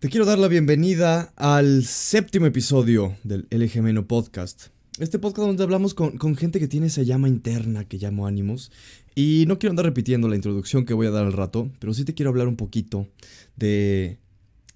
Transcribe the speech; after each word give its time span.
Te 0.00 0.08
quiero 0.08 0.26
dar 0.26 0.38
la 0.38 0.46
bienvenida 0.46 1.32
al 1.34 1.82
séptimo 1.82 2.46
episodio 2.46 3.16
del 3.24 3.48
LGMeno 3.50 4.06
Podcast. 4.06 4.66
Este 5.00 5.18
podcast 5.18 5.48
donde 5.48 5.64
hablamos 5.64 5.92
con, 5.92 6.18
con, 6.18 6.36
gente 6.36 6.60
que 6.60 6.68
tiene 6.68 6.86
esa 6.86 7.02
llama 7.02 7.26
interna 7.26 7.82
que 7.82 7.98
llamo 7.98 8.28
ánimos. 8.28 8.70
Y 9.16 9.44
no 9.48 9.58
quiero 9.58 9.72
andar 9.72 9.86
repitiendo 9.86 10.28
la 10.28 10.36
introducción 10.36 10.84
que 10.84 10.94
voy 10.94 11.08
a 11.08 11.10
dar 11.10 11.24
al 11.24 11.32
rato, 11.32 11.72
pero 11.80 11.94
sí 11.94 12.04
te 12.04 12.14
quiero 12.14 12.30
hablar 12.30 12.46
un 12.46 12.54
poquito 12.54 13.08
de 13.56 14.20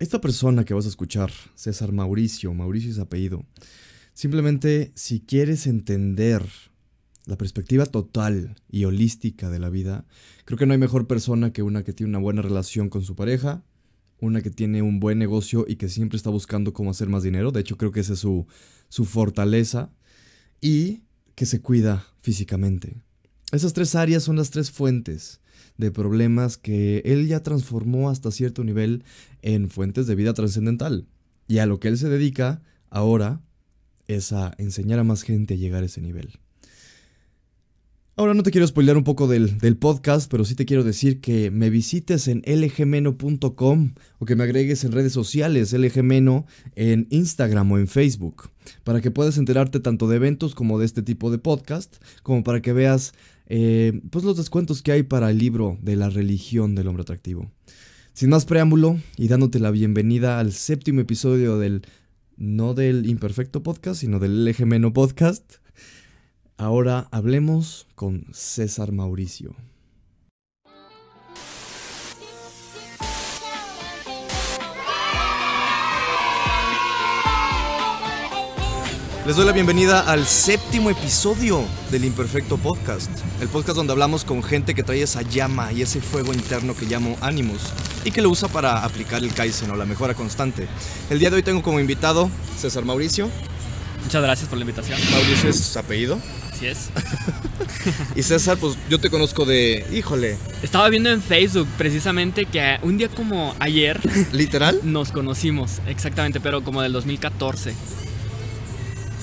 esta 0.01 0.21
persona 0.21 0.65
que 0.65 0.75
vas 0.75 0.87
a 0.87 0.89
escuchar, 0.89 1.31
César 1.55 1.93
Mauricio. 1.93 2.53
Mauricio 2.53 2.91
es 2.91 2.99
apellido. 2.99 3.47
Simplemente, 4.15 4.91
si 4.97 5.21
quieres 5.21 5.69
entender 5.69 6.43
la 7.27 7.39
perspectiva 7.39 7.87
total 7.87 8.57
y 8.69 8.87
holística 8.87 9.51
de 9.51 9.61
la 9.61 9.71
vida, 9.71 10.05
creo 10.47 10.59
que 10.59 10.67
no 10.67 10.73
hay 10.73 10.81
mejor 10.81 11.07
persona 11.07 11.53
que 11.53 11.63
una 11.63 11.85
que 11.85 11.93
tiene 11.93 12.11
una 12.11 12.19
buena 12.19 12.43
relación 12.43 12.89
con 12.89 13.05
su 13.05 13.15
pareja, 13.15 13.63
una 14.23 14.41
que 14.41 14.51
tiene 14.51 14.81
un 14.81 15.01
buen 15.01 15.19
negocio 15.19 15.67
y 15.69 15.77
que 15.77 15.91
siempre 15.91 16.17
está 16.17 16.31
buscando 16.31 16.73
cómo 16.73 16.91
hacer 16.91 17.09
más 17.09 17.23
dinero. 17.23 17.51
De 17.53 17.61
hecho, 17.61 17.77
creo 17.77 17.93
que 17.93 18.01
esa 18.01 18.15
es 18.15 18.21
su, 18.21 18.47
su 18.89 19.05
fortaleza. 19.05 19.91
Y 20.61 21.03
que 21.35 21.47
se 21.47 21.61
cuida 21.61 22.07
físicamente. 22.21 23.03
Esas 23.51 23.73
tres 23.73 23.95
áreas 23.95 24.23
son 24.23 24.37
las 24.37 24.51
tres 24.51 24.71
fuentes 24.71 25.41
de 25.77 25.91
problemas 25.91 26.57
que 26.57 27.03
él 27.05 27.27
ya 27.27 27.43
transformó 27.43 28.11
hasta 28.11 28.31
cierto 28.31 28.63
nivel 28.65 29.05
en 29.43 29.69
fuentes 29.69 30.07
de 30.07 30.15
vida 30.15 30.35
trascendental. 30.35 31.09
Y 31.49 31.59
a 31.59 31.67
lo 31.67 31.81
que 31.81 31.89
él 31.89 31.99
se 31.99 32.09
dedica 32.09 32.63
ahora 32.91 33.43
es 34.07 34.33
a 34.33 34.55
enseñar 34.59 34.99
a 34.99 35.05
más 35.05 35.23
gente 35.23 35.55
a 35.55 35.57
llegar 35.57 35.83
a 35.83 35.87
ese 35.87 36.01
nivel. 36.01 36.39
Ahora 38.15 38.35
no 38.35 38.43
te 38.43 38.51
quiero 38.51 38.67
spoilear 38.67 38.99
un 38.99 39.05
poco 39.05 39.27
del, 39.27 39.57
del, 39.57 39.79
podcast, 39.79 40.31
pero 40.31 40.45
sí 40.45 40.55
te 40.55 40.67
quiero 40.67 40.85
decir 40.85 41.23
que 41.23 41.51
me 41.51 41.71
visites 41.71 42.29
en 42.29 42.43
lgmeno.com 42.45 43.95
o 44.19 44.27
que 44.27 44.37
me 44.37 44.45
agregues 44.45 44.85
en 44.85 44.93
redes 44.93 45.15
sociales 45.15 45.73
lgmeno 45.73 46.45
en 46.77 47.07
Instagram 47.09 47.73
o 47.73 47.79
en 47.79 47.89
Facebook, 47.89 48.51
para 48.85 49.01
que 49.01 49.11
puedas 49.11 49.39
enterarte 49.39 49.81
tanto 49.81 50.09
de 50.09 50.17
eventos 50.17 50.55
como 50.55 50.79
de 50.79 50.85
este 50.85 51.01
tipo 51.01 51.31
de 51.31 51.39
podcast, 51.39 51.97
como 52.23 52.45
para 52.45 52.61
que 52.61 52.75
veas 52.75 53.15
eh, 53.47 53.99
pues 54.11 54.27
los 54.27 54.37
descuentos 54.37 54.83
que 54.83 54.93
hay 54.93 55.05
para 55.05 55.31
el 55.31 55.39
libro 55.39 55.79
de 55.81 55.97
la 55.97 56.11
religión 56.11 56.75
del 56.75 56.89
hombre 56.89 57.05
atractivo. 57.05 57.51
Sin 58.13 58.29
más 58.29 58.45
preámbulo 58.45 59.01
y 59.17 59.29
dándote 59.29 59.59
la 59.59 59.71
bienvenida 59.71 60.39
al 60.39 60.53
séptimo 60.53 61.01
episodio 61.01 61.57
del, 61.57 61.81
no 62.37 62.75
del 62.75 63.07
imperfecto 63.07 63.63
podcast, 63.63 64.03
sino 64.03 64.19
del 64.19 64.45
lgmeno 64.45 64.93
podcast. 64.93 65.63
Ahora 66.63 67.09
hablemos 67.11 67.89
con 67.97 68.25
César 68.33 68.93
Mauricio. 68.93 69.53
Les 79.27 79.35
doy 79.35 79.45
la 79.45 79.51
bienvenida 79.51 80.03
al 80.09 80.25
séptimo 80.25 80.91
episodio 80.91 81.65
del 81.91 82.05
Imperfecto 82.05 82.57
Podcast, 82.59 83.11
el 83.41 83.49
podcast 83.49 83.77
donde 83.77 83.95
hablamos 83.95 84.25
con 84.25 84.41
gente 84.41 84.73
que 84.73 84.85
trae 84.85 85.03
esa 85.03 85.23
llama 85.23 85.73
y 85.73 85.83
ese 85.83 86.01
fuego 86.01 86.33
interno 86.33 86.77
que 86.77 86.87
llamo 86.87 87.17
ánimos 87.21 87.73
y 88.05 88.13
que 88.13 88.23
lo 88.23 88.31
usa 88.31 88.47
para 88.47 88.85
aplicar 88.85 89.25
el 89.25 89.35
Kaizen 89.35 89.73
o 89.73 89.75
la 89.75 89.85
mejora 89.85 90.15
constante. 90.15 90.69
El 91.11 91.19
día 91.19 91.31
de 91.31 91.37
hoy 91.37 91.43
tengo 91.43 91.61
como 91.61 91.81
invitado 91.81 92.31
César 92.57 92.85
Mauricio. 92.85 93.29
Muchas 94.05 94.23
gracias 94.23 94.49
por 94.49 94.59
la 94.59 94.63
invitación. 94.63 94.99
Mauricio 95.11 95.51
es 95.51 95.77
apellido. 95.77 96.19
Así 96.53 96.67
es. 96.67 96.91
y 98.17 98.23
César, 98.23 98.59
pues 98.59 98.77
yo 98.89 98.99
te 99.01 99.11
conozco 99.11 99.45
de. 99.45 99.87
Híjole. 99.93 100.37
Estaba 100.63 100.89
viendo 100.89 101.11
en 101.11 101.23
Facebook 101.23 101.69
precisamente 101.79 102.47
que 102.47 102.79
un 102.83 102.99
día 102.99 103.09
como 103.09 103.55
ayer. 103.59 104.01
¿Literal? 104.33 104.81
Nos 104.83 105.13
conocimos, 105.13 105.81
exactamente, 105.87 106.41
pero 106.41 106.63
como 106.63 106.83
del 106.83 106.93
2014. 106.93 107.75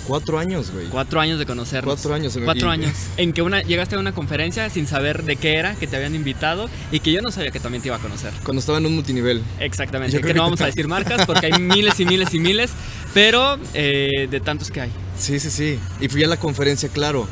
Cuatro 0.10 0.40
años, 0.40 0.72
güey. 0.72 0.88
Cuatro 0.88 1.20
años 1.20 1.38
de 1.38 1.46
conocernos. 1.46 1.94
Cuatro 1.94 2.16
años. 2.16 2.36
En 2.36 2.44
Cuatro 2.44 2.70
años. 2.70 2.94
En 3.18 3.32
que 3.32 3.44
una, 3.44 3.62
llegaste 3.62 3.96
a 3.96 4.00
una 4.00 4.12
conferencia 4.12 4.68
sin 4.72 4.88
saber 4.88 5.24
de 5.24 5.36
qué 5.36 5.56
era, 5.56 5.76
que 5.76 5.86
te 5.86 5.96
habían 5.96 6.16
invitado 6.16 6.68
y 6.92 7.00
que 7.00 7.12
yo 7.12 7.22
no 7.22 7.32
sabía 7.32 7.52
que 7.52 7.60
también 7.60 7.84
te 7.84 7.90
iba 7.90 7.98
a 7.98 8.00
conocer. 8.00 8.34
Cuando 8.44 8.60
estaba 8.60 8.80
en 8.80 8.88
un 8.88 8.96
multinivel. 8.96 9.44
Exactamente. 9.60 10.18
Yo 10.18 10.26
que 10.26 10.34
no 10.34 10.42
vamos 10.42 10.62
a 10.62 10.66
decir 10.68 10.88
marcas 10.88 11.28
porque 11.28 11.46
hay 11.46 11.62
miles 11.62 12.00
y 12.00 12.06
miles 12.06 12.34
y 12.34 12.40
miles, 12.40 12.72
pero 13.14 13.60
eh, 13.76 14.28
de 14.30 14.40
tantos 14.40 14.72
que 14.72 14.82
hay. 14.82 14.92
Sí, 15.16 15.40
sí, 15.40 15.52
sí. 15.52 15.80
Y 16.02 16.08
fui 16.08 16.24
a 16.24 16.28
la 16.28 16.38
conferencia, 16.38 16.90
claro 16.90 17.28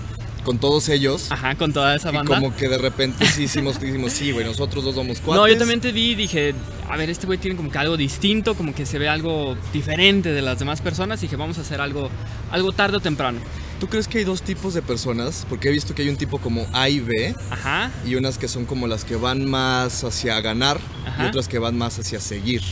con 0.48 0.60
todos 0.60 0.88
ellos. 0.88 1.30
Ajá, 1.30 1.56
con 1.56 1.74
toda 1.74 1.94
esa 1.94 2.10
banda. 2.10 2.38
Y 2.38 2.42
como 2.42 2.56
que 2.56 2.70
de 2.70 2.78
repente 2.78 3.26
sí 3.26 3.44
hicimos, 3.44 3.82
dijimos, 3.82 4.14
sí, 4.14 4.32
güey, 4.32 4.46
nosotros 4.46 4.86
dos 4.86 4.96
somos 4.96 5.20
cuatro. 5.20 5.42
No, 5.42 5.48
yo 5.50 5.58
también 5.58 5.82
te 5.82 5.92
vi 5.92 6.12
y 6.12 6.16
dije, 6.16 6.56
a 6.90 6.96
ver, 6.96 7.10
este 7.10 7.28
güey 7.28 7.38
tiene 7.38 7.58
como 7.58 7.70
que 7.70 7.78
algo 7.78 7.98
distinto, 7.98 8.56
como 8.56 8.74
que 8.74 8.86
se 8.86 8.98
ve 8.98 9.10
algo 9.10 9.58
diferente 9.74 10.32
de 10.32 10.42
las 10.42 10.58
demás 10.58 10.80
personas 10.80 11.20
y 11.20 11.24
dije, 11.24 11.36
vamos 11.36 11.58
a 11.58 11.62
hacer 11.62 11.82
algo, 11.82 12.10
algo 12.50 12.72
tarde 12.72 12.96
o 12.96 13.00
temprano. 13.02 13.42
¿Tú 13.80 13.88
crees 13.88 14.08
que 14.08 14.18
hay 14.18 14.24
dos 14.24 14.42
tipos 14.42 14.74
de 14.74 14.82
personas? 14.82 15.46
Porque 15.48 15.70
he 15.70 15.72
visto 15.72 15.94
que 15.94 16.02
hay 16.02 16.10
un 16.10 16.16
tipo 16.16 16.40
como 16.40 16.66
A 16.74 16.90
y 16.90 17.00
B. 17.00 17.36
Ajá. 17.52 17.92
Y 18.06 18.16
unas 18.16 18.40
que 18.40 18.48
son 18.48 18.66
como 18.66 18.88
las 18.88 19.06
que 19.06 19.16
van 19.16 19.48
más 19.48 20.04
hacia 20.04 20.42
ganar 20.42 20.80
Ajá. 21.06 21.26
y 21.26 21.28
otras 21.28 21.48
que 21.48 21.60
van 21.60 21.78
más 21.78 22.00
hacia 22.00 22.20
seguir. 22.20 22.64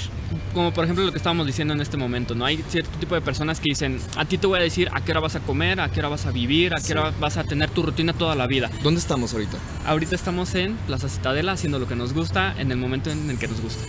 Como 0.56 0.74
por 0.74 0.84
ejemplo 0.84 1.06
lo 1.06 1.12
que 1.12 1.18
estábamos 1.18 1.46
diciendo 1.46 1.76
en 1.76 1.82
este 1.82 1.96
momento, 1.96 2.34
¿no? 2.34 2.44
Hay 2.44 2.64
cierto 2.70 2.90
tipo 2.98 3.14
de 3.14 3.22
personas 3.22 3.60
que 3.60 3.70
dicen, 3.70 4.00
a 4.18 4.26
ti 4.26 4.40
te 4.40 4.48
voy 4.48 4.58
a 4.58 4.64
decir 4.64 4.90
a 4.94 5.02
qué 5.02 5.12
hora 5.12 5.20
vas 5.20 5.36
a 5.36 5.42
comer, 5.42 5.80
a 5.80 5.92
qué 5.92 6.00
hora 6.00 6.10
vas 6.10 6.26
a 6.26 6.32
vivir, 6.32 6.74
a 6.74 6.78
qué 6.78 6.84
sí. 6.84 6.92
hora 6.94 7.14
vas 7.20 7.38
a 7.38 7.44
tener 7.44 7.70
tu 7.70 7.84
rutina 7.84 8.14
toda 8.14 8.34
la 8.34 8.48
vida. 8.48 8.72
¿Dónde 8.82 9.00
estamos 9.00 9.32
ahorita? 9.34 9.58
Ahorita 9.86 10.16
estamos 10.16 10.56
en 10.56 10.76
Plaza 10.88 11.08
Citadela 11.08 11.52
haciendo 11.52 11.78
lo 11.78 11.88
que 11.88 11.96
nos 11.96 12.14
gusta 12.14 12.56
en 12.58 12.72
el 12.72 12.78
momento 12.78 13.12
en 13.12 13.30
el 13.30 13.38
que 13.38 13.48
nos 13.48 13.62
gusta. 13.62 13.84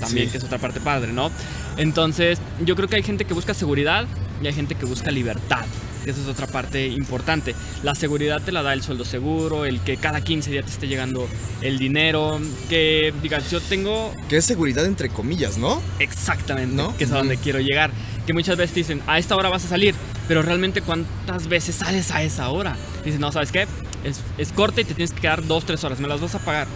También, 0.00 0.26
sí. 0.26 0.32
que 0.32 0.38
es 0.38 0.44
otra 0.44 0.58
parte 0.58 0.80
padre, 0.80 1.12
¿no? 1.12 1.30
Entonces, 1.76 2.38
yo 2.64 2.76
creo 2.76 2.88
que 2.88 2.96
hay 2.96 3.02
gente 3.02 3.26
que 3.26 3.34
busca 3.34 3.52
seguridad 3.52 4.06
y 4.42 4.46
hay 4.46 4.54
gente 4.54 4.74
que 4.74 4.86
busca 4.86 5.10
libertad. 5.10 5.66
Esa 6.06 6.20
es 6.20 6.28
otra 6.28 6.46
parte 6.46 6.86
importante. 6.86 7.54
La 7.82 7.94
seguridad 7.94 8.42
te 8.42 8.52
la 8.52 8.62
da 8.62 8.72
el 8.72 8.82
sueldo 8.82 9.04
seguro, 9.04 9.64
el 9.64 9.80
que 9.80 9.96
cada 9.96 10.20
15 10.20 10.50
días 10.50 10.64
te 10.66 10.72
esté 10.72 10.88
llegando 10.88 11.28
el 11.60 11.78
dinero, 11.78 12.40
que 12.68 13.12
digas, 13.22 13.50
yo 13.50 13.60
tengo... 13.60 14.12
Que 14.28 14.36
es 14.38 14.44
seguridad 14.44 14.84
entre 14.86 15.08
comillas, 15.08 15.58
¿no? 15.58 15.80
Exactamente, 15.98 16.74
¿no? 16.74 16.96
que 16.96 17.04
es 17.04 17.12
a 17.12 17.18
donde 17.18 17.36
mm. 17.36 17.40
quiero 17.40 17.60
llegar. 17.60 17.90
Que 18.26 18.32
muchas 18.32 18.56
veces 18.56 18.74
te 18.74 18.80
dicen, 18.80 19.02
a 19.06 19.18
esta 19.18 19.36
hora 19.36 19.48
vas 19.48 19.64
a 19.64 19.68
salir, 19.68 19.94
pero 20.28 20.42
realmente 20.42 20.80
cuántas 20.80 21.48
veces 21.48 21.76
sales 21.76 22.10
a 22.10 22.22
esa 22.22 22.50
hora. 22.50 22.76
Dicen, 23.04 23.20
no, 23.20 23.32
¿sabes 23.32 23.52
qué? 23.52 23.66
Es, 24.04 24.20
es 24.38 24.52
corta 24.52 24.80
y 24.80 24.84
te 24.84 24.94
tienes 24.94 25.12
que 25.12 25.20
quedar 25.20 25.46
dos, 25.46 25.64
tres 25.64 25.82
horas, 25.84 26.00
me 26.00 26.08
las 26.08 26.20
vas 26.20 26.34
a 26.34 26.38
pagar 26.38 26.66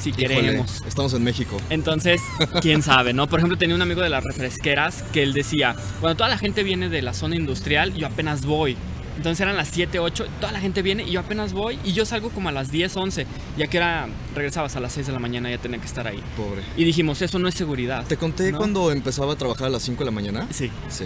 si 0.00 0.10
Híjole, 0.10 0.28
queremos. 0.28 0.82
Estamos 0.86 1.12
en 1.14 1.22
México. 1.24 1.56
Entonces, 1.70 2.20
quién 2.60 2.82
sabe, 2.82 3.12
¿no? 3.12 3.28
Por 3.28 3.40
ejemplo, 3.40 3.56
tenía 3.58 3.74
un 3.76 3.82
amigo 3.82 4.00
de 4.00 4.08
las 4.08 4.24
refresqueras 4.24 5.02
que 5.12 5.22
él 5.22 5.32
decía, 5.32 5.76
cuando 6.00 6.16
toda 6.16 6.28
la 6.28 6.38
gente 6.38 6.62
viene 6.62 6.88
de 6.88 7.02
la 7.02 7.14
zona 7.14 7.36
industrial, 7.36 7.94
yo 7.94 8.06
apenas 8.06 8.44
voy. 8.44 8.76
Entonces 9.16 9.40
eran 9.42 9.56
las 9.56 9.68
7, 9.68 9.98
8, 9.98 10.26
toda 10.40 10.50
la 10.50 10.60
gente 10.60 10.80
viene 10.80 11.02
y 11.02 11.10
yo 11.10 11.20
apenas 11.20 11.52
voy 11.52 11.78
y 11.84 11.92
yo 11.92 12.06
salgo 12.06 12.30
como 12.30 12.48
a 12.48 12.52
las 12.52 12.70
10, 12.70 12.96
11. 12.96 13.26
Ya 13.58 13.66
que 13.66 13.76
era, 13.76 14.08
regresabas 14.34 14.76
a 14.76 14.80
las 14.80 14.92
6 14.94 15.08
de 15.08 15.12
la 15.12 15.18
mañana, 15.18 15.50
ya 15.50 15.58
tenía 15.58 15.78
que 15.78 15.84
estar 15.84 16.06
ahí. 16.06 16.22
Pobre. 16.38 16.62
Y 16.74 16.84
dijimos, 16.84 17.20
eso 17.20 17.38
no 17.38 17.46
es 17.46 17.54
seguridad. 17.54 18.06
¿Te 18.06 18.16
conté 18.16 18.50
¿no? 18.50 18.56
cuando 18.58 18.90
empezaba 18.90 19.34
a 19.34 19.36
trabajar 19.36 19.66
a 19.66 19.70
las 19.70 19.82
5 19.82 19.98
de 19.98 20.04
la 20.06 20.10
mañana? 20.10 20.46
Sí. 20.50 20.70
Sí. 20.88 21.04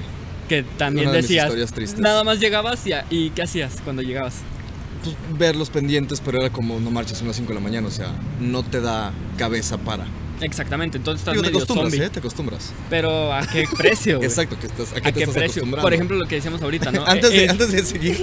Que 0.49 0.62
también 0.62 1.09
Una 1.09 1.16
de 1.16 1.22
decías, 1.22 1.47
mis 1.47 1.50
historias 1.54 1.72
tristes. 1.72 1.99
nada 2.00 2.22
más 2.22 2.38
llegabas 2.38 2.87
y, 2.87 2.93
y 3.10 3.31
¿qué 3.31 3.43
hacías 3.43 3.81
cuando 3.83 4.03
llegabas? 4.03 4.43
Pues, 5.04 5.16
ver 5.38 5.54
los 5.56 5.70
pendientes, 5.70 6.20
pero 6.25 6.38
era 6.41 6.50
como 6.50 6.81
no 6.81 6.91
marchas 6.91 7.20
a 7.22 7.25
las 7.26 7.37
5 7.37 7.48
de 7.50 7.54
la 7.54 7.60
mañana, 7.60 7.87
o 7.88 7.91
sea, 7.91 8.09
no 8.41 8.62
te 8.62 8.81
da 8.81 9.12
cabeza 9.37 9.78
para. 9.78 10.06
Exactamente, 10.41 10.98
entonces 10.98 11.20
estás 11.20 11.34
Digo, 11.34 11.42
te 11.44 11.48
medio 11.50 11.59
acostumbras, 11.59 11.91
zombie. 11.92 12.06
¿eh? 12.06 12.10
Te 12.10 12.19
acostumbras. 12.19 12.72
Pero 12.91 13.32
¿a 13.32 13.47
qué 13.47 13.65
precio? 13.78 14.16
güey? 14.16 14.28
Exacto, 14.28 14.59
que 14.59 14.66
estás, 14.66 14.91
¿a 14.92 15.00
qué, 15.00 15.09
¿A 15.09 15.12
te 15.12 15.12
qué 15.12 15.20
estás 15.20 15.34
precio? 15.34 15.44
acostumbrando? 15.62 15.82
Por 15.82 15.94
ejemplo, 15.94 16.16
lo 16.16 16.26
que 16.26 16.34
decíamos 16.37 16.60
ahorita, 16.62 16.91
¿no? 16.91 17.04
antes, 17.06 17.31
de, 17.31 17.44
Eh, 17.44 17.48
antes 17.50 17.70
de 17.72 17.84
seguir, 17.84 18.19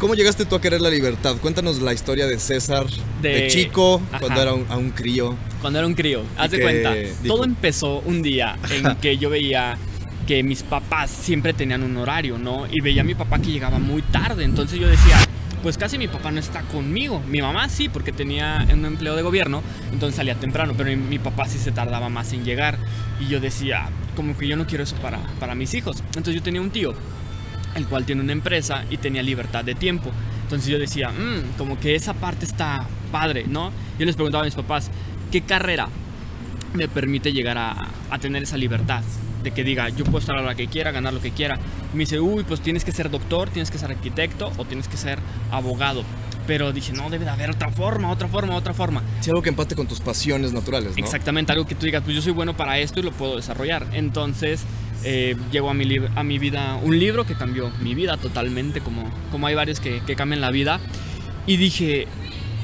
¿cómo 0.00 0.14
llegaste 0.14 0.44
tú 0.46 0.56
a 0.56 0.60
querer 0.60 0.80
la 0.80 0.90
libertad? 0.90 1.36
Cuéntanos 1.40 1.80
la 1.80 1.92
historia 1.92 2.26
de 2.26 2.38
César, 2.38 2.86
de, 3.22 3.28
De- 3.28 3.48
chico, 3.48 4.00
Ajá. 4.10 4.20
cuando 4.20 4.42
era 4.42 4.52
un, 4.54 4.66
a 4.68 4.76
un 4.76 4.90
crío. 4.90 5.36
Cuando 5.60 5.78
era 5.78 5.86
un 5.86 5.94
crío, 5.94 6.22
haz 6.36 6.50
de 6.50 6.56
que 6.58 6.62
cuenta, 6.62 6.94
dijo- 6.94 7.14
todo 7.34 7.44
empezó 7.44 8.00
un 8.00 8.22
día 8.22 8.56
en 8.70 8.96
que 9.00 9.16
yo 9.18 9.30
veía 9.30 9.78
que 10.26 10.42
mis 10.42 10.64
papás 10.64 11.10
siempre 11.10 11.52
tenían 11.52 11.84
un 11.84 11.96
horario, 11.98 12.36
¿no? 12.36 12.66
Y 12.70 12.80
veía 12.80 13.02
a 13.02 13.04
mi 13.04 13.14
papá 13.14 13.38
que 13.38 13.52
llegaba 13.52 13.78
muy 13.78 14.02
tarde, 14.02 14.42
entonces 14.42 14.78
yo 14.80 14.88
decía, 14.88 15.16
pues 15.62 15.78
casi 15.78 15.98
mi 15.98 16.08
papá 16.08 16.30
no 16.30 16.40
está 16.40 16.62
conmigo. 16.62 17.22
Mi 17.28 17.40
mamá 17.40 17.68
sí, 17.68 17.88
porque 17.88 18.12
tenía 18.12 18.66
un 18.72 18.84
empleo 18.84 19.16
de 19.16 19.22
gobierno, 19.22 19.62
entonces 19.92 20.16
salía 20.16 20.34
temprano, 20.34 20.74
pero 20.76 20.96
mi, 20.96 21.18
papá 21.18 21.46
sí 21.46 21.58
se 21.58 21.72
tardaba 21.72 22.08
más 22.08 22.32
en 22.32 22.44
llegar. 22.44 22.78
Y 23.20 23.26
yo 23.28 23.40
decía, 23.40 23.88
como 24.14 24.36
que 24.36 24.46
yo 24.46 24.56
no 24.56 24.66
quiero 24.66 24.84
eso 24.84 24.96
para, 24.96 25.18
para 25.40 25.54
mis 25.54 25.74
hijos. 25.74 26.02
Entonces 26.08 26.34
yo 26.34 26.42
tenía 26.42 26.60
un 26.60 26.70
tío, 26.70 26.94
el 27.74 27.86
cual 27.86 28.04
tiene 28.04 28.22
una 28.22 28.32
empresa 28.32 28.84
y 28.90 28.96
tenía 28.98 29.22
libertad 29.22 29.64
de 29.64 29.74
tiempo. 29.74 30.10
Entonces 30.42 30.68
yo 30.68 30.78
decía, 30.78 31.10
"Mm, 31.10 31.58
como 31.58 31.80
que 31.80 31.94
esa 31.96 32.14
parte 32.14 32.44
está 32.44 32.86
padre, 33.10 33.44
¿no? 33.48 33.72
Yo 33.98 34.06
les 34.06 34.14
preguntaba 34.14 34.42
a 34.42 34.44
mis 34.44 34.54
papás, 34.54 34.90
¿qué 35.32 35.40
carrera 35.40 35.88
me 36.74 36.86
permite 36.88 37.32
llegar 37.32 37.58
a, 37.58 37.88
a 38.10 38.18
tener 38.18 38.44
esa 38.44 38.56
libertad? 38.56 39.02
De 39.42 39.50
que 39.52 39.62
diga, 39.64 39.88
yo 39.90 40.04
puedo 40.04 40.18
estar 40.18 40.36
a 40.36 40.42
la 40.42 40.54
que 40.54 40.66
quiera, 40.66 40.90
ganar 40.90 41.12
lo 41.12 41.20
que 41.20 41.30
quiera. 41.30 41.58
Me 41.92 42.00
dice, 42.00 42.20
uy, 42.20 42.44
pues 42.44 42.60
tienes 42.60 42.84
que 42.84 42.92
ser 42.92 43.10
doctor, 43.10 43.50
tienes 43.50 43.70
que 43.70 43.78
ser 43.78 43.90
arquitecto 43.90 44.52
o 44.56 44.64
tienes 44.64 44.88
que 44.88 44.96
ser 44.96 45.18
abogado. 45.50 46.04
pero 46.46 46.72
dije, 46.72 46.92
no, 46.92 47.10
debe 47.10 47.24
de 47.24 47.30
haber 47.30 47.50
otra 47.50 47.70
forma, 47.70 48.10
otra 48.10 48.28
forma, 48.28 48.54
otra 48.54 48.72
forma. 48.72 49.02
Sí, 49.20 49.30
algo 49.30 49.42
que 49.42 49.48
empate 49.48 49.74
con 49.74 49.86
tus 49.86 50.00
pasiones 50.00 50.52
naturales, 50.52 50.96
¿no? 50.96 51.04
Exactamente, 51.04 51.52
algo 51.52 51.66
que 51.66 51.74
tú 51.74 51.86
digas, 51.86 52.02
pues 52.04 52.14
yo 52.14 52.22
soy 52.22 52.32
bueno 52.32 52.56
para 52.56 52.78
esto 52.78 53.00
y 53.00 53.02
lo 53.02 53.10
puedo 53.10 53.36
desarrollar. 53.36 53.86
Entonces 53.92 54.64
eh, 55.04 55.36
llegó 55.50 55.70
a 55.70 55.74
mi, 55.74 55.86
a 56.14 56.22
mi 56.22 56.38
vida 56.38 56.78
un 56.82 56.98
libro 56.98 57.26
que 57.26 57.34
cambió 57.34 57.70
mi 57.80 57.94
vida 57.94 58.16
totalmente, 58.16 58.80
como, 58.80 59.10
como 59.30 59.46
hay 59.46 59.54
varios 59.54 59.80
que, 59.80 60.00
que 60.06 60.16
cambian 60.16 60.40
la 60.40 60.50
vida. 60.50 60.80
Y 61.46 61.56
dije, 61.56 62.06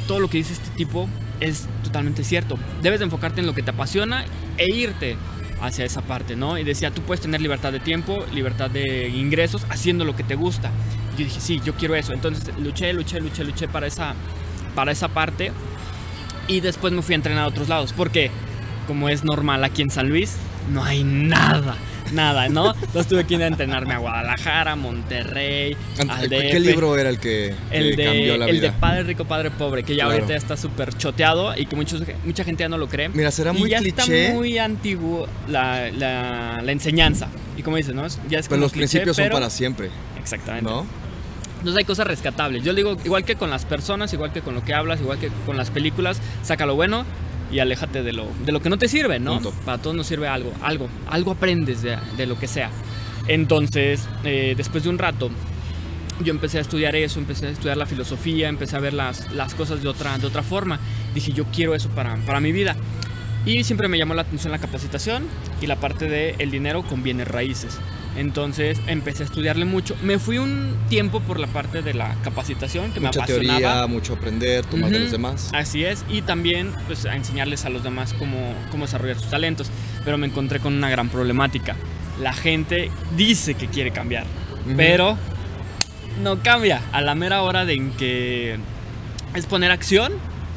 todo 0.06 0.20
lo 0.20 0.28
que 0.28 0.38
dice 0.38 0.52
este 0.52 0.70
tipo 0.76 1.08
es 1.40 1.66
totalmente 1.82 2.24
cierto. 2.24 2.58
Debes 2.82 3.00
de 3.00 3.06
enfocarte 3.06 3.40
en 3.40 3.46
lo 3.46 3.54
que 3.54 3.62
te 3.62 3.70
apasiona 3.70 4.24
e 4.58 4.72
irte 4.74 5.16
hacia 5.62 5.84
esa 5.84 6.02
parte, 6.02 6.36
¿no? 6.36 6.58
Y 6.58 6.64
decía, 6.64 6.90
tú 6.90 7.02
puedes 7.02 7.20
tener 7.20 7.40
libertad 7.40 7.72
de 7.72 7.80
tiempo, 7.80 8.24
libertad 8.34 8.68
de 8.68 9.08
ingresos, 9.08 9.64
haciendo 9.70 10.04
lo 10.04 10.14
que 10.16 10.24
te 10.24 10.34
gusta. 10.34 10.70
Yo 11.16 11.24
dije, 11.24 11.40
sí, 11.40 11.60
yo 11.64 11.74
quiero 11.74 11.94
eso. 11.94 12.12
Entonces 12.12 12.54
luché, 12.58 12.92
luché, 12.92 13.20
luché, 13.20 13.44
luché 13.44 13.68
para 13.68 13.86
esa, 13.86 14.14
para 14.74 14.92
esa 14.92 15.08
parte. 15.08 15.52
Y 16.48 16.60
después 16.60 16.92
me 16.92 17.00
fui 17.02 17.14
a 17.14 17.16
entrenar 17.16 17.44
a 17.44 17.46
otros 17.46 17.68
lados. 17.68 17.92
Porque, 17.92 18.30
como 18.86 19.08
es 19.08 19.24
normal 19.24 19.62
aquí 19.62 19.82
en 19.82 19.90
San 19.90 20.08
Luis, 20.08 20.36
no 20.72 20.84
hay 20.84 21.04
nada 21.04 21.76
nada, 22.12 22.48
¿no? 22.48 22.74
Entonces 22.74 23.06
tuve 23.06 23.24
que 23.24 23.34
ir 23.34 23.42
a 23.42 23.46
entrenarme 23.46 23.94
a 23.94 23.98
Guadalajara, 23.98 24.76
Monterrey, 24.76 25.76
al 26.08 26.28
¿Qué 26.28 26.60
libro 26.60 26.96
era 26.96 27.10
el 27.10 27.18
que, 27.18 27.54
el 27.70 27.96
de, 27.96 28.04
cambió 28.04 28.36
la 28.36 28.46
vida? 28.46 28.54
El 28.54 28.60
de 28.60 28.72
Padre 28.72 29.02
Rico, 29.04 29.24
Padre 29.24 29.50
Pobre, 29.50 29.82
que 29.82 29.94
ya 29.96 30.04
ahorita 30.04 30.22
ahorita 30.22 30.36
está 30.36 30.56
súper 30.56 30.94
choteado 30.96 31.56
y 31.56 31.66
que 31.66 31.76
muchos, 31.76 32.02
mucha 32.24 32.44
gente 32.44 32.62
ya 32.62 32.68
no 32.68 32.78
lo 32.78 32.88
cree. 32.88 33.08
Mira, 33.08 33.30
será 33.30 33.52
muy 33.52 33.68
y 33.68 33.72
ya 33.72 33.78
cliché. 33.78 34.24
está 34.24 34.34
muy 34.34 34.58
antiguo 34.58 35.26
la, 35.48 35.90
la, 35.90 36.60
la, 36.62 36.72
enseñanza. 36.72 37.28
Y 37.56 37.62
como 37.62 37.76
dices, 37.76 37.94
¿no? 37.94 38.06
Ya 38.28 38.38
es 38.38 38.48
pero 38.48 38.60
los 38.60 38.72
principios 38.72 39.16
son 39.16 39.28
para 39.30 39.50
siempre. 39.50 39.90
Exactamente. 40.20 40.70
¿No? 40.70 40.86
Entonces 41.58 41.78
hay 41.78 41.84
cosas 41.84 42.08
rescatables. 42.08 42.64
Yo 42.64 42.74
digo, 42.74 42.96
igual 43.04 43.24
que 43.24 43.36
con 43.36 43.48
las 43.48 43.64
personas, 43.64 44.12
igual 44.12 44.32
que 44.32 44.40
con 44.40 44.54
lo 44.54 44.64
que 44.64 44.74
hablas, 44.74 45.00
igual 45.00 45.18
que 45.18 45.30
con 45.46 45.56
las 45.56 45.70
películas, 45.70 46.20
saca 46.42 46.66
lo 46.66 46.74
bueno 46.74 47.04
y 47.52 47.58
aléjate 47.60 48.02
de 48.02 48.12
lo, 48.12 48.26
de 48.44 48.50
lo 48.50 48.60
que 48.60 48.70
no 48.70 48.78
te 48.78 48.88
sirve, 48.88 49.20
¿no? 49.20 49.40
Para 49.64 49.78
todos 49.78 49.94
nos 49.94 50.06
sirve 50.06 50.26
algo, 50.26 50.52
algo, 50.62 50.88
algo 51.08 51.32
aprendes 51.32 51.82
de, 51.82 51.98
de 52.16 52.26
lo 52.26 52.38
que 52.38 52.48
sea. 52.48 52.70
Entonces, 53.28 54.08
eh, 54.24 54.54
después 54.56 54.84
de 54.84 54.90
un 54.90 54.98
rato, 54.98 55.30
yo 56.24 56.32
empecé 56.32 56.58
a 56.58 56.60
estudiar 56.62 56.96
eso, 56.96 57.20
empecé 57.20 57.46
a 57.46 57.50
estudiar 57.50 57.76
la 57.76 57.86
filosofía, 57.86 58.48
empecé 58.48 58.76
a 58.76 58.80
ver 58.80 58.94
las, 58.94 59.30
las 59.32 59.54
cosas 59.54 59.82
de 59.82 59.88
otra, 59.88 60.16
de 60.18 60.26
otra 60.26 60.42
forma. 60.42 60.80
Dije, 61.14 61.32
yo 61.32 61.44
quiero 61.52 61.74
eso 61.74 61.88
para, 61.90 62.16
para 62.26 62.40
mi 62.40 62.52
vida. 62.52 62.74
Y 63.44 63.64
siempre 63.64 63.88
me 63.88 63.98
llamó 63.98 64.14
la 64.14 64.22
atención 64.22 64.52
la 64.52 64.58
capacitación 64.58 65.24
y 65.60 65.66
la 65.66 65.76
parte 65.76 66.08
del 66.08 66.36
el 66.38 66.50
dinero 66.50 66.82
con 66.82 67.02
bienes 67.02 67.26
raíces. 67.28 67.78
Entonces 68.16 68.78
empecé 68.86 69.22
a 69.22 69.26
estudiarle 69.26 69.64
mucho. 69.64 69.96
Me 70.02 70.18
fui 70.18 70.38
un 70.38 70.76
tiempo 70.88 71.20
por 71.20 71.40
la 71.40 71.46
parte 71.46 71.82
de 71.82 71.94
la 71.94 72.14
capacitación 72.22 72.92
que 72.92 73.00
Mucha 73.00 73.20
me 73.20 73.24
apasionaba. 73.24 73.58
teoría, 73.58 73.86
mucho 73.86 74.12
aprender, 74.12 74.64
tomar 74.66 74.90
de 74.90 75.00
los 75.00 75.10
demás. 75.10 75.50
Así 75.54 75.84
es. 75.84 76.04
Y 76.08 76.22
también 76.22 76.72
pues, 76.86 77.06
a 77.06 77.16
enseñarles 77.16 77.64
a 77.64 77.70
los 77.70 77.82
demás 77.82 78.14
cómo, 78.18 78.54
cómo 78.70 78.84
desarrollar 78.84 79.18
sus 79.18 79.30
talentos. 79.30 79.70
Pero 80.04 80.18
me 80.18 80.26
encontré 80.26 80.60
con 80.60 80.74
una 80.74 80.90
gran 80.90 81.08
problemática. 81.08 81.74
La 82.20 82.32
gente 82.32 82.90
dice 83.16 83.54
que 83.54 83.68
quiere 83.68 83.90
cambiar, 83.90 84.24
pero 84.76 85.16
no 86.22 86.42
cambia. 86.42 86.82
A 86.92 87.00
la 87.00 87.14
mera 87.14 87.42
hora 87.42 87.64
de 87.64 87.74
en 87.74 87.90
que 87.92 88.58
es 89.34 89.46
poner 89.46 89.70
acción, 89.70 90.12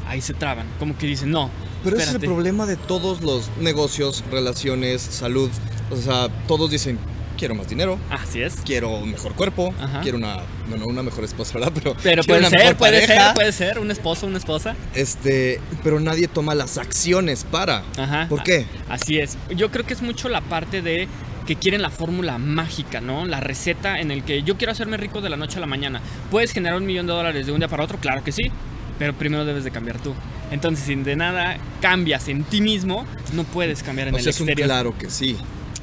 ahí 0.06 0.20
se 0.20 0.34
traban. 0.34 0.66
Como 0.78 0.96
que 0.98 1.06
dicen, 1.06 1.30
no. 1.30 1.50
Pero 1.86 1.98
ese 1.98 2.08
es 2.08 2.14
el 2.16 2.20
problema 2.20 2.66
de 2.66 2.76
todos 2.76 3.22
los 3.22 3.50
negocios, 3.60 4.24
relaciones, 4.30 5.00
salud. 5.00 5.50
O 5.90 5.96
sea, 5.96 6.28
todos 6.48 6.70
dicen, 6.70 6.98
quiero 7.36 7.54
más 7.54 7.68
dinero. 7.68 7.98
Así 8.10 8.42
es. 8.42 8.56
Quiero 8.64 8.90
un 8.90 9.12
mejor 9.12 9.34
cuerpo. 9.34 9.72
Quiero 10.02 10.18
una, 10.18 10.38
bueno, 10.68 10.86
una 10.86 11.02
mejor 11.02 11.24
esposa, 11.24 11.54
¿verdad? 11.54 11.72
Pero, 11.74 11.96
pero 12.02 12.22
puede 12.24 12.48
ser, 12.48 12.76
puede 12.76 13.06
ser, 13.06 13.34
puede 13.34 13.52
ser, 13.52 13.78
un 13.78 13.90
esposo, 13.90 14.26
una 14.26 14.38
esposa. 14.38 14.74
Este, 14.94 15.60
pero 15.84 16.00
nadie 16.00 16.26
toma 16.28 16.54
las 16.54 16.78
acciones 16.78 17.44
para. 17.44 17.84
Ajá. 17.96 18.26
¿Por 18.28 18.42
qué? 18.42 18.66
Así 18.88 19.18
es. 19.18 19.38
Yo 19.54 19.70
creo 19.70 19.86
que 19.86 19.94
es 19.94 20.02
mucho 20.02 20.28
la 20.28 20.40
parte 20.40 20.82
de 20.82 21.08
que 21.46 21.54
quieren 21.54 21.80
la 21.80 21.90
fórmula 21.90 22.38
mágica, 22.38 23.00
¿no? 23.00 23.24
La 23.24 23.38
receta 23.40 24.00
en 24.00 24.10
el 24.10 24.24
que 24.24 24.42
yo 24.42 24.56
quiero 24.56 24.72
hacerme 24.72 24.96
rico 24.96 25.20
de 25.20 25.30
la 25.30 25.36
noche 25.36 25.58
a 25.58 25.60
la 25.60 25.66
mañana. 25.66 26.00
¿Puedes 26.30 26.52
generar 26.52 26.76
un 26.76 26.86
millón 26.86 27.06
de 27.06 27.12
dólares 27.12 27.46
de 27.46 27.52
un 27.52 27.60
día 27.60 27.68
para 27.68 27.84
otro? 27.84 27.98
Claro 27.98 28.24
que 28.24 28.32
sí. 28.32 28.50
Pero 28.98 29.12
primero 29.12 29.44
debes 29.44 29.62
de 29.62 29.70
cambiar 29.70 29.98
tú. 30.00 30.14
Entonces, 30.50 30.84
si 30.84 30.94
de 30.94 31.16
nada 31.16 31.58
cambias 31.80 32.28
en 32.28 32.44
ti 32.44 32.60
mismo, 32.60 33.06
no 33.32 33.44
puedes 33.44 33.82
cambiar 33.82 34.08
en 34.08 34.14
o 34.14 34.16
el 34.18 34.22
sea, 34.22 34.30
exterior. 34.30 34.58
Es 34.58 34.64
un 34.64 34.66
claro 34.66 34.98
que 34.98 35.10
sí. 35.10 35.36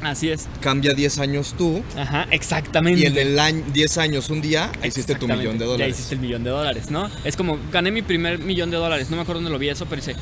Así 0.03 0.29
es. 0.29 0.47
Cambia 0.61 0.93
10 0.93 1.19
años 1.19 1.55
tú. 1.57 1.81
Ajá, 1.97 2.27
exactamente. 2.29 3.01
Y 3.01 3.05
en 3.05 3.17
el 3.17 3.39
año 3.39 3.63
10 3.71 3.97
años, 3.99 4.29
un 4.29 4.41
día, 4.41 4.69
hiciste 4.83 5.15
tu 5.15 5.27
millón 5.27 5.57
de 5.57 5.65
dólares. 5.65 5.87
Ya 5.87 5.97
hiciste 5.97 6.15
el 6.15 6.21
millón 6.21 6.43
de 6.43 6.49
dólares, 6.49 6.91
¿no? 6.91 7.09
Es 7.23 7.37
como, 7.37 7.57
gané 7.71 7.91
mi 7.91 8.01
primer 8.01 8.39
millón 8.39 8.69
de 8.69 8.77
dólares. 8.77 9.09
No 9.09 9.15
me 9.15 9.21
acuerdo 9.21 9.39
dónde 9.39 9.51
lo 9.51 9.59
vi 9.59 9.69
eso, 9.69 9.85
pero 9.85 10.01
dice, 10.01 10.15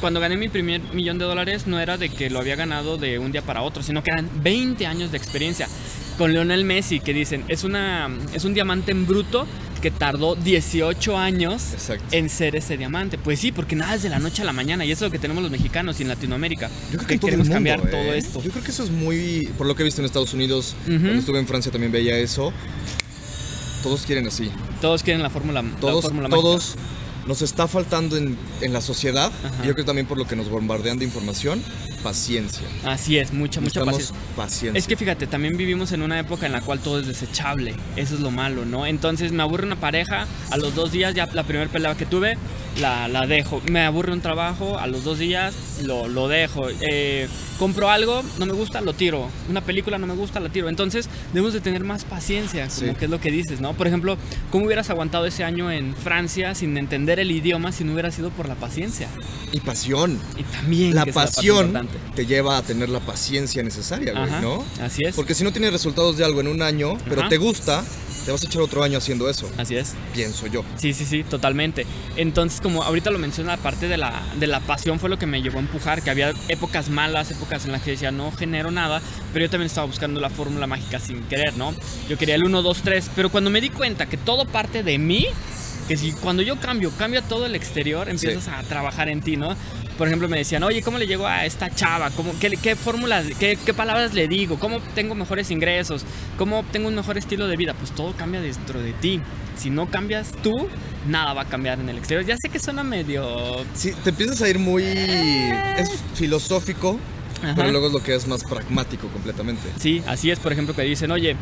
cuando 0.00 0.20
gané 0.20 0.36
mi 0.36 0.48
primer 0.48 0.80
millón 0.94 1.18
de 1.18 1.26
dólares 1.26 1.66
no 1.66 1.78
era 1.78 1.98
de 1.98 2.08
que 2.08 2.30
lo 2.30 2.38
había 2.38 2.56
ganado 2.56 2.96
de 2.96 3.18
un 3.18 3.32
día 3.32 3.42
para 3.42 3.62
otro, 3.62 3.82
sino 3.82 4.02
que 4.02 4.10
eran 4.10 4.28
20 4.42 4.86
años 4.86 5.12
de 5.12 5.18
experiencia. 5.18 5.68
Con 6.16 6.32
Leonel 6.32 6.64
Messi, 6.64 7.00
que 7.00 7.12
dicen, 7.12 7.44
es, 7.48 7.62
una, 7.62 8.08
es 8.32 8.46
un 8.46 8.54
diamante 8.54 8.90
en 8.90 9.06
bruto 9.06 9.46
que 9.86 9.92
tardó 9.92 10.34
18 10.34 11.16
años 11.16 11.62
en 12.10 12.28
ser 12.28 12.56
ese 12.56 12.76
diamante. 12.76 13.18
Pues 13.18 13.38
sí, 13.38 13.52
porque 13.52 13.76
nada 13.76 13.94
es 13.94 14.02
de 14.02 14.08
la 14.08 14.18
noche 14.18 14.42
a 14.42 14.44
la 14.44 14.52
mañana 14.52 14.84
y 14.84 14.90
eso 14.90 15.04
es 15.04 15.10
lo 15.10 15.12
que 15.12 15.20
tenemos 15.20 15.44
los 15.44 15.52
mexicanos 15.52 16.00
y 16.00 16.02
en 16.02 16.08
Latinoamérica. 16.08 16.68
Yo 16.90 16.98
creo 16.98 17.06
que, 17.06 17.18
queremos 17.20 17.48
cambiar 17.48 17.80
todo 17.82 18.12
¿eh? 18.12 18.18
esto. 18.18 18.42
Yo 18.42 18.50
creo 18.50 18.64
que 18.64 18.72
eso 18.72 18.82
es 18.82 18.90
muy, 18.90 19.48
por 19.56 19.64
lo 19.64 19.76
que 19.76 19.82
he 19.82 19.84
visto 19.84 20.00
en 20.00 20.06
Estados 20.06 20.34
Unidos, 20.34 20.74
cuando 20.86 21.12
estuve 21.12 21.38
en 21.38 21.46
Francia 21.46 21.70
también 21.70 21.92
veía 21.92 22.18
eso. 22.18 22.52
Todos 23.84 24.02
quieren 24.02 24.26
así. 24.26 24.50
Todos 24.80 25.04
quieren 25.04 25.22
la 25.22 25.30
fórmula. 25.30 25.64
Todos, 25.80 26.02
la 26.02 26.10
fórmula 26.10 26.28
todos 26.30 26.74
nos 27.28 27.42
está 27.42 27.68
faltando 27.68 28.16
en, 28.16 28.36
en 28.62 28.72
la 28.72 28.80
sociedad. 28.80 29.30
Y 29.62 29.68
yo 29.68 29.74
creo 29.74 29.86
también 29.86 30.08
por 30.08 30.18
lo 30.18 30.26
que 30.26 30.34
nos 30.34 30.50
bombardean 30.50 30.98
de 30.98 31.04
información, 31.04 31.62
paciencia. 32.06 32.68
Así 32.84 33.18
es, 33.18 33.32
mucha, 33.32 33.60
mucha 33.60 33.84
paciencia. 33.84 34.14
paciencia. 34.36 34.78
Es 34.78 34.86
que 34.86 34.96
fíjate, 34.96 35.26
también 35.26 35.56
vivimos 35.56 35.90
en 35.90 36.02
una 36.02 36.20
época 36.20 36.46
en 36.46 36.52
la 36.52 36.60
cual 36.60 36.78
todo 36.78 37.00
es 37.00 37.06
desechable. 37.08 37.74
Eso 37.96 38.14
es 38.14 38.20
lo 38.20 38.30
malo, 38.30 38.64
¿no? 38.64 38.86
Entonces 38.86 39.32
me 39.32 39.42
aburre 39.42 39.66
una 39.66 39.74
pareja, 39.74 40.28
a 40.50 40.56
los 40.56 40.76
dos 40.76 40.92
días 40.92 41.16
ya 41.16 41.26
la 41.32 41.42
primera 41.42 41.68
pelea 41.68 41.96
que 41.96 42.06
tuve, 42.06 42.38
la, 42.80 43.08
la 43.08 43.26
dejo. 43.26 43.60
Me 43.70 43.84
aburre 43.84 44.12
un 44.12 44.20
trabajo, 44.20 44.78
a 44.78 44.86
los 44.86 45.02
dos 45.02 45.18
días 45.18 45.54
lo, 45.82 46.06
lo 46.06 46.28
dejo. 46.28 46.68
Eh, 46.80 47.26
compro 47.58 47.90
algo, 47.90 48.22
no 48.38 48.46
me 48.46 48.52
gusta, 48.52 48.80
lo 48.80 48.92
tiro. 48.92 49.28
Una 49.48 49.62
película 49.62 49.98
no 49.98 50.06
me 50.06 50.14
gusta, 50.14 50.40
la 50.40 50.48
tiro. 50.48 50.68
Entonces 50.68 51.08
debemos 51.32 51.52
de 51.54 51.60
tener 51.60 51.82
más 51.82 52.04
paciencia, 52.04 52.68
como 52.68 52.96
que 52.96 53.06
es 53.06 53.10
lo 53.10 53.20
que 53.20 53.30
dices, 53.30 53.60
¿no? 53.60 53.74
Por 53.74 53.86
ejemplo, 53.86 54.16
¿cómo 54.50 54.66
hubieras 54.66 54.90
aguantado 54.90 55.26
ese 55.26 55.44
año 55.44 55.70
en 55.70 55.94
Francia 55.94 56.54
sin 56.54 56.76
entender 56.76 57.18
el 57.18 57.30
idioma 57.30 57.72
si 57.72 57.84
no 57.84 57.92
hubiera 57.92 58.10
sido 58.10 58.30
por 58.30 58.48
la 58.48 58.54
paciencia? 58.54 59.08
Y 59.52 59.60
pasión. 59.60 60.18
Y 60.36 60.42
también 60.44 60.94
la 60.94 61.06
pasión 61.06 61.88
te 62.14 62.26
lleva 62.26 62.58
a 62.58 62.62
tener 62.62 62.88
la 62.88 63.00
paciencia 63.00 63.62
necesaria, 63.62 64.12
güey, 64.12 64.42
¿no? 64.42 64.64
Así 64.80 65.04
es. 65.04 65.14
Porque 65.14 65.34
si 65.34 65.44
no 65.44 65.52
tienes 65.52 65.72
resultados 65.72 66.16
de 66.16 66.24
algo 66.24 66.40
en 66.40 66.48
un 66.48 66.62
año, 66.62 66.98
pero 67.08 67.28
te 67.28 67.36
gusta, 67.36 67.84
te 68.24 68.32
vas 68.32 68.42
a 68.42 68.46
echar 68.46 68.60
otro 68.62 68.82
año 68.82 68.98
haciendo 68.98 69.30
eso. 69.30 69.48
Así 69.56 69.76
es. 69.76 69.94
Pienso 70.12 70.48
yo. 70.48 70.64
Sí, 70.76 70.92
sí, 70.92 71.04
sí, 71.04 71.22
totalmente. 71.22 71.86
Entonces, 72.16 72.60
como 72.60 72.82
ahorita 72.82 73.10
lo 73.10 73.18
menciona, 73.20 73.56
la 73.56 73.62
parte 73.62 73.86
de 73.86 73.96
la, 73.96 74.20
de 74.38 74.48
la 74.48 74.58
pasión 74.60 74.98
fue 74.98 75.08
lo 75.08 75.18
que 75.18 75.26
me 75.26 75.42
llevó 75.42 75.58
a 75.58 75.60
empujar, 75.60 76.02
que 76.02 76.10
había 76.10 76.32
épocas 76.48 76.88
malas, 76.88 77.30
épocas 77.30 77.64
en 77.66 77.72
las 77.72 77.82
que 77.82 77.92
decía, 77.92 78.10
no 78.10 78.32
genero 78.32 78.72
nada, 78.72 79.00
pero 79.32 79.44
yo 79.44 79.50
también 79.50 79.66
estaba 79.66 79.86
buscando 79.86 80.20
la 80.20 80.28
fórmula 80.28 80.66
mágica 80.66 80.98
sin 80.98 81.22
querer, 81.24 81.56
¿no? 81.56 81.72
Yo 82.08 82.18
quería 82.18 82.34
el 82.34 82.44
1, 82.44 82.62
2, 82.62 82.82
3, 82.82 83.10
pero 83.14 83.30
cuando 83.30 83.48
me 83.50 83.60
di 83.60 83.70
cuenta 83.70 84.06
que 84.06 84.16
todo 84.16 84.44
parte 84.44 84.82
de 84.82 84.98
mí, 84.98 85.26
que 85.86 85.96
si 85.96 86.12
cuando 86.12 86.42
yo 86.42 86.56
cambio, 86.56 86.90
cambia 86.98 87.22
todo 87.22 87.46
el 87.46 87.54
exterior, 87.54 88.08
empiezas 88.08 88.48
a 88.48 88.62
trabajar 88.62 89.08
en 89.08 89.20
ti, 89.20 89.36
¿no? 89.36 89.56
Por 89.96 90.08
ejemplo, 90.08 90.28
me 90.28 90.38
decían, 90.38 90.62
oye, 90.62 90.82
¿cómo 90.82 90.98
le 90.98 91.06
llego 91.06 91.26
a 91.26 91.46
esta 91.46 91.74
chava? 91.74 92.10
¿Cómo, 92.10 92.34
¿Qué, 92.38 92.50
qué 92.62 92.76
fórmulas, 92.76 93.24
qué, 93.38 93.58
qué, 93.64 93.72
palabras 93.72 94.12
le 94.12 94.28
digo? 94.28 94.58
¿Cómo 94.58 94.80
tengo 94.94 95.14
mejores 95.14 95.50
ingresos? 95.50 96.04
¿Cómo 96.36 96.64
tengo 96.70 96.88
un 96.88 96.94
mejor 96.94 97.16
estilo 97.16 97.46
de 97.46 97.56
vida? 97.56 97.74
Pues 97.74 97.92
todo 97.92 98.12
cambia 98.12 98.40
dentro 98.40 98.80
de 98.80 98.92
ti. 98.92 99.20
Si 99.56 99.70
no 99.70 99.90
cambias 99.90 100.32
tú, 100.42 100.68
nada 101.08 101.32
va 101.32 101.42
a 101.42 101.44
cambiar 101.46 101.80
en 101.80 101.88
el 101.88 101.96
exterior. 101.96 102.26
Ya 102.26 102.36
sé 102.36 102.50
que 102.50 102.58
suena 102.58 102.82
medio... 102.82 103.64
Sí, 103.74 103.92
te 104.04 104.10
empiezas 104.10 104.42
a 104.42 104.48
ir 104.50 104.58
muy... 104.58 104.82
Es 104.82 106.02
filosófico, 106.14 106.98
pero 107.54 107.70
luego 107.70 107.86
es 107.86 107.92
lo 107.94 108.02
que 108.02 108.14
es 108.14 108.26
más 108.26 108.44
pragmático 108.44 109.08
completamente. 109.08 109.62
Sí, 109.78 110.02
así 110.06 110.30
es, 110.30 110.38
por 110.38 110.52
ejemplo, 110.52 110.74
que 110.74 110.82
dicen, 110.82 111.10
oye, 111.10 111.36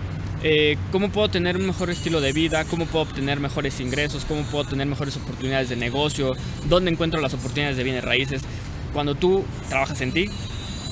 eh, 0.46 0.76
cómo 0.92 1.08
puedo 1.08 1.30
tener 1.30 1.56
un 1.56 1.66
mejor 1.66 1.88
estilo 1.88 2.20
de 2.20 2.34
vida, 2.34 2.66
cómo 2.66 2.84
puedo 2.84 3.06
obtener 3.06 3.40
mejores 3.40 3.80
ingresos, 3.80 4.26
cómo 4.26 4.42
puedo 4.42 4.64
tener 4.66 4.86
mejores 4.86 5.16
oportunidades 5.16 5.70
de 5.70 5.76
negocio, 5.76 6.36
dónde 6.68 6.90
encuentro 6.90 7.18
las 7.22 7.32
oportunidades 7.32 7.78
de 7.78 7.82
bienes 7.82 8.04
raíces. 8.04 8.42
Cuando 8.92 9.14
tú 9.14 9.42
trabajas 9.70 10.02
en 10.02 10.12
ti, 10.12 10.28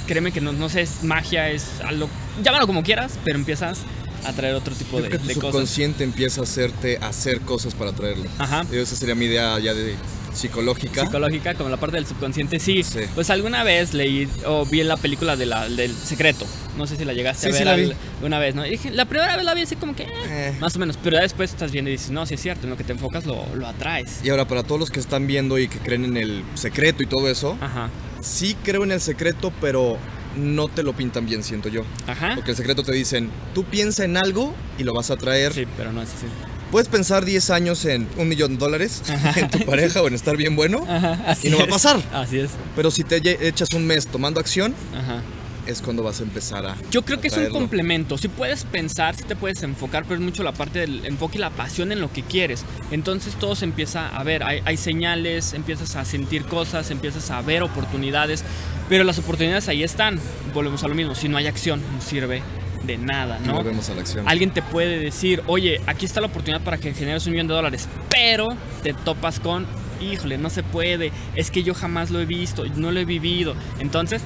créeme 0.07 0.33
que 0.33 0.41
no, 0.41 0.53
no 0.53 0.71
sé, 0.71 0.81
es 0.81 1.05
magia, 1.05 1.51
es 1.51 1.67
algo, 1.85 2.09
llámalo 2.43 2.67
como 2.67 2.83
quieras, 2.83 3.19
pero 3.25 3.39
empiezas 3.39 3.81
a 4.25 4.33
traer 4.33 4.55
otro 4.55 4.75
tipo 4.75 5.03
de, 5.03 5.11
que 5.11 5.19
tu 5.19 5.27
de 5.27 5.35
cosas. 5.35 5.51
subconsciente 5.51 6.03
empieza 6.03 6.41
a 6.41 6.45
hacerte 6.45 6.97
hacer 7.03 7.43
cosas 7.43 7.75
para 7.75 7.93
traerlo. 7.93 8.31
Ajá. 8.39 8.65
Esa 8.73 8.97
sería 8.97 9.15
mi 9.15 9.27
idea 9.27 9.59
ya 9.59 9.75
de 9.75 9.97
psicológica. 10.33 11.05
psicológica, 11.05 11.55
como 11.55 11.69
la 11.71 11.77
parte 11.77 11.97
del 11.97 12.07
subconsciente, 12.07 12.59
sí. 12.59 12.83
Sí. 12.83 13.01
Pues 13.15 13.31
alguna 13.31 13.63
vez 13.65 13.95
leí 13.95 14.29
o 14.47 14.65
vi 14.67 14.83
la 14.83 14.97
película 14.97 15.37
de 15.37 15.47
la, 15.47 15.69
del 15.69 15.95
secreto. 15.95 16.47
No 16.77 16.87
sé 16.87 16.97
si 16.97 17.05
la 17.05 17.13
llegaste 17.13 17.49
Sí, 17.49 17.55
a 17.55 17.59
sí 17.59 17.65
ver 17.65 17.69
al- 17.69 17.97
una 18.23 18.39
vez, 18.39 18.55
¿no? 18.55 18.65
Y 18.67 18.71
dije, 18.71 18.91
la 18.91 19.05
primera 19.05 19.37
vez 19.37 19.45
la 19.45 19.55
vi 19.55 19.63
así 19.63 19.77
como 19.77 19.95
que, 19.95 20.05
eh, 20.05 20.09
Eh. 20.27 20.57
más 20.61 20.75
o 20.77 20.79
menos. 20.79 20.99
Pero 21.03 21.17
ya 21.17 21.23
después 21.23 21.51
estás 21.51 21.71
viendo 21.73 21.91
y 21.91 21.93
dices, 21.95 22.11
no, 22.11 22.25
sí 22.27 22.35
es 22.35 22.41
cierto, 22.43 22.65
en 22.65 22.71
lo 22.71 22.77
que 22.77 22.85
te 22.85 22.93
enfocas 22.93 23.27
lo, 23.27 23.45
lo 23.55 23.67
atraes. 23.67 24.21
Y 24.25 24.31
ahora, 24.31 24.47
para 24.49 24.63
todos 24.63 24.81
los 24.81 24.91
que 24.91 25.01
están 25.01 25.27
viendo 25.27 25.59
y 25.59 25.69
que 25.69 25.79
creen 25.79 26.05
en 26.05 26.17
el 26.17 26.43
secreto 26.55 27.03
y 27.03 27.07
todo 27.07 27.29
eso, 27.29 27.59
Ajá, 27.61 27.91
sí 28.23 28.57
creo 28.63 28.85
en 28.85 28.93
el 28.93 29.01
secreto, 29.01 29.53
pero 29.61 29.99
no 30.37 30.69
te 30.69 30.83
lo 30.83 30.95
pintan 30.95 31.27
bien, 31.27 31.43
siento 31.43 31.69
yo. 31.69 31.83
ajá. 32.07 32.33
Porque 32.37 32.53
el 32.53 32.57
secreto 32.57 32.83
te 32.83 32.93
dicen, 32.93 33.29
tú 33.55 33.65
piensa 33.65 34.05
en 34.05 34.17
algo 34.17 34.55
y 34.79 34.85
lo 34.85 34.95
vas 34.95 35.11
a 35.11 35.17
traer. 35.17 35.53
Sí, 35.53 35.67
pero 35.77 35.93
no 35.93 36.01
es 36.01 36.09
así. 36.09 36.27
Puedes 36.73 36.89
pensar 36.89 37.27
10 37.27 37.51
años 37.51 37.85
en 37.85 38.09
un 38.17 38.29
millón 38.31 38.53
de 38.53 38.57
dólares, 38.57 39.03
en 39.37 39.51
tu 39.51 39.59
pareja 39.67 40.01
o 40.01 40.09
en 40.09 40.15
estar 40.15 40.39
bien 40.39 40.57
bueno, 40.57 40.87
Ajá, 40.89 41.37
y 41.43 41.51
no 41.51 41.59
va 41.59 41.65
a 41.65 41.67
es. 41.67 41.71
pasar. 41.71 42.01
Así 42.15 42.39
es. 42.39 42.53
Pero 42.75 42.91
si 42.91 43.05
te 43.05 43.47
echas 43.47 43.69
un 43.75 43.87
mes 43.87 44.07
tomando 44.07 44.41
acción, 44.41 44.75
Ajá. 44.97 45.21
es 45.67 45.83
cuando 45.83 46.03
vas 46.03 46.21
a 46.21 46.23
empezar 46.23 46.65
a. 46.65 46.77
Yo 46.91 47.03
creo 47.03 47.21
que 47.21 47.29
es 47.29 47.37
un 47.37 47.51
complemento. 47.51 48.17
Si 48.17 48.29
puedes 48.29 48.65
pensar, 48.65 49.15
si 49.15 49.23
te 49.25 49.37
puedes 49.37 49.63
enfocar, 49.63 50.05
pero 50.05 50.15
es 50.15 50.23
mucho 50.23 50.43
la 50.43 50.53
parte 50.53 50.79
del 50.79 51.05
enfoque 51.05 51.37
y 51.37 51.43
la 51.43 51.51
pasión 51.51 51.93
en 51.93 52.01
lo 52.01 52.11
que 52.11 52.23
quieres. 52.23 52.65
Entonces 52.91 53.35
todo 53.35 53.55
se 53.55 53.67
empieza 53.67 54.09
a 54.09 54.25
ver. 54.25 54.43
Hay, 54.43 54.63
hay 54.65 54.79
señales, 54.79 55.53
empiezas 55.53 55.95
a 55.97 56.07
sentir 56.07 56.47
cosas, 56.47 56.91
empiezas 56.91 57.31
a 57.31 57.43
ver 57.43 57.63
oportunidades. 57.63 58.45
Pero 58.89 59.05
las 59.05 59.19
oportunidades 59.19 59.69
ahí 59.69 59.83
están. 59.83 60.19
Volvemos 60.55 60.83
a 60.85 60.89
lo 60.89 60.95
mismo. 60.95 61.15
Si 61.15 61.29
no 61.29 61.37
hay 61.37 61.49
acción, 61.49 61.83
no 61.95 62.01
sirve 62.01 62.43
de 62.87 62.99
nada, 62.99 63.39
¿no? 63.45 63.55
volvemos 63.55 63.89
a 63.91 63.95
la 63.95 64.01
acción. 64.01 64.29
Alguien 64.29 64.51
te 64.51 64.63
puede 64.63 64.99
decir, 64.99 65.43
oye, 65.47 65.81
aquí 65.87 66.05
está 66.07 66.21
la 66.21 66.27
oportunidad 66.29 66.61
para 66.63 66.79
que 66.79 66.93
generes 66.95 67.25
un 67.27 67.33
millón 67.33 67.49
de 67.49 67.55
dólares, 67.55 67.89
pero 68.11 68.49
te 68.83 68.93
topas 68.93 69.41
con, 69.41 69.67
híjole, 70.01 70.39
no 70.39 70.51
se 70.51 70.63
puede, 70.63 71.13
es 71.37 71.51
que 71.51 71.63
yo 71.63 71.75
jamás 71.75 72.11
lo 72.11 72.21
he 72.21 72.27
visto, 72.27 72.65
no 72.77 72.91
lo 72.91 73.01
he 73.01 73.05
vivido. 73.05 73.55
Entonces, 73.79 74.23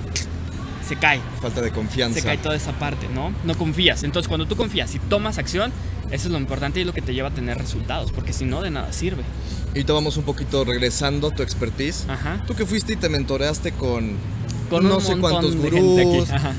se 0.86 0.96
cae 0.96 1.20
Falta 1.42 1.60
de 1.60 1.72
confianza. 1.72 2.20
se 2.20 2.24
cae 2.26 2.38
toda 2.38 2.54
esa 2.54 2.72
parte, 2.72 3.08
¿no? 3.12 3.32
No 3.44 3.56
confías. 3.58 4.04
Entonces, 4.04 4.28
cuando 4.28 4.46
tú 4.46 4.54
confías 4.56 4.94
y 4.94 4.98
tomas 5.00 5.36
acción, 5.38 5.72
eso 6.12 6.28
es 6.28 6.32
lo 6.32 6.38
importante 6.38 6.80
y 6.80 6.84
lo 6.84 6.92
que 6.92 7.02
te 7.02 7.12
lleva 7.12 7.28
a 7.28 7.32
tener 7.32 7.58
resultados, 7.58 8.12
porque 8.12 8.32
si 8.32 8.44
no, 8.44 8.62
de 8.62 8.70
nada 8.70 8.92
sirve. 8.92 9.24
Y 9.74 9.82
te 9.84 9.92
vamos 9.92 10.16
un 10.16 10.22
poquito 10.24 10.64
regresando 10.64 11.28
a 11.28 11.34
tu 11.34 11.42
expertise. 11.42 12.06
Ajá. 12.08 12.42
Tú 12.46 12.54
que 12.54 12.64
fuiste 12.64 12.92
y 12.92 12.96
te 12.96 13.08
mentoreaste 13.08 13.72
con, 13.72 14.16
Con 14.70 14.88
no 14.88 15.00
sé 15.00 15.16
cuántos 15.18 15.54
gente 15.56 15.68
aquí. 15.68 16.04
gurús. 16.06 16.30
Ajá. 16.30 16.54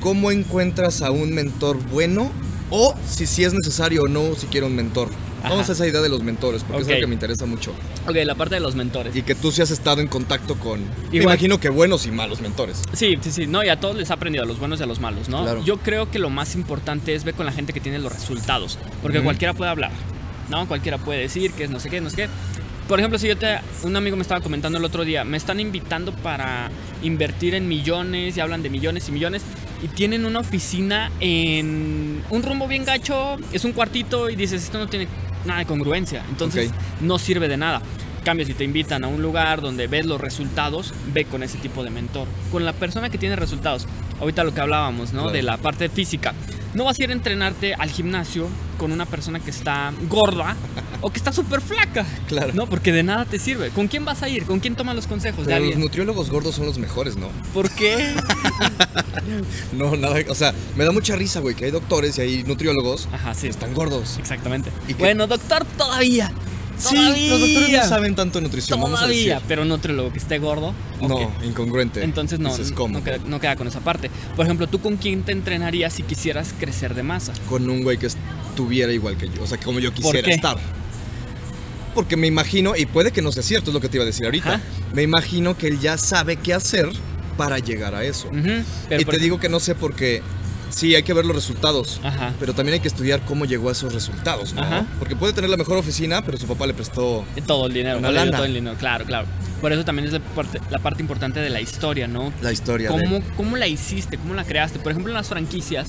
¿Cómo 0.00 0.30
encuentras 0.30 1.02
a 1.02 1.10
un 1.10 1.32
mentor 1.34 1.76
bueno? 1.90 2.30
O 2.70 2.94
si 3.08 3.26
sí 3.26 3.44
es 3.44 3.52
necesario 3.52 4.02
o 4.04 4.08
no, 4.08 4.34
si 4.36 4.46
quiero 4.46 4.66
un 4.68 4.76
mentor. 4.76 5.08
Vamos 5.42 5.60
Ajá. 5.60 5.72
a 5.72 5.74
esa 5.74 5.86
idea 5.86 6.00
de 6.02 6.08
los 6.10 6.22
mentores, 6.22 6.62
porque 6.62 6.82
Ok. 6.82 6.88
es 6.88 6.88
algo 6.88 7.00
que 7.00 7.06
me 7.08 7.14
interesa 7.14 7.46
mucho. 7.46 7.72
Ok, 8.06 8.14
la 8.24 8.34
parte 8.34 8.56
de 8.56 8.60
los 8.60 8.74
mentores. 8.74 9.16
Y 9.16 9.22
que 9.22 9.34
tú 9.34 9.50
sí 9.50 9.62
has 9.62 9.70
estado 9.70 10.00
en 10.02 10.06
contacto 10.06 10.54
con, 10.56 10.80
me 10.80 10.86
Igual. 11.06 11.22
imagino 11.22 11.58
que 11.58 11.70
buenos 11.70 12.06
y 12.06 12.10
malos 12.10 12.40
mentores. 12.42 12.82
Sí, 12.92 13.18
sí, 13.22 13.32
sí. 13.32 13.46
No, 13.46 13.64
y 13.64 13.68
a 13.70 13.80
todos 13.80 13.96
les 13.96 14.10
ha 14.10 14.14
aprendido, 14.14 14.44
a 14.44 14.46
los 14.46 14.58
buenos 14.58 14.80
y 14.80 14.82
a 14.82 14.86
los 14.86 15.00
malos, 15.00 15.28
¿no? 15.30 15.42
Claro. 15.42 15.64
Yo 15.64 15.78
creo 15.78 16.10
que 16.10 16.18
lo 16.18 16.28
más 16.30 16.54
importante 16.54 17.14
es 17.14 17.24
ver 17.24 17.34
con 17.34 17.46
la 17.46 17.52
gente 17.52 17.72
que 17.72 17.80
tiene 17.80 17.98
los 17.98 18.12
resultados. 18.12 18.78
Porque 19.02 19.18
Ujú. 19.18 19.24
cualquiera 19.24 19.54
puede 19.54 19.70
hablar, 19.70 19.92
¿no? 20.50 20.68
Cualquiera 20.68 20.98
puede 20.98 21.20
decir 21.20 21.52
que 21.52 21.64
es 21.64 21.70
no 21.70 21.80
sé 21.80 21.88
qué, 21.90 22.00
no 22.02 22.10
sé 22.10 22.16
qué. 22.16 22.28
Por 22.90 22.98
ejemplo, 22.98 23.20
si 23.20 23.28
yo 23.28 23.36
te. 23.38 23.56
Un 23.84 23.94
amigo 23.94 24.16
me 24.16 24.22
estaba 24.22 24.40
comentando 24.40 24.76
el 24.76 24.84
otro 24.84 25.04
día, 25.04 25.22
me 25.22 25.36
están 25.36 25.60
invitando 25.60 26.12
para 26.12 26.72
invertir 27.04 27.54
en 27.54 27.68
millones 27.68 28.36
y 28.36 28.40
hablan 28.40 28.64
de 28.64 28.68
millones 28.68 29.08
y 29.08 29.12
millones. 29.12 29.42
Y 29.80 29.86
tienen 29.86 30.24
una 30.24 30.40
oficina 30.40 31.12
en 31.20 32.20
un 32.30 32.42
rumbo 32.42 32.66
bien 32.66 32.84
gacho, 32.84 33.36
es 33.52 33.64
un 33.64 33.74
cuartito 33.74 34.28
y 34.28 34.34
dices, 34.34 34.64
esto 34.64 34.78
no 34.78 34.88
tiene 34.88 35.06
nada 35.44 35.60
de 35.60 35.66
congruencia. 35.66 36.24
Entonces, 36.30 36.72
no 37.00 37.20
sirve 37.20 37.46
de 37.46 37.58
nada. 37.58 37.80
Cambio, 38.20 38.46
si 38.46 38.54
te 38.54 38.64
invitan 38.64 39.04
a 39.04 39.08
un 39.08 39.22
lugar 39.22 39.60
donde 39.60 39.86
ves 39.86 40.06
los 40.06 40.20
resultados, 40.20 40.92
ve 41.12 41.24
con 41.24 41.42
ese 41.42 41.58
tipo 41.58 41.82
de 41.82 41.90
mentor. 41.90 42.28
Con 42.52 42.64
la 42.64 42.72
persona 42.72 43.10
que 43.10 43.18
tiene 43.18 43.36
resultados. 43.36 43.86
Ahorita 44.20 44.44
lo 44.44 44.52
que 44.52 44.60
hablábamos, 44.60 45.12
¿no? 45.12 45.22
Claro. 45.22 45.32
De 45.32 45.42
la 45.42 45.56
parte 45.56 45.88
física. 45.88 46.34
No 46.74 46.84
vas 46.84 47.00
a 47.00 47.02
ir 47.02 47.10
a 47.10 47.12
entrenarte 47.12 47.74
al 47.74 47.90
gimnasio 47.90 48.46
con 48.78 48.92
una 48.92 49.04
persona 49.04 49.40
que 49.40 49.50
está 49.50 49.92
gorda 50.08 50.56
o 51.00 51.10
que 51.10 51.18
está 51.18 51.32
súper 51.32 51.60
flaca. 51.60 52.06
Claro. 52.28 52.52
No, 52.54 52.66
porque 52.66 52.92
de 52.92 53.02
nada 53.02 53.24
te 53.24 53.38
sirve. 53.38 53.70
¿Con 53.70 53.88
quién 53.88 54.04
vas 54.04 54.22
a 54.22 54.28
ir? 54.28 54.44
¿Con 54.44 54.60
quién 54.60 54.76
toman 54.76 54.94
los 54.94 55.06
consejos 55.06 55.46
Pero 55.46 55.64
los 55.64 55.76
nutriólogos 55.76 56.30
gordos 56.30 56.54
son 56.54 56.66
los 56.66 56.78
mejores, 56.78 57.16
¿no? 57.16 57.28
¿Por 57.52 57.70
qué? 57.70 58.14
No, 59.72 59.96
nada, 59.96 60.16
o 60.28 60.34
sea, 60.34 60.52
me 60.76 60.84
da 60.84 60.90
mucha 60.90 61.14
risa, 61.14 61.40
güey, 61.40 61.54
que 61.54 61.64
hay 61.66 61.70
doctores 61.70 62.18
y 62.18 62.20
hay 62.20 62.42
nutriólogos 62.42 63.08
Ajá, 63.12 63.34
sí. 63.34 63.42
que 63.42 63.48
están 63.48 63.74
gordos. 63.74 64.18
Exactamente. 64.18 64.70
¿Y? 64.88 64.94
Bueno, 64.94 65.26
doctor, 65.26 65.64
todavía. 65.76 66.32
Sí, 66.80 66.94
Todavía. 66.96 67.30
los 67.30 67.40
doctores 67.40 67.70
no 67.72 67.88
saben 67.88 68.14
tanto 68.14 68.38
de 68.38 68.42
nutrición, 68.44 68.80
vamos 68.80 68.98
a 68.98 69.02
Todavía, 69.02 69.34
decir. 69.34 69.44
pero 69.48 69.62
un 69.62 69.68
nutriólogo 69.68 70.12
que 70.12 70.18
esté 70.18 70.38
gordo. 70.38 70.74
No, 71.00 71.30
incongruente. 71.44 72.02
Entonces 72.02 72.38
no, 72.38 72.50
¿cómo? 72.74 72.98
no, 72.98 73.04
queda, 73.04 73.18
no 73.26 73.40
queda 73.40 73.56
con 73.56 73.68
esa 73.68 73.80
parte. 73.80 74.10
Por 74.34 74.46
ejemplo, 74.46 74.66
¿tú 74.66 74.80
con 74.80 74.96
quién 74.96 75.22
te 75.22 75.32
entrenarías 75.32 75.92
si 75.92 76.02
quisieras 76.02 76.54
crecer 76.58 76.94
de 76.94 77.02
masa? 77.02 77.32
Con 77.48 77.68
un 77.68 77.82
güey 77.82 77.98
que 77.98 78.06
estuviera 78.06 78.92
igual 78.92 79.16
que 79.16 79.28
yo, 79.28 79.42
o 79.42 79.46
sea, 79.46 79.58
como 79.58 79.78
yo 79.78 79.90
¿Por 79.92 80.02
quisiera 80.02 80.26
qué? 80.26 80.34
estar. 80.34 80.56
Porque 81.94 82.16
me 82.16 82.26
imagino, 82.28 82.76
y 82.76 82.86
puede 82.86 83.10
que 83.10 83.20
no 83.20 83.32
sea 83.32 83.42
cierto, 83.42 83.70
es 83.70 83.74
lo 83.74 83.80
que 83.80 83.88
te 83.88 83.96
iba 83.96 84.04
a 84.04 84.06
decir 84.06 84.24
ahorita. 84.24 84.60
Me 84.94 85.02
imagino 85.02 85.56
que 85.58 85.66
él 85.66 85.80
ya 85.80 85.98
sabe 85.98 86.36
qué 86.36 86.54
hacer 86.54 86.88
para 87.36 87.58
llegar 87.58 87.94
a 87.94 88.04
eso. 88.04 88.30
Pero 88.88 89.02
y 89.02 89.04
te 89.04 89.18
digo 89.18 89.40
que 89.40 89.48
no 89.48 89.60
sé 89.60 89.74
porque 89.74 90.22
sí 90.70 90.94
hay 90.94 91.02
que 91.02 91.12
ver 91.12 91.24
los 91.26 91.36
resultados. 91.36 92.00
Ajá. 92.02 92.32
Pero 92.40 92.52
también 92.54 92.74
hay 92.74 92.80
que 92.80 92.88
estudiar 92.88 93.20
cómo 93.26 93.44
llegó 93.44 93.68
a 93.68 93.72
esos 93.72 93.92
resultados, 93.92 94.54
¿no? 94.54 94.62
Ajá. 94.62 94.86
Porque 94.98 95.16
puede 95.16 95.32
tener 95.32 95.50
la 95.50 95.56
mejor 95.56 95.76
oficina, 95.76 96.22
pero 96.24 96.38
su 96.38 96.46
papá 96.46 96.66
le 96.66 96.74
prestó. 96.74 97.24
Todo 97.46 97.66
el 97.66 97.72
dinero, 97.74 97.98
Una 97.98 98.10
lana. 98.10 98.36
todo 98.36 98.46
el 98.46 98.54
dinero, 98.54 98.76
claro, 98.78 99.04
claro. 99.04 99.26
Por 99.60 99.72
eso 99.72 99.84
también 99.84 100.06
es 100.06 100.12
la 100.14 100.20
parte, 100.20 100.60
la 100.70 100.78
parte 100.78 101.02
importante 101.02 101.40
de 101.40 101.50
la 101.50 101.60
historia, 101.60 102.08
¿no? 102.08 102.32
La 102.40 102.50
historia 102.52 102.88
¿Cómo, 102.88 103.02
de. 103.16 103.22
¿Cómo 103.36 103.56
la 103.56 103.66
hiciste? 103.66 104.16
¿Cómo 104.16 104.34
la 104.34 104.44
creaste? 104.44 104.78
Por 104.78 104.92
ejemplo, 104.92 105.10
en 105.12 105.16
las 105.16 105.28
franquicias, 105.28 105.88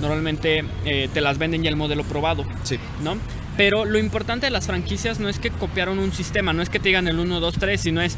normalmente 0.00 0.64
eh, 0.84 1.08
te 1.12 1.20
las 1.20 1.38
venden 1.38 1.62
ya 1.62 1.70
el 1.70 1.76
modelo 1.76 2.04
probado, 2.04 2.44
Sí. 2.64 2.78
¿no? 3.02 3.16
Pero 3.56 3.86
lo 3.86 3.98
importante 3.98 4.46
de 4.46 4.50
las 4.50 4.66
franquicias 4.66 5.18
no 5.18 5.30
es 5.30 5.38
que 5.38 5.48
copiaron 5.50 5.98
un 5.98 6.12
sistema, 6.12 6.52
no 6.52 6.60
es 6.60 6.68
que 6.68 6.78
te 6.78 6.90
digan 6.90 7.08
el 7.08 7.18
1, 7.18 7.40
2, 7.40 7.54
3, 7.58 7.80
sino 7.80 8.02
es 8.02 8.16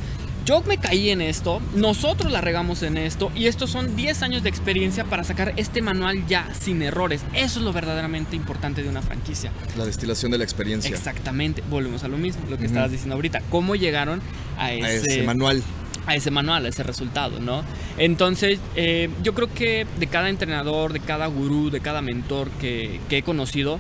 yo 0.48 0.62
me 0.62 0.78
caí 0.78 1.10
en 1.10 1.20
esto, 1.20 1.60
nosotros 1.74 2.32
la 2.32 2.40
regamos 2.40 2.82
en 2.82 2.96
esto 2.96 3.30
y 3.36 3.48
estos 3.48 3.68
son 3.68 3.96
10 3.96 4.22
años 4.22 4.42
de 4.42 4.48
experiencia 4.48 5.04
para 5.04 5.22
sacar 5.22 5.52
este 5.58 5.82
manual 5.82 6.26
ya 6.26 6.48
sin 6.58 6.80
errores. 6.80 7.20
Eso 7.34 7.58
es 7.58 7.66
lo 7.66 7.74
verdaderamente 7.74 8.34
importante 8.34 8.82
de 8.82 8.88
una 8.88 9.02
franquicia. 9.02 9.52
La 9.76 9.84
destilación 9.84 10.32
de 10.32 10.38
la 10.38 10.44
experiencia. 10.44 10.90
Exactamente, 10.90 11.62
volvemos 11.68 12.02
a 12.02 12.08
lo 12.08 12.16
mismo, 12.16 12.40
lo 12.48 12.56
que 12.56 12.64
estabas 12.64 12.90
diciendo 12.90 13.16
ahorita, 13.16 13.42
cómo 13.50 13.76
llegaron 13.76 14.22
a 14.56 14.72
ese, 14.72 14.86
A 14.86 14.92
ese 14.94 15.22
manual. 15.24 15.62
a 16.06 16.16
ese 16.16 16.30
manual, 16.30 16.64
a 16.64 16.70
ese 16.70 16.82
resultado, 16.82 17.40
¿no? 17.40 17.62
Entonces, 17.98 18.58
eh, 18.74 19.10
yo 19.22 19.34
creo 19.34 19.52
que 19.52 19.86
de 19.98 20.06
cada 20.06 20.30
entrenador, 20.30 20.94
de 20.94 21.00
cada 21.00 21.26
gurú, 21.26 21.68
de 21.68 21.80
cada 21.80 22.00
mentor 22.00 22.48
que, 22.52 23.02
que 23.10 23.18
he 23.18 23.22
conocido, 23.22 23.78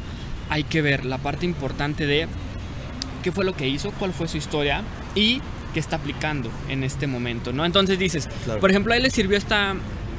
hay 0.50 0.64
que 0.64 0.82
ver 0.82 1.06
la 1.06 1.16
parte 1.16 1.46
importante 1.46 2.04
de 2.04 2.28
qué 3.22 3.32
fue 3.32 3.46
lo 3.46 3.54
que 3.54 3.68
hizo, 3.68 3.90
cuál 3.92 4.12
fue 4.12 4.28
su 4.28 4.36
historia 4.36 4.82
y 5.14 5.40
qué 5.74 5.80
está 5.80 5.96
aplicando 5.96 6.50
en 6.68 6.82
este 6.84 7.06
momento, 7.06 7.52
¿no? 7.52 7.64
Entonces 7.64 7.98
dices, 7.98 8.28
Claro. 8.44 8.60
por 8.60 8.70
ejemplo, 8.70 8.92
a 8.92 8.96
él 8.96 9.02
le 9.02 9.10
sirvió 9.10 9.36
esta, 9.36 9.74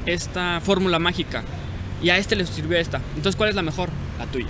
esta 0.05 0.61
fórmula 0.61 0.99
mágica 0.99 1.43
y 2.01 2.09
a 2.09 2.17
este 2.17 2.35
le 2.35 2.45
sirvió 2.45 2.77
esta. 2.77 3.01
Entonces, 3.15 3.35
¿cuál 3.35 3.49
es 3.49 3.55
la 3.55 3.61
mejor? 3.61 3.89
La 4.17 4.25
tuya. 4.25 4.47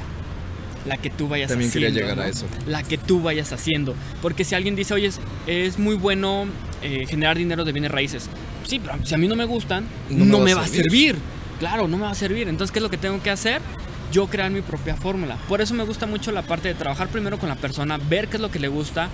La 0.86 0.98
que 0.98 1.10
tú 1.10 1.28
vayas 1.28 1.50
También 1.50 1.72
quería 1.72 1.90
haciendo. 1.90 2.10
llegar 2.12 2.26
a 2.26 2.30
eso. 2.30 2.46
La 2.68 2.84
que 2.84 2.98
tú 2.98 3.22
vayas 3.22 3.52
haciendo. 3.52 3.96
Porque 4.22 4.44
si 4.46 4.56
alguien 4.56 4.76
dice, 4.76 4.94
oye, 4.94 5.08
es, 5.08 5.20
es 5.46 5.78
muy 5.78 5.96
bueno 5.96 6.46
eh, 6.82 7.06
generar 7.08 7.38
dinero 7.38 7.66
de 7.66 7.72
bienes 7.74 7.92
raíces. 7.92 8.30
Sí, 8.66 8.80
pero 8.80 8.98
si 9.06 9.14
a 9.14 9.18
mí 9.18 9.28
no 9.28 9.36
me 9.36 9.46
gustan, 9.46 9.86
no, 10.10 10.40
me, 10.40 10.54
va 10.54 10.62
a 10.64 10.68
servir. 10.68 11.16
Claro, 11.60 11.88
no 11.88 11.98
me 11.98 12.04
va 12.04 12.12
a 12.12 12.16
servir. 12.16 12.48
Entonces, 12.48 12.72
¿qué 12.72 12.80
es 12.80 12.84
lo 12.84 12.90
que 12.90 12.98
tengo 12.98 13.22
que 13.22 13.30
hacer? 13.30 13.62
Yo 14.12 14.28
crear 14.28 14.50
mi 14.52 14.62
propia 14.62 14.96
fórmula. 14.96 15.38
Por 15.50 15.60
eso 15.62 15.74
me 15.74 15.84
gusta 15.84 16.06
mucho 16.08 16.32
la 16.32 16.44
parte 16.44 16.70
de 16.70 16.76
trabajar 16.76 17.10
primero 17.10 17.38
con 17.38 17.50
la 17.50 17.56
persona, 17.56 17.98
ver 17.98 18.28
qué 18.30 18.38
es 18.38 18.42
lo 18.42 18.50
que 18.50 18.60
le 18.60 18.68
gusta. 18.70 19.10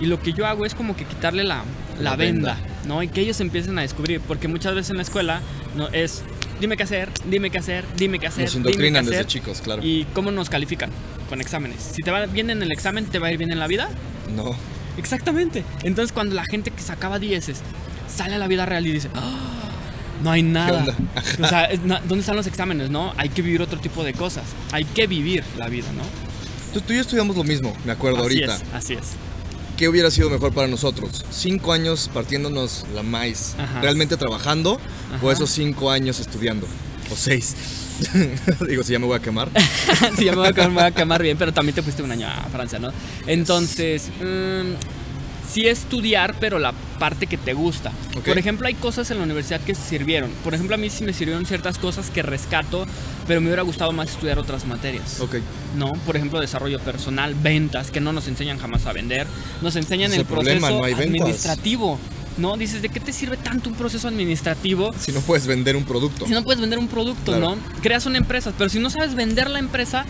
Y 0.00 0.06
lo 0.06 0.20
que 0.20 0.32
yo 0.32 0.46
hago 0.46 0.66
es 0.66 0.74
como 0.74 0.96
que 0.96 1.04
quitarle 1.04 1.44
la, 1.44 1.62
la, 1.98 2.10
La 2.10 2.16
venda, 2.16 2.54
venda. 2.54 2.68
¿no? 2.86 3.02
Y 3.02 3.08
que 3.08 3.20
ellos 3.20 3.40
empiecen 3.40 3.78
a 3.78 3.82
descubrir. 3.82 4.20
Porque 4.20 4.48
muchas 4.48 4.74
veces 4.74 4.90
en 4.90 4.96
la 4.96 5.02
escuela 5.02 5.40
no 5.76 5.88
es, 5.88 6.22
dime 6.60 6.76
qué 6.76 6.82
hacer, 6.82 7.08
dime 7.30 7.50
qué 7.50 7.58
hacer, 7.58 7.84
dime 7.96 8.18
qué 8.18 8.26
hacer. 8.26 8.44
Nos 8.44 8.54
indoctrinan 8.56 9.04
desde 9.04 9.16
hacer. 9.20 9.26
chicos, 9.26 9.60
claro. 9.62 9.82
¿Y 9.84 10.04
cómo 10.12 10.30
nos 10.30 10.50
califican? 10.50 10.90
Con 11.28 11.40
exámenes. 11.40 11.92
Si 11.94 12.02
te 12.02 12.10
va 12.10 12.26
bien 12.26 12.50
en 12.50 12.62
el 12.62 12.70
examen, 12.72 13.06
¿te 13.06 13.18
va 13.18 13.28
a 13.28 13.32
ir 13.32 13.38
bien 13.38 13.50
en 13.52 13.58
la 13.58 13.66
vida? 13.66 13.88
No. 14.34 14.54
Exactamente. 14.98 15.64
Entonces 15.82 16.12
cuando 16.12 16.34
la 16.34 16.44
gente 16.44 16.70
que 16.70 16.82
sacaba 16.82 17.18
dieces 17.18 17.60
sale 18.14 18.34
a 18.36 18.38
la 18.38 18.46
vida 18.48 18.64
real 18.66 18.86
y 18.86 18.92
dice, 18.92 19.08
"Ah, 19.14 19.70
no 20.22 20.30
hay 20.30 20.42
nada. 20.42 20.84
O 21.42 21.46
sea, 21.46 21.68
¿dónde 21.76 22.20
están 22.20 22.36
los 22.36 22.46
exámenes, 22.46 22.88
no? 22.90 23.12
Hay 23.16 23.28
que 23.28 23.42
vivir 23.42 23.60
otro 23.62 23.78
tipo 23.78 24.04
de 24.04 24.12
cosas. 24.14 24.44
Hay 24.72 24.84
que 24.84 25.06
vivir 25.06 25.42
la 25.58 25.68
vida, 25.68 25.86
¿no? 25.96 26.02
Tú, 26.72 26.80
tú 26.80 26.92
y 26.92 26.96
yo 26.96 27.02
estudiamos 27.02 27.36
lo 27.36 27.44
mismo, 27.44 27.74
me 27.84 27.92
acuerdo 27.92 28.18
así 28.24 28.42
ahorita. 28.42 28.56
es, 28.56 28.62
así 28.74 28.94
es. 28.94 29.00
¿Qué 29.76 29.88
hubiera 29.88 30.10
sido 30.10 30.30
mejor 30.30 30.52
para 30.54 30.68
nosotros? 30.68 31.24
¿Cinco 31.30 31.72
años 31.72 32.10
partiéndonos 32.12 32.86
la 32.94 33.02
maíz, 33.02 33.54
Ajá. 33.58 33.80
realmente 33.82 34.16
trabajando? 34.16 34.80
¿O 35.22 35.30
esos 35.30 35.50
cinco 35.50 35.90
años 35.90 36.18
estudiando? 36.18 36.66
¿O 37.12 37.16
seis? 37.16 37.54
Digo, 38.68 38.82
si 38.82 38.92
ya 38.92 38.98
me 38.98 39.06
voy 39.06 39.16
a 39.16 39.20
quemar. 39.22 39.50
sí, 40.18 40.24
ya 40.24 40.32
me 40.32 40.38
voy, 40.38 40.48
a, 40.48 40.52
quemar- 40.52 40.68
me 40.68 40.74
voy 40.74 40.82
a 40.84 40.90
quemar 40.92 41.22
bien, 41.22 41.36
pero 41.36 41.52
también 41.52 41.74
te 41.74 41.82
fuiste 41.82 42.02
un 42.02 42.10
año 42.10 42.26
a 42.26 42.48
Francia, 42.50 42.78
¿no? 42.78 42.90
Entonces, 43.26 44.08
mm, 44.20 44.72
sí 45.50 45.66
estudiar, 45.66 46.34
pero 46.40 46.58
la 46.58 46.72
parte 46.98 47.26
que 47.26 47.36
te 47.36 47.52
gusta. 47.52 47.92
Por 48.24 48.38
ejemplo, 48.38 48.66
hay 48.66 48.74
cosas 48.74 49.10
en 49.10 49.18
la 49.18 49.24
universidad 49.24 49.60
que 49.60 49.74
sirvieron. 49.74 50.30
Por 50.44 50.54
ejemplo, 50.54 50.74
a 50.74 50.78
mí 50.78 50.90
sí 50.90 51.04
me 51.04 51.12
sirvieron 51.12 51.46
ciertas 51.46 51.78
cosas 51.78 52.10
que 52.10 52.22
rescato, 52.22 52.86
pero 53.26 53.40
me 53.40 53.48
hubiera 53.48 53.62
gustado 53.62 53.92
más 53.92 54.10
estudiar 54.10 54.38
otras 54.38 54.66
materias. 54.66 55.20
Ok. 55.20 55.36
¿no? 55.76 55.92
Por 56.06 56.16
ejemplo, 56.16 56.40
desarrollo 56.40 56.78
personal, 56.80 57.34
ventas, 57.34 57.90
que 57.90 58.00
no 58.00 58.12
nos 58.12 58.28
enseñan 58.28 58.58
jamás 58.58 58.86
a 58.86 58.92
vender. 58.92 59.26
Nos 59.62 59.76
enseñan 59.76 60.10
Ese 60.10 60.20
el 60.20 60.26
problema, 60.26 60.68
proceso 60.68 60.78
no 60.96 61.02
administrativo. 61.02 61.98
¿No? 62.38 62.56
Dices, 62.58 62.82
¿de 62.82 62.90
qué 62.90 63.00
te 63.00 63.14
sirve 63.14 63.38
tanto 63.38 63.70
un 63.70 63.76
proceso 63.76 64.08
administrativo 64.08 64.92
Si 64.98 65.10
no 65.10 65.20
puedes 65.22 65.46
vender 65.46 65.74
un 65.74 65.84
producto. 65.84 66.26
si 66.26 66.32
no 66.32 66.42
puedes 66.44 66.60
vender 66.60 66.78
un 66.78 66.86
producto, 66.88 67.32
Claro. 67.32 67.56
¿no? 67.56 67.80
Creas 67.80 68.04
una 68.04 68.18
empresa, 68.18 68.52
pero 68.58 68.68
si 68.68 68.78
no 68.78 68.90
sabes 68.90 69.14
vender 69.14 69.48
la 69.48 69.58
empresa, 69.58 70.04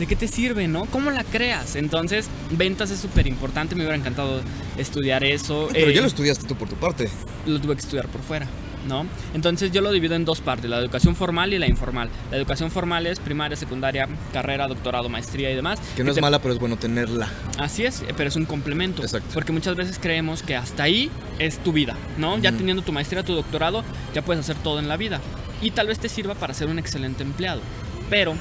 ¿de 0.00 0.06
qué 0.08 0.16
te 0.16 0.26
sirve, 0.26 0.66
no? 0.66 0.86
¿Cómo 0.86 1.10
la 1.12 1.22
creas? 1.22 1.76
Entonces, 1.76 2.26
ventas 2.50 2.90
es 2.90 2.98
súper 2.98 3.28
importante, 3.28 3.76
me 3.76 3.82
hubiera 3.82 3.96
encantado 3.96 4.40
estudiar 4.76 5.22
eso. 5.22 5.68
Pero 5.72 5.90
Eh, 5.90 5.94
ya 5.94 6.00
lo 6.00 6.08
estudiaste 6.08 6.48
tú 6.48 6.56
por 6.56 6.68
tu 6.68 6.74
parte. 6.74 7.08
lo 7.46 7.60
tuve 7.60 7.74
que 7.74 7.80
estudiar 7.82 8.08
por 8.08 8.22
fuera, 8.22 8.46
¿no? 8.88 9.06
Entonces 9.34 9.70
yo 9.72 9.80
lo 9.82 9.92
divido 9.92 10.14
en 10.14 10.24
dos 10.24 10.40
partes, 10.40 10.68
la 10.70 10.78
educación 10.78 11.14
formal 11.14 11.52
y 11.54 11.58
la 11.58 11.66
informal. 11.68 12.08
La 12.30 12.36
educación 12.38 12.70
formal 12.70 13.06
es 13.06 13.20
primaria, 13.20 13.56
secundaria, 13.56 14.08
carrera, 14.32 14.66
doctorado, 14.68 15.08
maestría 15.08 15.50
y 15.50 15.54
demás. 15.54 15.78
Que 15.96 16.02
no 16.04 16.10
es 16.10 16.14
te- 16.16 16.20
mala, 16.22 16.40
pero 16.40 16.54
es 16.54 16.60
bueno 16.60 16.76
tenerla. 16.76 17.28
Así 17.58 17.84
es, 17.84 18.00
eh, 18.02 18.06
pero 18.16 18.28
es 18.30 18.36
un 18.36 18.46
complemento. 18.46 19.02
Exacto. 19.02 19.28
Porque 19.34 19.52
muchas 19.52 19.76
veces 19.76 19.98
creemos 20.00 20.42
que 20.42 20.56
hasta 20.56 20.82
ahí 20.82 21.10
es 21.38 21.58
tu 21.62 21.72
vida, 21.72 21.94
¿no? 22.18 22.38
Ya 22.38 22.52
teniendo 22.52 22.82
tu 22.82 22.92
maestría, 22.92 23.22
tu 23.22 23.34
doctorado, 23.34 23.84
ya 24.14 24.22
puedes 24.22 24.40
hacer 24.40 24.56
todo 24.62 24.78
en 24.78 24.88
la 24.88 24.96
vida. 24.96 25.20
Y 25.62 25.72
tal 25.72 25.88
vez 25.88 25.98
te 25.98 26.08
sirva 26.08 26.34
para 26.34 26.54
ser 26.54 26.68
un 26.68 26.78
excelente 26.78 27.22
empleado. 27.22 27.60
Pero 28.08 28.34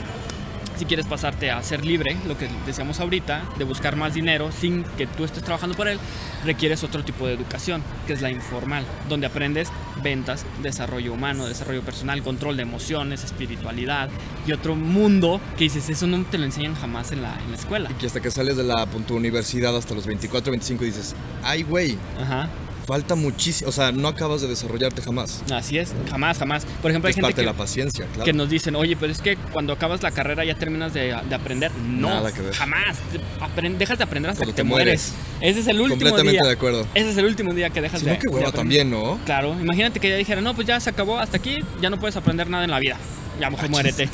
si 0.80 0.86
quieres 0.86 1.06
pasarte 1.06 1.52
a 1.52 1.62
ser 1.62 1.86
libre, 1.86 2.16
lo 2.26 2.38
que 2.38 2.48
decíamos 2.66 3.02
ahorita, 3.02 3.44
de 3.58 3.66
buscar 3.66 3.98
más 3.98 4.14
dinero 4.14 4.50
sin 4.50 4.84
que 4.98 5.08
tú 5.08 5.26
estés 5.26 5.44
trabajando 5.44 5.76
por 5.76 5.90
él, 5.90 6.00
requieres 6.46 6.86
otro 6.86 7.04
tipo 7.04 7.28
de 7.28 7.34
educación, 7.34 7.84
que 8.08 8.14
es 8.14 8.22
la 8.22 8.32
informal, 8.32 8.86
donde 9.10 9.28
aprendes 9.28 9.68
ventas, 10.02 10.46
desarrollo 10.64 11.12
humano, 11.12 11.46
desarrollo 11.48 11.82
personal, 11.82 12.24
control 12.24 12.56
de 12.56 12.64
emociones, 12.64 13.26
espiritualidad 13.26 14.10
y 14.48 14.54
otro 14.54 14.74
mundo 14.74 15.42
que 15.58 15.66
dices, 15.66 15.90
eso 15.90 16.08
no 16.08 16.24
te 16.24 16.38
lo 16.38 16.46
enseñan 16.46 16.76
jamás 16.76 17.12
en 17.12 17.24
la, 17.24 17.38
en 17.44 17.52
la 17.52 17.58
escuela. 17.58 17.92
Y 17.92 17.96
que 17.96 18.08
hasta 18.08 18.22
que 18.22 18.32
sales 18.32 18.56
de 18.56 18.64
la 18.64 18.86
punto 18.86 19.16
universidad 19.16 19.76
hasta 19.76 19.94
los 19.94 20.06
24, 20.06 20.50
25 20.50 20.86
dices, 20.86 21.14
ay, 21.44 21.64
güey, 21.64 21.98
Ajá. 22.18 22.48
Falta 22.90 23.14
muchísimo. 23.14 23.70
O 23.70 23.72
sea, 23.72 23.92
no 23.92 24.08
acabas 24.08 24.42
de 24.42 24.48
desarrollarte 24.48 25.04
jamás. 25.04 25.44
Así 25.54 25.78
es, 25.78 25.92
jamás, 26.10 26.40
jamás. 26.40 26.66
Por 26.82 26.90
ejemplo, 26.90 27.08
hay 27.08 27.14
gente 27.14 27.22
parte 27.22 27.36
que, 27.36 27.42
de 27.42 27.46
la 27.46 27.54
paciencia, 27.54 28.06
claro. 28.08 28.24
que 28.26 28.34
nos 28.34 28.50
dicen, 28.50 28.76
oye, 28.76 28.98
pero 29.00 29.12
es 29.12 29.22
que 29.22 29.38
cuando 29.54 29.74
acabas 29.74 30.02
la 30.02 30.10
carrera 30.10 30.44
ya 30.44 30.56
terminas 30.56 30.92
de, 30.94 31.16
de 31.30 31.36
aprender. 31.36 31.72
No, 31.74 32.10
Nada 32.10 32.32
que 32.34 32.42
ver. 32.42 32.54
jamás. 32.56 32.98
Te- 33.12 33.20
apren- 33.46 33.78
dejas 33.78 34.00
de 34.00 34.04
aprender 34.06 34.32
hasta 34.32 34.40
Cuando 34.40 34.54
que 34.56 34.62
te 34.62 34.64
mueres. 34.64 35.14
Ese 35.40 35.60
es 35.60 35.68
el 35.68 35.80
último 35.80 36.00
Completamente 36.00 36.32
día. 36.32 36.42
de 36.48 36.52
acuerdo. 36.52 36.88
Ese 36.96 37.12
es 37.12 37.18
el 37.18 37.26
último 37.26 37.54
día 37.54 37.70
que 37.70 37.80
dejas 37.82 38.00
Si 38.00 38.06
de 38.08 38.14
no, 38.14 38.18
que 38.20 38.24
de 38.28 38.34
hueva 38.34 38.50
aprender. 38.50 38.60
también, 38.60 38.90
¿no? 38.90 39.20
Claro, 39.26 39.56
imagínate 39.62 40.00
que 40.00 40.10
ya 40.10 40.16
dijera, 40.16 40.42
no, 40.42 40.56
pues 40.56 40.66
ya 40.68 40.80
se 40.80 40.90
acabó, 40.90 41.20
hasta 41.20 41.38
aquí, 41.38 41.58
ya 41.82 41.92
no 41.92 42.00
puedes 42.00 42.16
aprender 42.16 42.50
nada 42.50 42.64
en 42.64 42.72
la 42.72 42.80
vida. 42.80 42.98
Ya 43.40 43.52
mejor 43.52 43.70
muérete. 43.70 44.10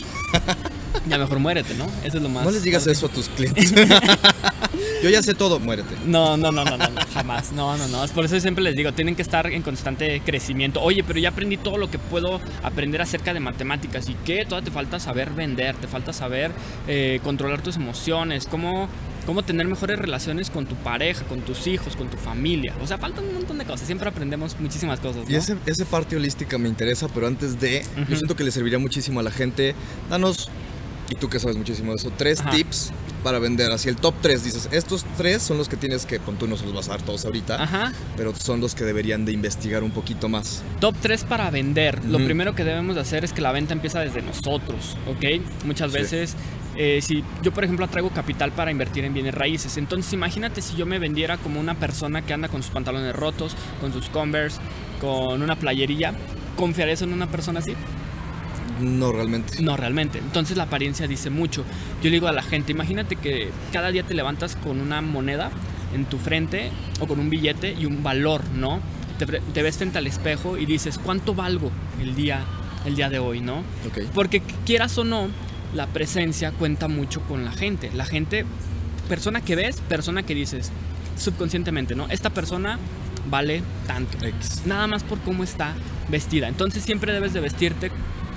ya 1.10 1.18
mejor 1.18 1.40
muérete, 1.40 1.74
¿no? 1.76 1.86
Eso 2.04 2.18
es 2.18 2.24
lo 2.24 2.28
más. 2.30 2.44
No 2.44 2.52
les 2.52 2.62
digas 2.62 2.84
fuerte. 2.84 2.98
eso 2.98 3.06
a 3.08 3.10
tus 3.10 3.30
clientes. 3.30 3.74
Yo 5.04 5.10
ya 5.10 5.22
sé 5.24 5.34
todo, 5.34 5.60
muérete. 5.60 5.96
No, 6.06 6.36
no, 6.38 6.52
no, 6.52 6.64
no, 6.66 6.78
no, 6.78 6.90
no, 6.90 7.02
jamás. 7.16 7.52
No, 7.54 7.78
no, 7.78 7.88
no. 7.88 8.04
Es 8.04 8.12
por 8.12 8.26
eso 8.26 8.40
siempre 8.40 8.64
les 8.64 8.76
digo, 8.76 8.94
tienen 8.94 9.16
que 9.16 9.22
estar 9.22 9.48
en 9.48 9.62
constante 9.62 10.22
crecimiento. 10.24 10.82
Oye, 10.82 11.04
pero 11.04 11.18
ya 11.20 11.30
aprendí 11.30 11.58
todo 11.58 11.78
lo 11.78 11.90
que 11.90 11.98
puedo 11.98 12.42
aprender 12.62 13.02
acerca 13.02 13.34
de 13.34 13.40
matemáticas. 13.40 14.10
¿Y 14.10 14.14
qué? 14.26 14.46
Todavía 14.46 14.66
te 14.66 14.72
falta 14.72 15.00
saber 15.00 15.32
vender, 15.32 15.76
te 15.78 15.88
falta 15.88 16.14
saber 16.14 16.52
eh, 16.88 17.20
controlar 17.24 17.62
tus 17.62 17.78
emociones, 17.78 18.46
cómo, 18.46 18.90
cómo 19.26 19.44
tener 19.44 19.66
mejores 19.68 19.98
relaciones 19.98 20.50
con 20.50 20.66
tu 20.66 20.76
pareja, 20.76 21.24
con 21.26 21.42
tus 21.42 21.68
hijos, 21.68 21.96
con 21.96 22.10
tu 22.10 22.18
familia. 22.18 22.76
O 22.82 22.88
sea, 22.88 22.98
faltan 22.98 23.24
un 23.26 23.34
montón 23.34 23.58
de 23.58 23.66
cosas. 23.66 23.88
Siempre 23.88 24.10
aprendemos 24.10 24.60
muchísimas 24.60 25.00
cosas. 25.00 25.30
Y 25.30 25.36
ese, 25.36 25.56
ese 25.66 25.86
parte 25.86 26.18
holística 26.18 26.58
me 26.58 26.68
interesa, 26.68 27.08
pero 27.08 27.28
antes 27.28 27.60
de, 27.60 27.84
yo 28.10 28.16
siento 28.16 28.36
que 28.36 28.44
le 28.44 28.52
serviría 28.52 28.78
muchísimo 28.78 29.22
a 29.22 29.24
la 29.24 29.32
gente. 29.32 29.74
Danos, 30.10 30.50
y 31.10 31.16
tú 31.16 31.30
que 31.30 31.40
sabes 31.40 31.56
muchísimo 31.56 31.92
de 31.92 31.98
eso, 31.98 32.12
tres 32.18 32.42
Ajá. 32.42 32.52
tips 32.52 32.92
para 33.26 33.40
vender. 33.40 33.72
Así 33.72 33.90
el 33.90 33.96
top 33.96 34.14
tres, 34.22 34.44
dices, 34.44 34.70
estos 34.72 35.04
tres 35.18 35.42
son 35.42 35.58
los 35.58 35.68
que 35.68 35.78
tienes 35.78 36.06
que, 36.06 36.20
pon 36.20 36.36
tú 36.38 36.46
no 36.48 36.58
se 36.58 36.64
los 36.66 36.76
vas 36.76 36.88
a 36.90 36.92
dar 36.92 37.02
todos 37.02 37.26
ahorita, 37.26 37.62
Ajá. 37.62 37.92
pero 38.16 38.36
son 38.36 38.62
los 38.62 38.76
que 38.76 38.84
deberían 38.84 39.26
de 39.26 39.32
investigar 39.32 39.84
un 39.84 39.90
poquito 39.90 40.30
más. 40.30 40.62
Top 40.80 40.96
3 41.02 41.24
para 41.24 41.50
vender. 41.50 42.06
Lo 42.06 42.20
primero 42.20 42.54
que 42.54 42.64
debemos 42.64 42.94
de 42.94 43.02
hacer 43.02 43.26
es 43.26 43.34
que 43.34 43.42
la 43.42 43.52
venta 43.52 43.74
empieza 43.74 44.00
desde 44.00 44.22
nosotros, 44.22 44.96
¿ok? 45.08 45.42
Muchas 45.66 45.92
Sí. 45.92 45.98
veces, 45.98 46.36
eh, 46.78 47.00
si 47.02 47.24
yo 47.42 47.52
por 47.52 47.64
ejemplo 47.64 47.88
traigo 47.88 48.12
capital 48.12 48.52
para 48.52 48.70
invertir 48.70 49.04
en 49.06 49.14
bienes 49.16 49.34
raíces, 49.34 49.76
entonces 49.78 50.14
imagínate 50.14 50.62
si 50.62 50.76
yo 50.76 50.86
me 50.86 51.00
vendiera 51.00 51.38
como 51.38 51.60
una 51.60 51.74
persona 51.74 52.22
que 52.22 52.32
anda 52.34 52.48
con 52.48 52.62
sus 52.62 52.72
pantalones 52.72 53.16
rotos, 53.16 53.56
con 53.82 53.92
sus 53.92 54.08
Converse, 54.10 54.60
con 55.02 55.42
una 55.42 55.56
playerilla, 55.56 56.14
¿confiarías 56.56 57.02
en 57.02 57.12
una 57.12 57.26
persona 57.28 57.58
así? 57.60 57.74
No 58.82 59.12
realmente. 59.12 59.62
No, 59.62 59.78
realmente. 59.78 60.20
Entonces 60.20 60.58
la 60.58 60.64
apariencia 60.64 61.08
dice 61.08 61.30
mucho. 61.30 61.64
Yo 62.02 62.10
le 62.10 62.12
digo 62.12 62.28
a 62.28 62.32
la 62.32 62.44
gente, 62.44 62.72
imagínate 62.72 63.16
que 63.16 63.50
cada 63.72 63.92
día 63.92 64.04
te 64.04 64.14
levantas 64.14 64.56
con 64.56 64.80
una 64.80 65.02
moneda 65.02 65.52
en 65.94 66.06
tu 66.06 66.18
frente 66.18 66.72
o 67.00 67.08
con 67.08 67.20
un 67.20 67.30
billete 67.30 67.74
y 67.74 67.86
un 67.86 68.04
valor, 68.04 68.44
¿no? 68.56 68.82
Te, 69.18 69.62
ves 69.62 69.78
frente 69.78 69.98
al 69.98 70.08
espejo 70.08 70.58
y 70.58 70.66
dices, 70.66 71.00
¿cuánto 71.00 71.34
valgo 71.34 71.72
el 72.02 72.16
día, 72.16 72.42
el 72.86 72.96
día 72.96 73.10
de 73.10 73.20
hoy, 73.20 73.40
¿no? 73.40 73.60
Ok. 73.88 74.00
Porque 74.14 74.42
quieras 74.66 74.98
o 74.98 75.06
no, 75.06 75.30
la 75.74 75.88
presencia 75.88 76.52
cuenta 76.52 76.90
mucho 76.90 77.22
con 77.22 77.46
la 77.46 77.52
gente. 77.52 77.92
La 77.94 78.06
gente, 78.06 78.46
persona 79.08 79.40
que 79.40 79.56
ves, 79.56 79.80
persona 79.88 80.24
que 80.24 80.36
dices, 80.36 80.72
subconscientemente, 81.18 81.96
¿no? 81.96 82.08
Esta 82.10 82.30
persona 82.30 82.78
vale 83.30 83.64
tanto 83.88 84.24
X. 84.24 84.64
nada 84.66 84.88
más 84.88 85.04
por 85.04 85.20
cómo 85.20 85.44
está 85.44 85.74
vestida. 86.10 86.48
Entonces 86.48 86.84
siempre 86.84 87.14
debes 87.14 87.34
de 87.34 87.40
vestirte 87.40 87.92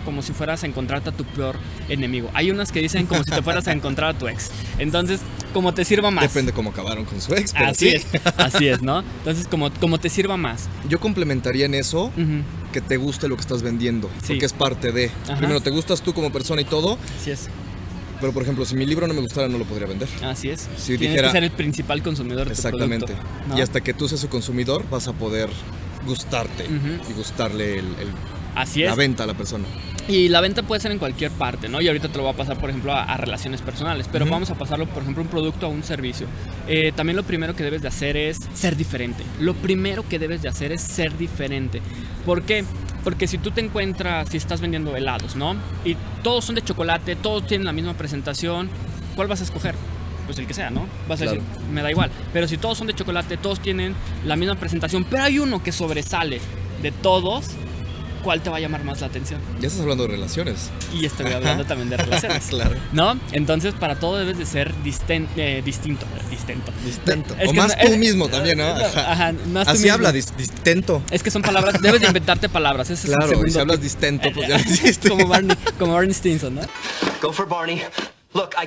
como 0.09 0.23
si 0.23 0.33
fueras 0.33 0.63
a 0.65 0.67
encontrarte 0.67 1.11
a 1.11 1.13
tu 1.13 1.25
peor 1.25 1.57
enemigo. 1.91 2.31
Hay 2.33 2.51
unas 2.51 2.73
que 2.73 2.81
dicen 2.81 3.05
como 3.05 3.23
si 3.25 3.31
te 3.31 3.43
fueras 3.43 3.69
a 3.69 3.73
encontrar 3.73 4.15
a 4.15 4.19
tu 4.19 4.27
ex. 4.27 4.51
Entonces, 4.79 5.21
como 5.53 5.75
te 5.75 5.85
sirva 5.85 6.11
más. 6.11 6.25
Depende 6.25 6.53
cómo 6.55 6.71
acabaron 6.71 7.05
con 7.05 7.21
su 7.21 7.35
ex, 7.35 7.53
pero 7.53 7.67
Así 7.67 7.91
sí. 7.91 7.97
es, 7.97 8.07
así 8.39 8.69
es, 8.69 8.81
¿no? 8.81 9.01
Entonces, 9.19 9.47
como, 9.47 9.71
como 9.71 9.99
te 10.01 10.09
sirva 10.09 10.39
más. 10.39 10.67
Yo 10.89 10.99
complementaría 10.99 11.67
en 11.67 11.75
eso 11.75 12.11
que 12.73 12.81
te 12.81 12.97
guste 12.97 13.29
lo 13.29 13.35
que 13.37 13.43
estás 13.43 13.61
vendiendo, 13.61 14.09
Sí. 14.23 14.29
porque 14.29 14.47
es 14.47 14.55
parte 14.55 14.93
de. 14.93 15.11
Ajá. 15.25 15.37
Primero, 15.37 15.61
te 15.61 15.69
gustas 15.69 16.01
tú 16.01 16.15
como 16.15 16.33
persona 16.33 16.63
y 16.63 16.65
todo, 16.65 16.97
Así 17.21 17.33
es, 17.33 17.49
pero 18.19 18.33
por 18.33 18.45
ejemplo, 18.45 18.65
si 18.65 18.77
mi 18.77 18.87
libro 18.87 19.07
no 19.07 19.13
me 19.13 19.21
gustara, 19.21 19.47
no 19.47 19.59
lo 19.59 19.65
podría 19.67 19.87
vender. 19.89 20.09
así 20.25 20.49
es. 20.49 20.63
Si 20.79 20.97
Tienes 20.97 21.11
dijera- 21.11 21.29
que 21.29 21.33
ser 21.33 21.45
el 21.45 21.51
principal 21.51 22.03
consumidor 22.03 22.49
de 22.49 22.55
tu 22.55 22.61
Exactamente. 22.61 23.05
producto. 23.07 23.29
¿no? 23.49 23.59
Y 23.59 23.61
hasta 23.61 23.83
que 23.83 23.93
tú 23.93 24.09
seas 24.09 24.23
su 24.23 24.29
consumidor, 24.31 24.89
vas 24.91 25.07
a 25.07 25.13
poder 25.13 25.51
gustarte 26.07 26.65
y 27.09 27.13
gustarle 27.13 27.75
el- 27.81 27.85
el- 28.01 28.38
Así 28.55 28.83
es. 28.83 28.89
la 28.91 28.97
venta 28.97 29.25
a 29.25 29.27
la 29.27 29.35
persona. 29.35 29.65
Y 30.09 30.31
la 30.31 30.41
venta 30.41 30.63
puede 30.63 30.81
ser 30.81 30.91
en 30.91 30.99
cualquier 30.99 31.31
parte, 31.31 31.69
¿no? 31.69 31.83
Y 31.83 31.87
ahorita 31.89 32.09
te 32.09 32.17
lo 32.17 32.25
voy 32.25 32.33
a 32.33 32.37
pasar, 32.37 32.57
por 32.59 32.71
ejemplo, 32.71 32.93
a, 32.95 33.03
a 33.05 33.17
relaciones 33.19 33.61
personales, 33.61 34.09
pero 34.11 34.25
vamos 34.25 34.49
a 34.51 34.55
pasarlo, 34.55 34.87
por 34.87 35.03
ejemplo, 35.03 35.23
un 35.23 35.29
producto 35.29 35.67
a 35.67 35.69
un 35.69 35.83
servicio. 35.83 36.27
Eh, 36.67 36.93
también 36.97 37.15
lo 37.17 37.25
primero 37.25 37.55
que 37.55 37.63
debes 37.63 37.83
de 37.83 37.89
hacer 37.89 38.17
es 38.17 38.39
ser 38.55 38.75
diferente. 38.77 39.23
Lo 39.39 39.53
primero 39.55 40.09
que 40.09 40.19
debes 40.19 40.41
de 40.41 40.49
hacer 40.49 40.73
es 40.73 40.81
ser 40.81 41.17
diferente. 41.19 41.83
¿Por 42.25 42.43
qué? 42.43 42.65
Porque 43.05 43.27
si 43.27 43.37
tú 43.37 43.51
te 43.51 43.61
encuentras, 43.61 44.31
si 44.31 44.39
estás 44.39 44.63
vendiendo 44.63 44.97
helados, 44.97 45.37
¿no? 45.37 45.55
Y 45.85 45.95
todos 46.23 46.47
son 46.47 46.55
de 46.55 46.63
chocolate, 46.63 47.15
todos 47.17 47.47
tienen 47.47 47.67
la 47.67 47.73
misma 47.73 47.93
presentación, 47.95 48.71
¿cuál 49.15 49.29
vas 49.29 49.41
a 49.43 49.45
escoger? 49.45 49.75
Pues 50.25 50.39
el 50.39 50.47
que 50.47 50.55
sea, 50.55 50.71
¿no? 50.71 50.87
Vas 51.07 51.21
a 51.21 51.25
Claro. 51.25 51.41
decir, 51.43 51.61
me 51.71 51.83
da 51.83 51.91
igual. 51.91 52.11
Pero 52.33 52.49
si 52.49 52.57
todos 52.57 52.79
son 52.79 52.87
de 52.87 52.95
chocolate, 52.95 53.37
todos 53.37 53.61
tienen 53.61 53.95
la 54.27 54.37
misma 54.37 54.55
presentación, 54.55 55.05
pero 55.05 55.23
hay 55.25 55.39
uno 55.39 55.63
que 55.63 55.71
sobresale 55.73 56.41
de 56.83 56.93
todos, 56.93 57.47
¿cuál 58.23 58.41
te 58.43 58.51
va 58.51 58.57
a 58.57 58.61
llamar 58.61 58.85
más 58.85 59.01
la 59.01 59.07
atención? 59.09 59.41
Ya 59.61 59.69
estás 59.69 59.83
hablando 59.83 60.05
de 60.07 60.11
relaciones. 60.15 60.71
Y 60.93 61.05
estoy 61.07 61.33
hablando 61.33 61.65
también 61.65 61.91
de 61.91 61.97
relaciones. 61.99 62.47
Claro. 62.49 62.77
¿No? 62.93 63.19
Entonces, 63.33 63.75
para 63.75 63.99
todo 63.99 64.17
debes 64.19 64.39
de 64.39 64.47
ser 64.47 64.75
disten- 64.85 65.29
eh, 65.37 65.63
distinto. 65.65 66.07
Distinto. 66.31 66.73
Distinto. 66.85 67.35
Es 67.39 67.49
o 67.51 67.53
más 67.55 67.77
no- 67.77 67.83
tú 67.87 67.93
es- 67.93 67.99
mismo 67.99 68.29
también, 68.29 68.59
¿no? 68.59 68.69
Ajá. 68.69 69.13
Ajá, 69.13 69.33
más 69.53 69.67
tú 69.67 69.73
Así 69.73 69.83
mismo. 69.83 69.95
habla, 69.95 70.13
dis- 70.13 70.35
distento. 70.37 71.03
Es 71.11 71.23
que 71.23 71.31
son 71.31 71.43
palabras, 71.43 71.81
debes 71.81 72.01
de 72.01 72.07
inventarte 72.09 72.49
palabras. 72.49 72.91
Ese 72.91 72.95
es 72.95 73.05
el 73.11 73.17
Claro, 73.17 73.47
y 73.47 73.51
si 73.51 73.59
hablas 73.59 73.77
tip. 73.77 73.83
distento, 73.85 74.29
pues 74.35 74.49
ya 74.49 74.59
lo 74.59 74.65
hiciste. 74.65 75.09
como 75.09 75.27
Barney, 75.27 75.57
como 75.79 75.95
Barney 75.95 76.15
Stinson, 76.15 76.55
¿no? 76.57 76.63
Go 77.23 77.33
for 77.33 77.49
Barney. 77.49 77.83
Look, 78.35 78.51
I. 78.63 78.67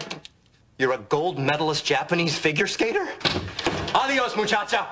You're 0.77 0.95
a 0.95 0.99
gold 1.09 1.37
medalist 1.37 1.87
Japanese 1.87 2.35
figure 2.39 2.67
skater? 2.67 3.01
Adios, 3.93 4.35
muchacha! 4.35 4.87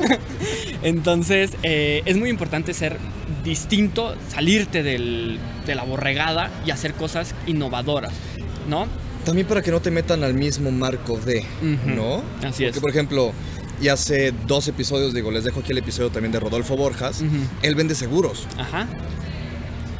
Entonces, 0.82 1.52
eh, 1.62 2.02
es 2.04 2.16
muy 2.16 2.28
importante 2.30 2.74
ser 2.74 2.98
distinto, 3.44 4.14
salirte 4.28 4.82
del- 4.82 5.38
de 5.66 5.74
la 5.74 5.84
borregada 5.84 6.50
y 6.66 6.70
hacer 6.70 6.94
cosas 6.94 7.34
innovadoras, 7.46 8.12
¿no? 8.68 8.86
También 9.24 9.46
para 9.46 9.62
que 9.62 9.70
no 9.70 9.80
te 9.80 9.90
metan 9.90 10.24
al 10.24 10.34
mismo 10.34 10.70
marco 10.72 11.16
de. 11.18 11.44
¿no? 11.86 12.22
Así 12.46 12.64
es. 12.64 12.70
Porque, 12.70 12.80
por 12.80 12.90
ejemplo, 12.90 13.32
y 13.80 13.88
hace 13.88 14.32
dos 14.46 14.66
episodios, 14.68 15.14
digo, 15.14 15.30
les 15.30 15.44
dejo 15.44 15.60
aquí 15.60 15.72
el 15.72 15.78
episodio 15.78 16.10
también 16.10 16.32
de 16.32 16.40
Rodolfo 16.40 16.76
Borjas. 16.76 17.22
Él 17.62 17.74
vende 17.74 17.94
seguros. 17.94 18.46
Ajá. 18.58 18.86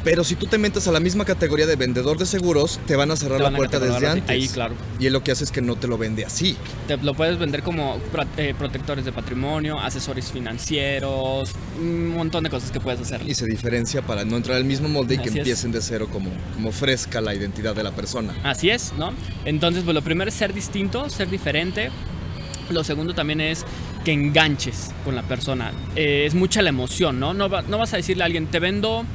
Pero 0.03 0.23
si 0.25 0.35
tú 0.35 0.47
te 0.47 0.57
metes 0.57 0.87
a 0.87 0.91
la 0.91 0.99
misma 0.99 1.23
categoría 1.23 1.65
de 1.65 1.75
vendedor 1.77 2.17
de 2.17 2.25
seguros, 2.25 2.79
te 2.85 2.95
van 2.97 3.09
a 3.11 3.15
cerrar 3.15 3.39
la 3.39 3.51
puerta 3.55 3.79
desde 3.79 4.05
antes. 4.07 4.29
Ahí, 4.29 4.47
claro. 4.49 4.75
Y 4.99 5.05
él 5.05 5.13
lo 5.13 5.23
que 5.23 5.31
hace 5.31 5.43
es 5.45 5.51
que 5.51 5.61
no 5.61 5.77
te 5.77 5.87
lo 5.87 5.97
vende 5.97 6.25
así. 6.25 6.57
Te 6.87 6.97
lo 6.97 7.13
puedes 7.13 7.39
vender 7.39 7.63
como 7.63 7.97
eh, 8.37 8.53
protectores 8.57 9.05
de 9.05 9.13
patrimonio, 9.13 9.79
asesores 9.79 10.29
financieros, 10.31 11.51
un 11.79 12.09
montón 12.15 12.43
de 12.43 12.49
cosas 12.49 12.71
que 12.71 12.79
puedes 12.79 12.99
hacer. 13.01 13.21
Y 13.27 13.33
se 13.33 13.45
diferencia 13.45 14.01
para 14.01 14.25
no 14.25 14.35
entrar 14.37 14.57
al 14.57 14.65
mismo 14.65 14.89
molde 14.89 15.15
y 15.15 15.17
que 15.17 15.23
Así 15.29 15.31
es. 15.31 15.37
empiecen 15.37 15.71
de 15.71 15.81
cero 15.81 16.07
como, 16.11 16.29
como 16.53 16.71
fresca 16.71 17.21
la 17.21 17.33
identidad 17.33 17.75
de 17.75 17.83
la 17.83 17.91
persona. 17.91 18.33
Así 18.43 18.69
es, 18.69 18.93
¿no? 18.97 19.13
Entonces, 19.45 19.83
pues 19.83 19.93
lo 19.95 20.01
primero 20.01 20.29
es 20.29 20.35
ser 20.35 20.53
distinto, 20.53 21.09
ser 21.09 21.29
diferente. 21.29 21.91
Lo 22.69 22.83
segundo 22.83 23.13
también 23.13 23.41
es 23.41 23.65
que 24.05 24.11
enganches 24.13 24.91
con 25.05 25.15
la 25.15 25.23
persona. 25.23 25.71
Eh, 25.95 26.25
es 26.25 26.33
mucha 26.33 26.61
la 26.61 26.69
emoción, 26.69 27.19
¿no? 27.19 27.33
No, 27.33 27.49
va- 27.49 27.61
no 27.61 27.77
vas 27.77 27.93
a 27.93 27.97
decirle 27.97 28.23
a 28.23 28.25
alguien, 28.25 28.47
te 28.47 28.59
vendo... 28.59 29.05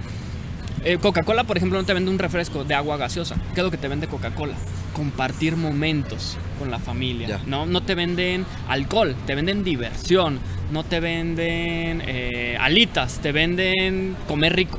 eh, 0.85 0.99
Coca-Cola, 0.99 1.45
por 1.45 1.57
ejemplo, 1.57 1.79
no 1.79 1.85
te 1.85 1.95
vende 1.95 2.11
un 2.11 2.19
refresco 2.19 2.64
de 2.64 2.75
agua 2.75 2.97
gaseosa. 2.97 3.37
¿Qué 3.55 3.61
es 3.61 3.64
lo 3.64 3.71
que 3.71 3.79
te 3.79 3.88
vende 3.88 4.07
Coca-Cola? 4.07 4.55
Compartir 4.93 5.57
momentos 5.57 6.37
con 6.59 6.71
la 6.71 6.79
familia. 6.79 7.41
¿no? 7.47 7.67
No 7.67 7.83
te 7.83 7.95
venden 7.95 8.47
alcohol, 8.69 9.14
te 9.27 9.35
venden 9.35 9.64
diversión. 9.64 10.38
No 10.73 10.85
te 10.85 11.01
venden 11.01 12.03
eh, 12.07 12.57
alitas, 12.61 13.21
te 13.21 13.33
venden 13.33 14.17
comer 14.27 14.55
rico. 14.55 14.79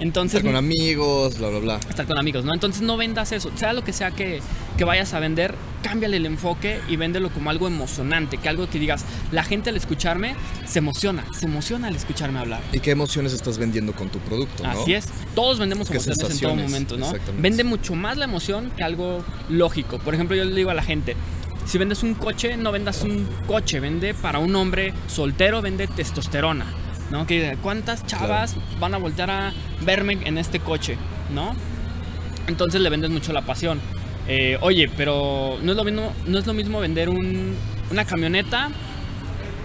Entonces, 0.00 0.38
Estar 0.38 0.50
con 0.50 0.56
amigos, 0.56 1.38
bla, 1.38 1.48
bla, 1.50 1.58
bla. 1.58 1.80
estar 1.88 2.06
con 2.06 2.18
amigos, 2.18 2.44
¿no? 2.44 2.54
Entonces 2.54 2.82
no 2.82 2.96
vendas 2.96 3.32
eso, 3.32 3.50
sea 3.54 3.72
lo 3.74 3.84
que 3.84 3.92
sea 3.92 4.10
que, 4.10 4.40
que 4.78 4.84
vayas 4.84 5.12
a 5.12 5.20
vender, 5.20 5.54
cámbiale 5.82 6.16
el 6.16 6.26
enfoque 6.26 6.80
y 6.88 6.96
véndelo 6.96 7.30
como 7.30 7.50
algo 7.50 7.66
emocionante, 7.66 8.38
que 8.38 8.48
algo 8.48 8.68
que 8.68 8.78
digas, 8.78 9.04
la 9.30 9.44
gente 9.44 9.68
al 9.70 9.76
escucharme 9.76 10.34
se 10.66 10.78
emociona, 10.78 11.24
se 11.38 11.44
emociona 11.44 11.88
al 11.88 11.96
escucharme 11.96 12.38
hablar. 12.38 12.62
¿Y 12.72 12.80
qué 12.80 12.92
emociones 12.92 13.34
estás 13.34 13.58
vendiendo 13.58 13.92
con 13.92 14.08
tu 14.08 14.18
producto, 14.20 14.62
no? 14.62 14.70
Así 14.70 14.94
es, 14.94 15.06
todos 15.34 15.58
vendemos 15.58 15.88
¿Qué 15.88 15.98
emociones 15.98 16.30
en 16.30 16.40
todo 16.40 16.56
momento, 16.56 16.96
¿no? 16.96 17.04
Exactamente. 17.04 17.42
Vende 17.42 17.64
mucho 17.64 17.94
más 17.94 18.16
la 18.16 18.24
emoción 18.24 18.72
que 18.76 18.82
algo 18.82 19.22
lógico. 19.50 19.98
Por 19.98 20.14
ejemplo, 20.14 20.34
yo 20.34 20.44
le 20.44 20.54
digo 20.54 20.70
a 20.70 20.74
la 20.74 20.82
gente, 20.82 21.14
si 21.66 21.76
vendes 21.76 22.02
un 22.02 22.14
coche, 22.14 22.56
no 22.56 22.72
vendas 22.72 23.02
un 23.02 23.28
coche, 23.46 23.80
vende 23.80 24.14
para 24.14 24.38
un 24.38 24.56
hombre 24.56 24.94
soltero, 25.08 25.60
vende 25.60 25.86
testosterona, 25.86 26.66
¿no? 27.10 27.26
Que 27.26 27.56
cuántas 27.62 28.06
chavas 28.06 28.56
van 28.78 28.94
a 28.94 28.98
voltear 28.98 29.30
a 29.30 29.52
verme 29.82 30.18
en 30.24 30.38
este 30.38 30.60
coche, 30.60 30.96
¿no? 31.34 31.54
Entonces 32.46 32.80
le 32.80 32.88
vendes 32.90 33.10
mucho 33.10 33.32
la 33.32 33.42
pasión. 33.42 33.80
Eh, 34.28 34.58
oye, 34.60 34.88
pero 34.96 35.58
no 35.62 35.72
es 35.72 35.76
lo 35.76 35.84
mismo, 35.84 36.12
no 36.26 36.38
es 36.38 36.46
lo 36.46 36.54
mismo 36.54 36.80
vender 36.80 37.08
un- 37.08 37.56
una 37.90 38.04
camioneta, 38.04 38.68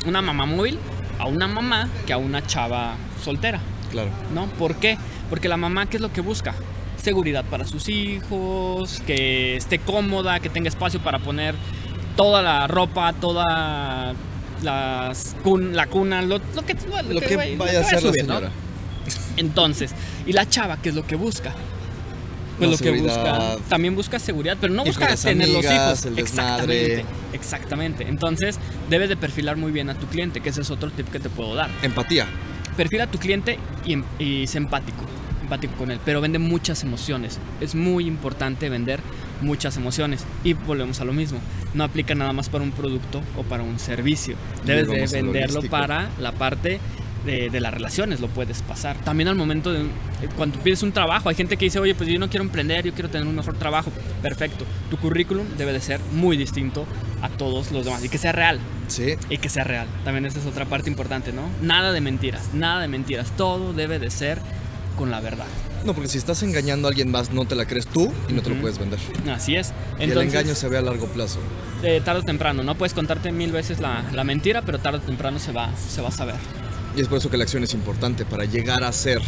una 0.05 0.21
mamá 0.21 0.45
móvil, 0.45 0.79
a 1.19 1.27
una 1.27 1.47
mamá 1.47 1.89
que 2.05 2.13
a 2.13 2.17
una 2.17 2.45
chava 2.45 2.95
soltera. 3.23 3.59
Claro. 3.91 4.09
¿no? 4.33 4.47
¿Por 4.47 4.75
qué? 4.75 4.97
Porque 5.29 5.47
la 5.47 5.57
mamá, 5.57 5.85
¿qué 5.85 5.97
es 5.97 6.01
lo 6.01 6.11
que 6.11 6.21
busca? 6.21 6.53
Seguridad 6.97 7.45
para 7.45 7.65
sus 7.65 7.87
hijos, 7.89 9.01
que 9.05 9.55
esté 9.55 9.79
cómoda, 9.79 10.39
que 10.39 10.49
tenga 10.49 10.67
espacio 10.69 10.99
para 10.99 11.19
poner 11.19 11.55
toda 12.15 12.41
la 12.41 12.67
ropa, 12.67 13.13
toda 13.13 14.13
las 14.63 15.35
cun- 15.43 15.71
la 15.73 15.87
cuna, 15.87 16.21
lo, 16.21 16.39
lo 16.55 16.65
que, 16.65 16.75
lo 17.07 17.13
Lo 17.13 17.21
que 17.21 17.35
vaya- 17.35 17.79
a 17.79 17.81
hacer 17.81 17.93
la 18.03 18.09
subir, 18.09 18.25
¿no? 18.25 18.35
señora. 18.35 18.51
Entonces, 19.37 19.91
¿y 20.25 20.33
la 20.33 20.47
chava 20.49 20.77
qué 20.81 20.89
es 20.89 20.95
lo 20.95 21.05
que 21.05 21.15
busca? 21.15 21.53
Pues 22.57 22.69
La 22.69 22.75
lo 22.77 22.81
que 22.81 23.01
busca, 23.01 23.57
también 23.67 23.95
busca 23.95 24.17
seguridad, 24.17 24.57
pero 24.61 24.73
no 24.73 24.85
busca 24.85 25.13
tener 25.15 25.49
los 25.49 25.65
hijos. 25.65 26.05
el. 26.05 26.17
Exactamente, 26.19 27.05
exactamente. 27.33 28.07
Entonces, 28.07 28.57
debes 28.89 29.09
de 29.09 29.17
perfilar 29.17 29.57
muy 29.57 29.71
bien 29.73 29.89
a 29.89 29.95
tu 29.95 30.07
cliente, 30.07 30.39
que 30.39 30.49
ese 30.49 30.61
es 30.61 30.71
otro 30.71 30.89
tip 30.89 31.09
que 31.11 31.19
te 31.19 31.29
puedo 31.29 31.53
dar 31.53 31.69
Empatía. 31.81 32.25
perfila 32.77 33.03
a 33.03 33.07
tu 33.07 33.17
cliente 33.19 33.59
y, 33.85 33.93
em- 33.93 34.05
y 34.19 34.47
sé 34.47 34.57
empático, 34.59 35.03
empático 35.41 35.73
con 35.75 35.91
él, 35.91 35.99
pero 36.05 36.21
vende 36.21 36.39
muchas 36.39 36.81
emociones. 36.83 37.39
Es 37.59 37.75
muy 37.75 38.07
importante 38.07 38.69
vender 38.69 39.01
muchas 39.41 39.75
emociones. 39.75 40.23
Y 40.45 40.53
volvemos 40.53 41.01
a 41.01 41.05
lo 41.05 41.11
mismo, 41.11 41.39
no 41.75 41.83
aplica 41.83 42.15
nada 42.15 42.33
más 42.33 42.49
para 42.49 42.63
un 42.63 42.71
producto 42.71 43.21
o 43.37 43.43
para 43.43 43.63
un 43.63 43.77
servicio. 43.79 44.35
Debes 44.65 44.87
de 44.87 45.21
venderlo 45.21 45.61
para 45.63 46.09
la 46.19 46.31
parte 46.31 46.79
de, 47.25 47.49
de 47.49 47.59
las 47.59 47.73
relaciones, 47.73 48.19
lo 48.19 48.27
puedes 48.27 48.61
pasar. 48.61 48.97
También 48.97 49.27
al 49.27 49.35
momento 49.35 49.71
de, 49.73 49.85
cuando 50.37 50.59
pides 50.59 50.83
un 50.83 50.91
trabajo, 50.91 51.27
hay 51.29 51.35
gente 51.35 51.57
que 51.57 51.65
dice, 51.65 51.79
oye, 51.79 51.95
pues 51.95 52.07
yo 52.09 52.19
no 52.19 52.29
quiero 52.29 52.43
emprender, 52.43 52.85
yo 52.85 52.93
quiero 52.93 53.09
tener 53.09 53.27
un 53.27 53.35
mejor 53.35 53.57
trabajo. 53.57 53.91
Perfecto, 54.21 54.63
tu 54.89 54.97
currículum 54.97 55.45
debe 55.57 55.73
de 55.73 55.81
ser 55.81 55.99
muy 56.13 56.37
distinto 56.37 56.85
a 57.21 57.29
todos 57.29 57.71
los 57.71 57.83
demás 57.83 58.03
y 58.05 58.09
que 58.09 58.17
sea 58.19 58.31
real 58.31 58.59
Sí. 58.87 59.15
y 59.29 59.39
que 59.39 59.49
sea 59.49 59.63
real. 59.63 59.87
También 60.03 60.25
esa 60.27 60.39
es 60.39 60.45
otra 60.45 60.65
parte 60.65 60.89
importante, 60.89 61.33
¿no? 61.33 61.49
Nada 61.61 61.91
de 61.91 61.99
mentiras, 62.01 62.53
nada 62.53 62.81
de 62.81 62.87
mentiras. 62.87 63.31
Todo 63.35 63.73
debe 63.73 63.97
de 63.97 64.11
ser 64.11 64.39
con 64.95 65.09
la 65.09 65.19
verdad. 65.19 65.47
No, 65.85 65.93
porque 65.93 66.09
si 66.09 66.17
estás 66.17 66.41
engañando 66.43 66.87
a 66.87 66.89
alguien 66.89 67.11
más, 67.11 67.31
no 67.31 67.45
te 67.45 67.55
la 67.55 67.65
crees 67.65 67.85
tú 67.87 68.11
y 68.27 68.33
no 68.33 68.41
te 68.41 68.49
lo 68.49 68.59
puedes 68.59 68.79
vender. 68.79 68.99
Así 69.31 69.55
es. 69.55 69.71
y 69.99 70.03
el 70.03 70.17
engaño 70.17 70.55
se 70.55 70.67
ve 70.67 70.77
a 70.77 70.81
largo 70.81 71.07
plazo. 71.07 71.39
eh, 71.83 72.01
tarde 72.03 72.21
o 72.21 72.23
temprano, 72.23 72.63
no 72.63 72.75
puedes 72.75 72.93
contarte 72.93 73.31
mil 73.31 73.51
veces 73.51 73.79
la, 73.79 74.03
la 74.11 74.23
mentira, 74.23 74.63
pero 74.63 74.79
tarde 74.79 74.97
o 74.97 75.01
temprano 75.01 75.37
se 75.39 75.51
va, 75.51 75.69
se 75.75 76.01
va 76.01 76.07
a 76.09 76.11
saber. 76.11 76.35
Y 76.97 77.01
es 77.01 77.07
por 77.09 77.17
eso 77.17 77.29
que 77.29 77.35
la 77.37 77.43
acción 77.43 77.61
es 77.63 77.73
importante, 77.73 78.23
para 78.25 78.45
llegar 78.45 78.83
a 78.83 78.91
ser 78.93 79.21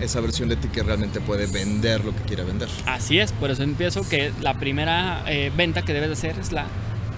esa 0.00 0.20
versión 0.20 0.48
de 0.48 0.54
ti 0.56 0.68
que 0.68 0.82
realmente 0.84 1.20
puede 1.20 1.46
vender 1.46 2.04
lo 2.04 2.14
que 2.14 2.22
quiere 2.22 2.44
vender. 2.44 2.68
Así 2.86 3.18
es, 3.18 3.32
por 3.32 3.50
eso 3.50 3.62
empiezo 3.64 4.08
que 4.08 4.32
la 4.40 4.54
primera 4.54 5.24
eh, 5.26 5.50
venta 5.56 5.82
que 5.82 5.92
debes 5.92 6.08
de 6.08 6.12
hacer 6.12 6.38
es 6.38 6.52
la 6.52 6.66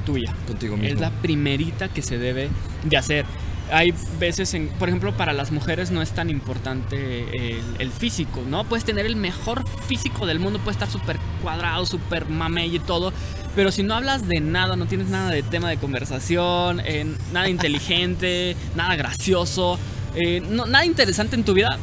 tuya. 0.07 0.35
Contigo 0.46 0.76
mismo. 0.79 0.94
Es 0.94 1.00
la 1.00 1.11
primerita 1.11 1.88
que 1.88 2.00
se 2.00 2.16
debe 2.18 2.48
de 2.83 2.96
hacer. 2.96 3.26
Hay 3.72 3.94
veces, 4.18 4.52
en, 4.54 4.68
por 4.68 4.88
ejemplo, 4.88 5.16
para 5.16 5.33
las 5.33 5.50
mujeres 5.52 5.90
no 5.90 6.02
es 6.02 6.11
tan 6.12 6.28
importante 6.30 7.56
el, 7.59 7.62
el 7.78 7.90
físico, 7.90 8.42
¿no? 8.46 8.64
Puedes 8.64 8.85
tener 8.85 9.06
el 9.06 9.16
mejor 9.16 9.64
físico 9.87 10.26
del 10.26 10.38
mundo, 10.40 10.59
puedes 10.59 10.76
estar 10.76 10.90
súper 10.90 11.18
cuadrado, 11.42 11.87
súper 11.87 12.28
mamey 12.28 12.76
y 12.76 12.78
todo, 12.80 13.12
pero 13.54 13.70
si 13.72 13.83
no 13.83 13.94
hablas 13.94 14.26
de 14.28 14.40
nada, 14.40 14.76
no 14.76 14.87
tienes 14.87 15.09
nada 15.09 15.30
de 15.30 15.42
tema 15.42 15.68
de 15.70 15.76
conversación, 15.76 16.80
eh, 16.85 17.06
nada 17.33 17.48
inteligente, 17.48 18.56
nada 18.76 18.96
gracioso, 18.96 19.78
eh, 20.14 20.40
no- 20.40 20.66
nada 20.66 20.85
interesante 20.85 21.37
en 21.37 21.44
tu 21.44 21.54
vida, 21.54 21.78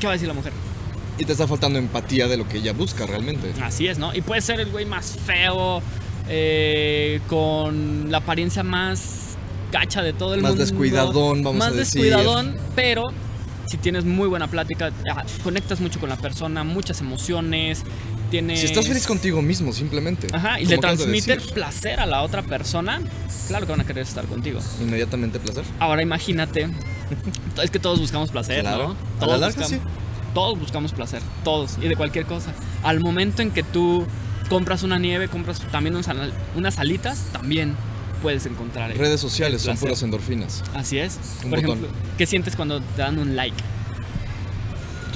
¿qué 0.00 0.06
va 0.06 0.12
a 0.12 0.16
decir 0.16 0.28
la 0.28 0.34
mujer? 0.34 0.52
Y 1.18 1.24
te 1.24 1.32
está 1.32 1.48
faltando 1.48 1.80
empatía 1.80 2.28
de 2.28 2.36
lo 2.36 2.48
que 2.48 2.58
ella 2.58 2.72
busca 2.72 3.04
realmente. 3.04 3.52
Así 3.62 3.88
es, 3.88 3.98
¿no? 3.98 4.14
Y 4.14 4.20
puede 4.20 4.40
ser 4.40 4.60
el 4.60 4.70
güey 4.70 4.84
más 4.86 5.16
feo, 5.26 5.82
eh, 6.28 7.20
con 7.26 8.10
la 8.12 8.18
apariencia 8.18 8.62
más 8.62 9.17
gacha 9.72 10.02
de 10.02 10.12
todo 10.12 10.34
el 10.34 10.40
Más 10.42 10.50
mundo. 10.52 10.64
descuidadón, 10.64 11.42
vamos 11.42 11.58
más 11.58 11.68
a 11.68 11.72
decir. 11.72 12.02
descuidadón, 12.02 12.56
pero 12.74 13.04
si 13.66 13.76
tienes 13.76 14.04
muy 14.04 14.28
buena 14.28 14.46
plática, 14.48 14.90
ah, 15.14 15.24
conectas 15.44 15.80
mucho 15.80 16.00
con 16.00 16.08
la 16.08 16.16
persona, 16.16 16.64
muchas 16.64 17.00
emociones, 17.00 17.82
tienes... 18.30 18.60
Si 18.60 18.66
estás 18.66 18.86
feliz 18.86 19.06
contigo 19.06 19.42
mismo, 19.42 19.72
simplemente. 19.72 20.26
Ajá, 20.32 20.58
y 20.58 20.64
le 20.64 20.76
de 20.76 20.78
transmites 20.78 21.52
placer 21.52 22.00
a 22.00 22.06
la 22.06 22.22
otra 22.22 22.42
persona, 22.42 23.00
claro 23.46 23.66
que 23.66 23.72
van 23.72 23.82
a 23.82 23.86
querer 23.86 24.04
estar 24.04 24.24
contigo. 24.26 24.60
Inmediatamente 24.80 25.38
placer. 25.38 25.64
Ahora 25.80 26.00
imagínate, 26.02 26.70
es 27.62 27.70
que 27.70 27.78
todos 27.78 28.00
buscamos 28.00 28.30
placer, 28.30 28.62
Claro. 28.62 28.88
¿no? 28.88 28.90
A 28.92 28.94
la 28.94 29.18
Todos 29.26 29.40
larga, 29.40 29.46
buscamos, 29.60 29.70
sí. 29.70 29.90
todos 30.32 30.58
buscamos 30.58 30.92
placer, 30.92 31.20
todos, 31.44 31.76
y 31.82 31.88
de 31.88 31.96
cualquier 31.96 32.24
cosa. 32.24 32.52
Al 32.82 33.00
momento 33.00 33.42
en 33.42 33.50
que 33.50 33.62
tú 33.62 34.06
compras 34.48 34.82
una 34.82 34.98
nieve, 34.98 35.28
compras 35.28 35.60
también 35.70 35.94
unas 36.56 36.78
alitas, 36.78 37.26
también 37.32 37.74
puedes 38.20 38.46
encontrar. 38.46 38.96
Redes 38.96 39.20
sociales 39.20 39.62
son 39.62 39.76
puras 39.76 40.02
endorfinas. 40.02 40.62
Así 40.74 40.98
es. 40.98 41.18
Un 41.44 41.50
Por 41.50 41.60
botón. 41.60 41.78
ejemplo, 41.78 41.88
¿qué 42.16 42.26
sientes 42.26 42.56
cuando 42.56 42.80
te 42.80 43.02
dan 43.02 43.18
un 43.18 43.36
like? 43.36 43.56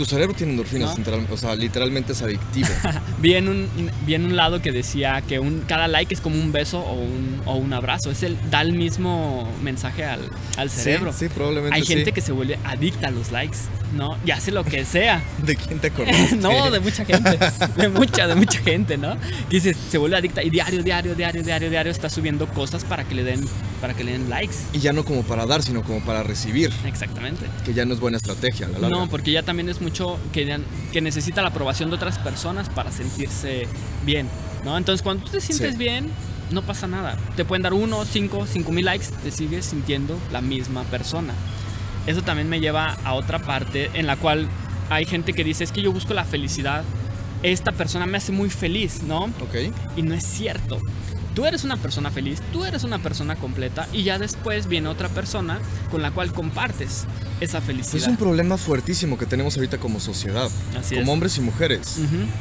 Tu 0.02 0.06
cerebro 0.06 0.34
tiene 0.34 0.54
endorfinas, 0.54 0.98
o 1.30 1.36
sea, 1.36 1.54
literalmente 1.54 2.10
es 2.10 2.22
adictivo. 2.22 2.66
Vi 3.20 3.34
en 3.34 3.48
un, 3.48 3.68
vi 4.04 4.16
en 4.16 4.24
un 4.24 4.34
lado 4.34 4.60
que 4.60 4.72
decía 4.72 5.22
que 5.22 5.38
un, 5.38 5.60
cada 5.60 5.86
like 5.86 6.12
es 6.12 6.20
como 6.20 6.34
un 6.34 6.50
beso 6.50 6.80
o 6.80 6.94
un, 6.94 7.40
o 7.44 7.54
un 7.54 7.72
abrazo. 7.72 8.10
Es 8.10 8.24
el, 8.24 8.36
da 8.50 8.62
el 8.62 8.72
mismo 8.72 9.48
mensaje 9.62 10.04
al, 10.04 10.28
al 10.56 10.70
cerebro. 10.70 11.12
Sí, 11.12 11.28
sí, 11.28 11.32
probablemente 11.32 11.76
Hay 11.76 11.86
gente 11.86 12.10
que 12.10 12.20
se 12.20 12.32
vuelve 12.32 12.58
adicta 12.64 13.06
a 13.06 13.10
los 13.12 13.30
likes, 13.30 13.58
¿no? 13.94 14.18
Y 14.26 14.32
hace 14.32 14.50
lo 14.50 14.64
que 14.64 14.84
sea. 14.84 15.22
¿De 15.46 15.54
quién 15.54 15.78
te 15.78 15.86
acordaste? 15.94 16.34
no, 16.34 16.68
de 16.72 16.80
mucha 16.80 17.04
gente. 17.04 17.38
De 17.76 17.88
mucha, 17.88 18.26
de 18.26 18.34
mucha 18.34 18.58
gente, 18.58 18.98
¿no? 18.98 19.16
Que 19.50 19.60
se 19.60 19.98
vuelve 19.98 20.16
adicta 20.16 20.42
y 20.42 20.50
diario, 20.50 20.82
diario, 20.82 21.14
diario, 21.14 21.44
diario, 21.44 21.70
diario 21.70 21.92
está 21.92 22.10
subiendo 22.10 22.48
cosas 22.48 22.82
para 22.82 23.04
que 23.04 23.14
le 23.14 23.22
den, 23.22 23.44
para 23.82 23.92
que 23.94 24.04
le 24.04 24.12
den 24.12 24.30
likes. 24.30 24.54
Y 24.72 24.78
ya 24.78 24.92
no 24.94 25.04
como 25.04 25.24
para 25.24 25.44
dar, 25.44 25.62
sino 25.62 25.82
como 25.82 26.00
para 26.00 26.22
recibir, 26.22 26.70
Exactamente. 26.86 27.44
que 27.64 27.74
ya 27.74 27.84
no 27.84 27.92
es 27.92 28.00
buena 28.00 28.16
estrategia 28.16 28.68
la 28.68 28.78
larga. 28.78 28.96
No, 28.96 29.08
porque 29.10 29.32
ya 29.32 29.42
también 29.42 29.68
es 29.68 29.80
mucho 29.82 30.18
que, 30.32 30.46
ya- 30.46 30.60
que 30.92 31.00
necesita 31.02 31.42
la 31.42 31.48
aprobación 31.48 31.90
de 31.90 31.96
otras 31.96 32.18
personas 32.18 32.68
para 32.70 32.90
sentirse 32.92 33.66
bien, 34.06 34.28
¿no? 34.64 34.78
Entonces, 34.78 35.02
cuando 35.02 35.24
tú 35.24 35.32
te 35.32 35.40
sientes 35.40 35.72
Sí. 35.72 35.76
bien, 35.76 36.08
no 36.52 36.62
pasa 36.62 36.86
nada. 36.86 37.18
Te 37.36 37.44
pueden 37.44 37.62
dar 37.62 37.72
uno, 37.74 38.04
cinco, 38.04 38.46
cinco 38.46 38.70
mil 38.72 38.84
likes, 38.84 39.06
te 39.22 39.30
sigues 39.30 39.66
sintiendo 39.66 40.16
la 40.30 40.40
misma 40.40 40.84
persona. 40.84 41.34
Eso 42.06 42.22
también 42.22 42.48
me 42.48 42.60
lleva 42.60 42.96
a 43.04 43.14
otra 43.14 43.40
parte 43.40 43.90
en 43.94 44.06
la 44.06 44.16
cual 44.16 44.48
hay 44.90 45.06
gente 45.06 45.32
que 45.32 45.42
dice, 45.44 45.64
es 45.64 45.72
que 45.72 45.82
yo 45.82 45.92
busco 45.92 46.14
la 46.14 46.24
felicidad, 46.24 46.84
esta 47.42 47.72
persona 47.72 48.06
me 48.06 48.18
hace 48.18 48.30
muy 48.30 48.48
feliz, 48.50 49.02
¿no? 49.02 49.24
Ok. 49.24 49.72
Y 49.96 50.02
no 50.02 50.14
es 50.14 50.24
cierto. 50.24 50.78
Tú 51.34 51.46
eres 51.46 51.64
una 51.64 51.76
persona 51.78 52.10
feliz, 52.10 52.40
tú 52.52 52.64
eres 52.64 52.84
una 52.84 52.98
persona 52.98 53.36
completa 53.36 53.88
y 53.92 54.02
ya 54.02 54.18
después 54.18 54.66
viene 54.66 54.88
otra 54.88 55.08
persona 55.08 55.60
con 55.90 56.02
la 56.02 56.10
cual 56.10 56.32
compartes 56.32 57.04
esa 57.40 57.60
felicidad. 57.62 57.96
Es 58.02 58.06
un 58.06 58.16
problema 58.18 58.58
fuertísimo 58.58 59.16
que 59.16 59.24
tenemos 59.26 59.56
ahorita 59.56 59.78
como 59.78 59.98
sociedad, 59.98 60.50
Así 60.78 60.94
como 60.96 61.06
es. 61.06 61.08
hombres 61.08 61.38
y 61.38 61.40
mujeres. 61.40 61.96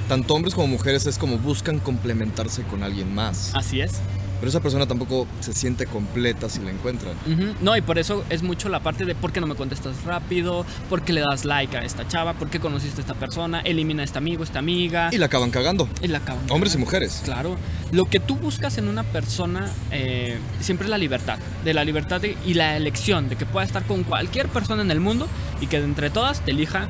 Tanto 0.09 0.33
hombres 0.35 0.53
como 0.53 0.67
mujeres 0.67 1.05
es 1.05 1.17
como 1.17 1.37
buscan 1.37 1.79
complementarse 1.79 2.63
con 2.63 2.83
alguien 2.83 3.13
más. 3.15 3.51
Así 3.55 3.79
es. 3.81 3.93
Pero 4.41 4.49
esa 4.49 4.59
persona 4.59 4.85
tampoco 4.87 5.27
se 5.39 5.53
siente 5.53 5.85
completa 5.85 6.49
si 6.49 6.59
la 6.61 6.71
encuentran. 6.71 7.13
No, 7.61 7.77
y 7.77 7.81
por 7.81 7.97
eso 7.99 8.25
es 8.29 8.41
mucho 8.43 8.67
la 8.69 8.79
parte 8.81 9.05
de 9.05 9.15
por 9.15 9.31
qué 9.31 9.39
no 9.39 9.45
me 9.47 9.53
contestas 9.55 10.03
rápido, 10.03 10.65
por 10.89 11.03
qué 11.03 11.13
le 11.13 11.21
das 11.21 11.45
like 11.45 11.77
a 11.77 11.85
esta 11.85 12.07
chava, 12.07 12.33
por 12.33 12.49
qué 12.49 12.59
conociste 12.59 13.01
a 13.01 13.03
esta 13.03 13.13
persona, 13.13 13.59
elimina 13.61 14.01
a 14.01 14.05
este 14.05 14.17
amigo, 14.17 14.43
esta 14.43 14.59
amiga. 14.59 15.09
Y 15.13 15.17
la 15.19 15.27
acaban 15.27 15.51
cagando. 15.51 15.87
y 16.01 16.07
la 16.07 16.17
acaban 16.17 16.43
Hombres 16.49 16.73
y 16.75 16.79
mujeres. 16.79 17.21
Claro. 17.23 17.55
Lo 17.91 18.05
que 18.05 18.19
tú 18.19 18.35
buscas 18.35 18.77
en 18.79 18.87
una 18.87 19.03
persona 19.03 19.69
eh, 19.91 20.39
siempre 20.59 20.85
es 20.85 20.89
la 20.89 20.97
libertad. 20.97 21.37
De 21.63 21.73
la 21.75 21.83
libertad 21.85 22.19
de- 22.19 22.35
y 22.45 22.55
la 22.55 22.75
elección 22.75 23.29
de 23.29 23.35
que 23.35 23.45
pueda 23.45 23.65
estar 23.65 23.83
con 23.85 24.03
cualquier 24.03 24.47
persona 24.49 24.81
en 24.81 24.89
el 24.89 24.99
mundo 24.99 25.27
y 25.61 25.67
que 25.67 25.77
de 25.79 25.85
entre 25.85 26.09
todas 26.09 26.41
te 26.43 26.49
elija 26.51 26.87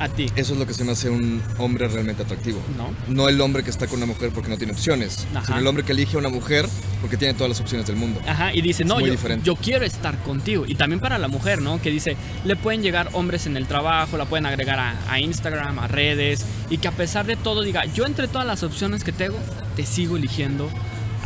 a 0.00 0.08
ti. 0.08 0.26
Eso 0.36 0.52
es 0.54 0.58
lo 0.58 0.66
que 0.66 0.74
se 0.74 0.84
me 0.84 0.92
hace 0.92 1.08
un 1.10 1.42
hombre 1.58 1.86
realmente 1.88 2.22
atractivo. 2.22 2.60
¿No? 2.76 2.90
No 3.08 3.28
el 3.28 3.40
hombre 3.40 3.62
que 3.62 3.70
está 3.70 3.86
con 3.86 3.98
una 3.98 4.06
mujer 4.06 4.30
porque 4.34 4.48
no 4.50 4.56
tiene 4.58 4.72
opciones, 4.72 5.26
Ajá. 5.34 5.46
sino 5.46 5.58
el 5.58 5.66
hombre 5.66 5.84
que 5.84 5.92
elige 5.92 6.16
a 6.16 6.18
una 6.20 6.28
mujer 6.30 6.68
porque 7.00 7.16
tiene 7.16 7.34
todas 7.34 7.48
las 7.50 7.60
opciones 7.60 7.86
del 7.86 7.96
mundo. 7.96 8.20
Ajá, 8.26 8.52
y 8.54 8.60
dice, 8.62 8.82
Es 8.82 8.88
no, 8.88 8.98
yo, 9.00 9.10
diferente. 9.12 9.44
yo 9.44 9.56
quiero 9.56 9.84
estar 9.84 10.16
contigo. 10.22 10.64
Y 10.66 10.74
también 10.74 11.00
para 11.00 11.18
la 11.18 11.28
mujer, 11.28 11.60
¿no? 11.62 11.80
Que 11.80 11.90
dice, 11.90 12.16
le 12.44 12.56
pueden 12.56 12.82
llegar 12.82 13.10
hombres 13.12 13.46
en 13.46 13.56
el 13.56 13.66
trabajo, 13.66 14.16
la 14.16 14.24
pueden 14.24 14.46
agregar 14.46 14.78
a, 14.80 14.96
a 15.08 15.20
Instagram, 15.20 15.78
a 15.78 15.86
redes, 15.88 16.44
y 16.70 16.78
que 16.78 16.88
a 16.88 16.92
pesar 16.92 17.26
de 17.26 17.36
todo 17.36 17.62
diga, 17.62 17.84
yo 17.86 18.04
entre 18.06 18.26
todas 18.28 18.46
las 18.46 18.62
opciones 18.62 19.04
que 19.04 19.12
tengo, 19.12 19.38
te 19.76 19.84
sigo 19.86 20.16
eligiendo 20.16 20.68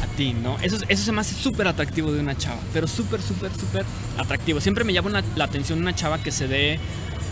a 0.03 0.07
ti, 0.17 0.33
¿no? 0.35 0.57
Eso, 0.61 0.77
eso 0.89 1.05
se 1.05 1.13
me 1.13 1.21
hace 1.21 1.35
súper 1.35 1.67
atractivo 1.69 2.13
de 2.13 2.21
una 2.21 2.37
chava, 2.37 2.61
pero 2.73 2.87
súper, 2.87 3.21
súper, 3.23 3.51
súper 3.59 3.85
atractivo. 4.17 4.61
Siempre 4.61 4.85
me 4.85 4.93
llama 4.93 5.09
una- 5.11 5.25
la 5.37 5.45
atención 5.45 5.79
una 5.81 5.95
chava 5.95 6.19
que 6.19 6.31
se 6.33 6.47
dé 6.49 6.79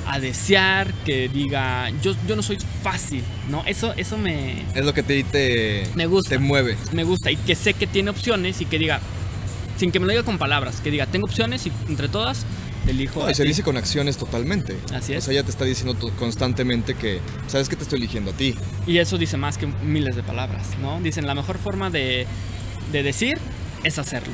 a 0.06 0.20
desear, 0.20 0.92
que 1.04 1.28
diga, 1.28 1.90
yo, 2.02 2.14
yo 2.28 2.36
no 2.36 2.42
soy 2.42 2.58
fácil, 2.82 3.22
¿no? 3.50 3.64
Eso, 3.66 3.92
eso 3.96 4.16
me, 4.16 4.62
Es 4.74 4.84
lo 4.84 4.94
que 4.94 5.02
te, 5.02 5.24
te, 5.24 5.86
Me 5.94 6.06
gusta. 6.06 6.30
te 6.30 6.38
mueve. 6.38 6.76
me 6.92 7.04
gusta 7.04 7.30
y 7.30 7.36
que 7.36 7.54
sé 7.54 7.74
que 7.74 7.86
tiene 7.86 8.10
opciones 8.10 8.60
y 8.60 8.66
que 8.66 8.78
diga, 8.78 9.00
sin 9.78 9.90
que 9.90 9.98
me 10.00 10.06
lo 10.06 10.12
diga 10.12 10.22
con 10.24 10.38
palabras, 10.38 10.80
que 10.80 10.90
diga, 10.90 11.06
tengo 11.06 11.26
opciones 11.26 11.66
y 11.66 11.72
entre 11.88 12.08
todas 12.08 12.46
elijo. 12.86 13.24
No, 13.24 13.30
y 13.30 13.34
se 13.34 13.42
ti". 13.42 13.48
dice 13.48 13.62
con 13.64 13.76
acciones 13.76 14.16
totalmente. 14.16 14.76
Así 14.94 15.12
O 15.14 15.18
es. 15.18 15.24
sea, 15.24 15.32
ella 15.32 15.42
te 15.42 15.50
está 15.50 15.64
diciendo 15.64 15.96
constantemente 16.18 16.94
que, 16.94 17.20
sabes 17.48 17.68
que 17.68 17.74
te 17.76 17.82
estoy 17.82 17.98
eligiendo 17.98 18.30
a 18.30 18.34
ti. 18.34 18.54
Y 18.86 18.98
eso 18.98 19.18
dice 19.18 19.36
más 19.36 19.58
que 19.58 19.66
miles 19.66 20.14
de 20.14 20.22
palabras, 20.22 20.68
¿no? 20.80 21.00
Dicen, 21.00 21.26
la 21.26 21.34
mejor 21.34 21.58
forma 21.58 21.90
de, 21.90 22.26
de 22.92 23.02
decir 23.02 23.38
es 23.82 23.98
hacerlo. 23.98 24.32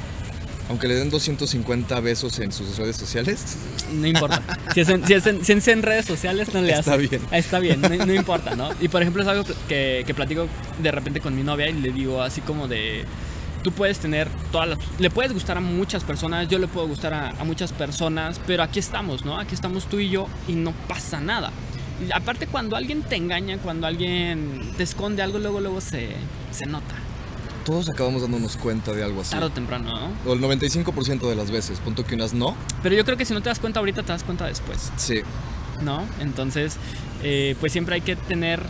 Aunque 0.68 0.88
le 0.88 0.94
den 0.94 1.10
250 1.10 2.00
besos 2.00 2.38
en 2.38 2.52
sus 2.52 2.76
redes 2.78 2.96
sociales, 2.96 3.56
No 3.92 4.06
importa. 4.06 4.40
Si 4.72 4.80
es 4.80 4.88
en, 4.88 5.06
si 5.06 5.12
es 5.14 5.26
en- 5.26 5.44
si 5.44 5.52
es 5.52 5.68
en 5.68 5.82
redes 5.82 6.06
sociales, 6.06 6.54
no 6.54 6.62
le 6.62 6.72
Está 6.72 6.94
hace. 6.94 7.06
bien. 7.08 7.22
Está 7.30 7.58
bien, 7.58 7.80
no, 7.80 7.88
no 7.90 8.14
importa, 8.14 8.54
¿no? 8.56 8.70
Y 8.80 8.88
por 8.88 9.02
ejemplo, 9.02 9.22
es 9.22 9.28
algo 9.28 9.44
que, 9.68 10.02
que 10.06 10.14
platico 10.14 10.46
de 10.82 10.90
repente 10.90 11.20
con 11.20 11.34
mi 11.36 11.42
novia 11.42 11.68
y 11.68 11.74
le 11.74 11.90
digo 11.92 12.22
así 12.22 12.40
como 12.40 12.68
de. 12.68 13.04
Tú 13.62 13.70
puedes 13.72 13.98
tener 13.98 14.28
todas 14.50 14.68
las. 14.70 14.78
Le 14.98 15.10
puedes 15.10 15.32
gustar 15.32 15.56
a 15.58 15.60
muchas 15.60 16.04
personas, 16.04 16.48
yo 16.48 16.58
le 16.58 16.66
puedo 16.68 16.86
gustar 16.88 17.12
a, 17.14 17.28
a 17.30 17.44
muchas 17.44 17.72
personas, 17.72 18.40
pero 18.46 18.62
aquí 18.62 18.78
estamos, 18.78 19.24
¿no? 19.24 19.38
Aquí 19.38 19.54
estamos 19.54 19.86
tú 19.86 19.98
y 20.00 20.08
yo 20.10 20.26
y 20.48 20.52
no 20.54 20.72
pasa 20.88 21.20
nada. 21.20 21.50
Y 22.08 22.10
aparte, 22.12 22.46
cuando 22.46 22.74
alguien 22.76 23.02
te 23.02 23.16
engaña, 23.16 23.58
cuando 23.58 23.86
alguien 23.86 24.72
te 24.76 24.82
esconde 24.84 25.22
algo, 25.22 25.38
luego, 25.38 25.60
luego 25.60 25.80
se, 25.80 26.08
se 26.50 26.66
nota. 26.66 26.94
Todos 27.64 27.88
acabamos 27.88 28.22
dándonos 28.22 28.56
cuenta 28.56 28.92
de 28.92 29.02
algo 29.02 29.20
así. 29.20 29.30
Tarde 29.30 29.46
o 29.46 29.50
temprano, 29.50 29.90
¿no? 29.90 30.30
O 30.30 30.34
el 30.34 30.40
95% 30.40 31.28
de 31.28 31.36
las 31.36 31.50
veces, 31.50 31.78
punto 31.80 32.04
que 32.04 32.14
unas 32.14 32.34
no. 32.34 32.56
Pero 32.82 32.94
yo 32.94 33.04
creo 33.04 33.16
que 33.16 33.24
si 33.24 33.34
no 33.34 33.42
te 33.42 33.48
das 33.48 33.58
cuenta 33.58 33.80
ahorita, 33.80 34.02
te 34.02 34.12
das 34.12 34.24
cuenta 34.24 34.46
después. 34.46 34.92
Sí. 34.96 35.22
¿no? 35.82 36.06
Entonces, 36.20 36.76
eh, 37.22 37.56
pues 37.60 37.72
siempre 37.72 37.96
hay 37.96 38.00
que 38.00 38.16
tener 38.16 38.62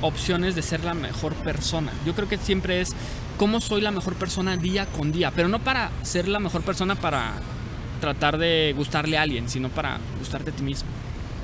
opciones 0.00 0.54
de 0.54 0.62
ser 0.62 0.84
la 0.84 0.94
mejor 0.94 1.34
persona. 1.34 1.92
Yo 2.06 2.14
creo 2.14 2.28
que 2.28 2.38
siempre 2.38 2.80
es 2.80 2.92
cómo 3.36 3.60
soy 3.60 3.80
la 3.80 3.90
mejor 3.90 4.14
persona 4.14 4.56
día 4.56 4.86
con 4.86 5.12
día, 5.12 5.32
pero 5.34 5.48
no 5.48 5.58
para 5.58 5.90
ser 6.02 6.28
la 6.28 6.38
mejor 6.38 6.62
persona 6.62 6.94
para 6.94 7.34
tratar 8.00 8.38
de 8.38 8.74
gustarle 8.76 9.18
a 9.18 9.22
alguien, 9.22 9.48
sino 9.48 9.68
para 9.70 9.98
gustarte 10.18 10.50
a 10.50 10.52
ti 10.54 10.62
mismo, 10.62 10.88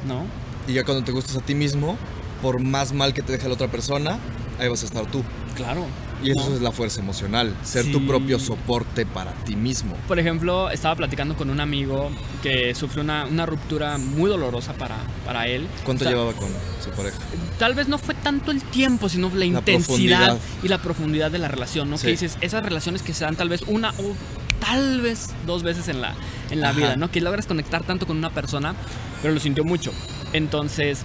¿no? 0.07 0.25
Y 0.69 0.75
ya 0.75 0.85
cuando 0.85 1.05
te 1.05 1.13
gustas 1.13 1.37
a 1.37 1.41
ti 1.41 1.55
mismo, 1.55 1.99
por 2.43 2.61
más 2.61 2.93
mal 2.93 3.13
que 3.13 3.23
te 3.23 3.33
deje 3.33 3.49
la 3.49 3.55
otra 3.55 3.69
persona, 3.69 4.19
ahí 4.59 4.69
vas 4.69 4.83
a 4.83 4.87
estar 4.87 5.07
tú. 5.07 5.23
Claro. 5.57 5.87
Y 6.25 6.31
eso 6.31 6.49
¿no? 6.51 6.57
es 6.57 6.63
la 6.63 6.73
fuerza 6.73 7.01
emocional, 7.01 7.55
ser 7.63 7.85
Sí. 7.85 7.93
tu 7.93 8.07
propio 8.07 8.39
soporte 8.39 9.05
para 9.07 9.33
ti 9.45 9.57
mismo. 9.57 9.97
Por 10.09 10.19
ejemplo, 10.19 10.71
estaba 10.71 10.95
platicando 10.97 11.37
con 11.37 11.51
un 11.51 11.61
amigo 11.61 12.11
que 12.43 12.75
sufrió 12.75 13.03
una, 13.03 13.27
una 13.27 13.47
ruptura 13.47 13.99
muy 13.99 14.29
dolorosa 14.31 14.73
para, 14.75 14.97
para 15.27 15.47
él. 15.49 15.67
¿Cuánto 15.85 16.05
O 16.05 16.09
sea, 16.09 16.13
llevaba 16.17 16.33
con 16.33 16.49
su 16.83 16.91
pareja? 16.91 17.19
tal 17.59 17.75
vez 17.75 17.89
no 17.89 17.99
fue 17.99 18.15
tanto 18.15 18.51
el 18.51 18.63
tiempo, 18.63 19.09
sino 19.09 19.29
la, 19.31 19.37
La 19.37 19.45
intensidad 19.45 20.39
y 20.63 20.69
la 20.69 20.79
profundidad 20.79 21.31
de 21.31 21.39
la 21.39 21.49
relación, 21.49 21.91
¿no? 21.91 21.99
Sí. 21.99 22.05
Que 22.07 22.11
dices, 22.13 22.37
esas 22.41 22.63
relaciones 22.63 23.03
que 23.03 23.13
se 23.15 23.25
dan 23.25 23.37
tal 23.37 23.49
vez 23.49 23.63
una 23.67 23.91
o 23.91 24.15
tal 24.61 25.01
vez 25.03 25.31
dos 25.47 25.63
veces 25.63 25.89
en 25.89 26.01
la, 26.01 26.15
en 26.51 26.61
la 26.61 26.71
Ajá. 26.71 26.77
vida, 26.79 26.97
¿no? 26.97 27.11
Que 27.11 27.21
logras 27.21 27.47
conectar 27.47 27.83
tanto 27.85 28.07
con 28.07 28.17
una 28.17 28.31
persona, 28.31 28.75
pero 29.21 29.35
lo 29.35 29.41
sintió 29.41 29.63
mucho. 29.65 29.93
Entonces, 30.33 31.01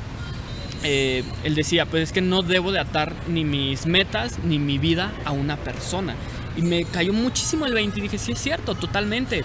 eh, 0.84 1.24
él 1.44 1.56
decía, 1.56 1.86
pues 1.86 2.04
es 2.04 2.12
que 2.12 2.22
no 2.22 2.42
debo 2.42 2.72
de 2.72 2.80
atar 2.80 3.14
ni 3.28 3.44
mis 3.44 3.86
metas 3.86 4.40
ni 4.44 4.60
mi 4.60 4.78
vida 4.78 5.12
a 5.26 5.32
una 5.32 5.58
persona. 5.58 6.16
Y 6.58 6.62
me 6.62 6.84
cayó 6.84 7.14
muchísimo 7.14 7.66
el 7.66 7.74
20 7.74 8.00
y 8.00 8.02
dije, 8.02 8.18
sí 8.18 8.34
es 8.34 8.40
cierto, 8.40 8.76
totalmente. 8.76 9.44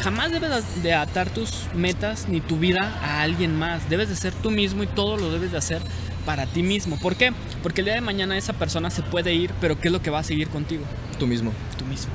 Jamás 0.00 0.30
debes 0.30 0.82
de 0.82 0.94
atar 0.94 1.30
tus 1.30 1.66
metas 1.74 2.28
ni 2.28 2.40
tu 2.40 2.58
vida 2.58 2.98
a 3.02 3.22
alguien 3.22 3.56
más. 3.56 3.88
Debes 3.88 4.08
de 4.08 4.16
ser 4.16 4.32
tú 4.34 4.50
mismo 4.50 4.82
y 4.82 4.86
todo 4.86 5.16
lo 5.16 5.30
debes 5.30 5.52
de 5.52 5.58
hacer 5.58 5.80
para 6.26 6.46
ti 6.46 6.62
mismo. 6.62 6.98
¿Por 6.98 7.16
qué? 7.16 7.32
Porque 7.62 7.80
el 7.80 7.86
día 7.86 7.94
de 7.94 8.00
mañana 8.00 8.36
esa 8.36 8.52
persona 8.52 8.90
se 8.90 9.02
puede 9.02 9.32
ir, 9.32 9.52
pero 9.60 9.80
¿qué 9.80 9.88
es 9.88 9.92
lo 9.92 10.02
que 10.02 10.10
va 10.10 10.18
a 10.18 10.24
seguir 10.24 10.48
contigo? 10.48 10.84
Tú 11.18 11.26
mismo. 11.26 11.52
Tú 11.78 11.84
mismo. 11.86 12.12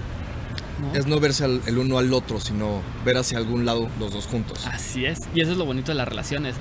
¿No? 0.82 0.94
Es 0.94 1.08
no 1.08 1.20
verse 1.20 1.44
al- 1.46 1.62
el 1.66 1.78
uno 1.78 1.98
al 1.98 2.14
otro, 2.14 2.40
sino 2.40 2.82
ver 3.06 3.18
hacia 3.18 3.38
algún 3.38 3.66
lado 3.66 3.90
los 4.00 4.12
dos 4.14 4.26
juntos. 4.26 4.66
Así 4.68 5.06
es, 5.06 5.20
y 5.34 5.42
eso 5.42 5.52
es 5.54 5.58
lo 5.58 5.66
bonito 5.66 5.92
de 5.92 5.96
las 5.98 6.08
relaciones. 6.08 6.56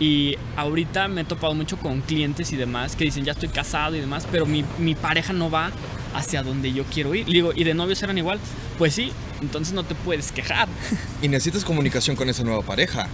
Y 0.00 0.36
ahorita 0.56 1.08
me 1.08 1.22
he 1.22 1.24
topado 1.24 1.54
mucho 1.54 1.76
con 1.76 2.00
clientes 2.02 2.52
y 2.52 2.56
demás 2.56 2.94
que 2.94 3.04
dicen, 3.04 3.24
ya 3.24 3.32
estoy 3.32 3.48
casado 3.48 3.96
y 3.96 4.00
demás, 4.00 4.26
pero 4.30 4.46
mi, 4.46 4.64
mi 4.78 4.94
pareja 4.94 5.32
no 5.32 5.50
va 5.50 5.70
hacia 6.14 6.42
donde 6.42 6.72
yo 6.72 6.84
quiero 6.84 7.14
ir. 7.14 7.26
Le 7.28 7.34
digo, 7.34 7.52
¿y 7.54 7.64
de 7.64 7.74
novios 7.74 8.00
eran 8.02 8.16
igual? 8.16 8.38
Pues 8.78 8.94
sí, 8.94 9.10
entonces 9.42 9.74
no 9.74 9.82
te 9.84 9.94
puedes 9.96 10.30
quejar. 10.32 10.68
Y 11.22 11.26
necesitas 11.26 11.64
comunicación 11.64 12.14
con 12.14 12.28
esa 12.28 12.44
nueva 12.44 12.62
pareja. 12.62 13.08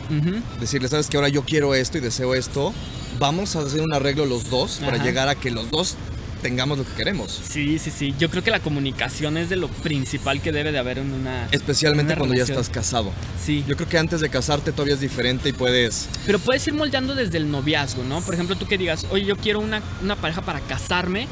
Decirle, 0.60 0.88
sabes 0.88 1.08
que 1.08 1.16
ahora 1.16 1.30
yo 1.30 1.42
quiero 1.42 1.74
esto 1.74 1.96
y 1.96 2.02
deseo 2.02 2.34
esto. 2.34 2.74
Vamos 3.18 3.56
a 3.56 3.60
hacer 3.60 3.80
un 3.80 3.94
arreglo 3.94 4.26
los 4.26 4.50
dos 4.50 4.78
para 4.84 5.02
llegar 5.02 5.28
a 5.28 5.34
que 5.36 5.50
los 5.50 5.70
dos 5.70 5.96
tengamos 6.44 6.76
lo 6.76 6.84
que 6.84 6.92
queremos. 6.92 7.40
Sí, 7.48 7.78
sí, 7.78 7.90
sí. 7.90 8.14
Yo 8.18 8.28
creo 8.28 8.44
que 8.44 8.50
la 8.50 8.60
comunicación 8.60 9.38
es 9.38 9.48
de 9.48 9.56
lo 9.56 9.68
principal 9.68 10.42
que 10.42 10.52
debe 10.52 10.72
de 10.72 10.78
haber 10.78 10.98
en 10.98 11.10
una... 11.10 11.48
Especialmente 11.52 12.12
Una 12.12 12.18
cuando 12.18 12.36
ya 12.36 12.42
estás 12.44 12.68
casado. 12.68 13.12
Sí, 13.42 13.64
Yo 13.66 13.76
creo 13.76 13.88
que 13.88 13.96
antes 13.96 14.20
de 14.20 14.28
casarte 14.28 14.70
todavía 14.70 14.92
es 14.92 15.00
diferente 15.00 15.48
y 15.48 15.54
puedes... 15.54 16.06
Pero 16.26 16.38
puedes 16.38 16.66
ir 16.66 16.74
moldeando 16.74 17.14
desde 17.14 17.38
el 17.38 17.50
noviazgo, 17.50 18.04
¿no? 18.04 18.20
Por 18.20 18.34
ejemplo, 18.34 18.56
tú 18.56 18.66
que 18.66 18.76
digas, 18.76 19.06
oye, 19.10 19.24
yo 19.24 19.36
quiero 19.36 19.60
una, 19.60 19.80
una 20.02 20.16
pareja 20.16 20.42
para 20.42 20.60
casarme 20.60 21.28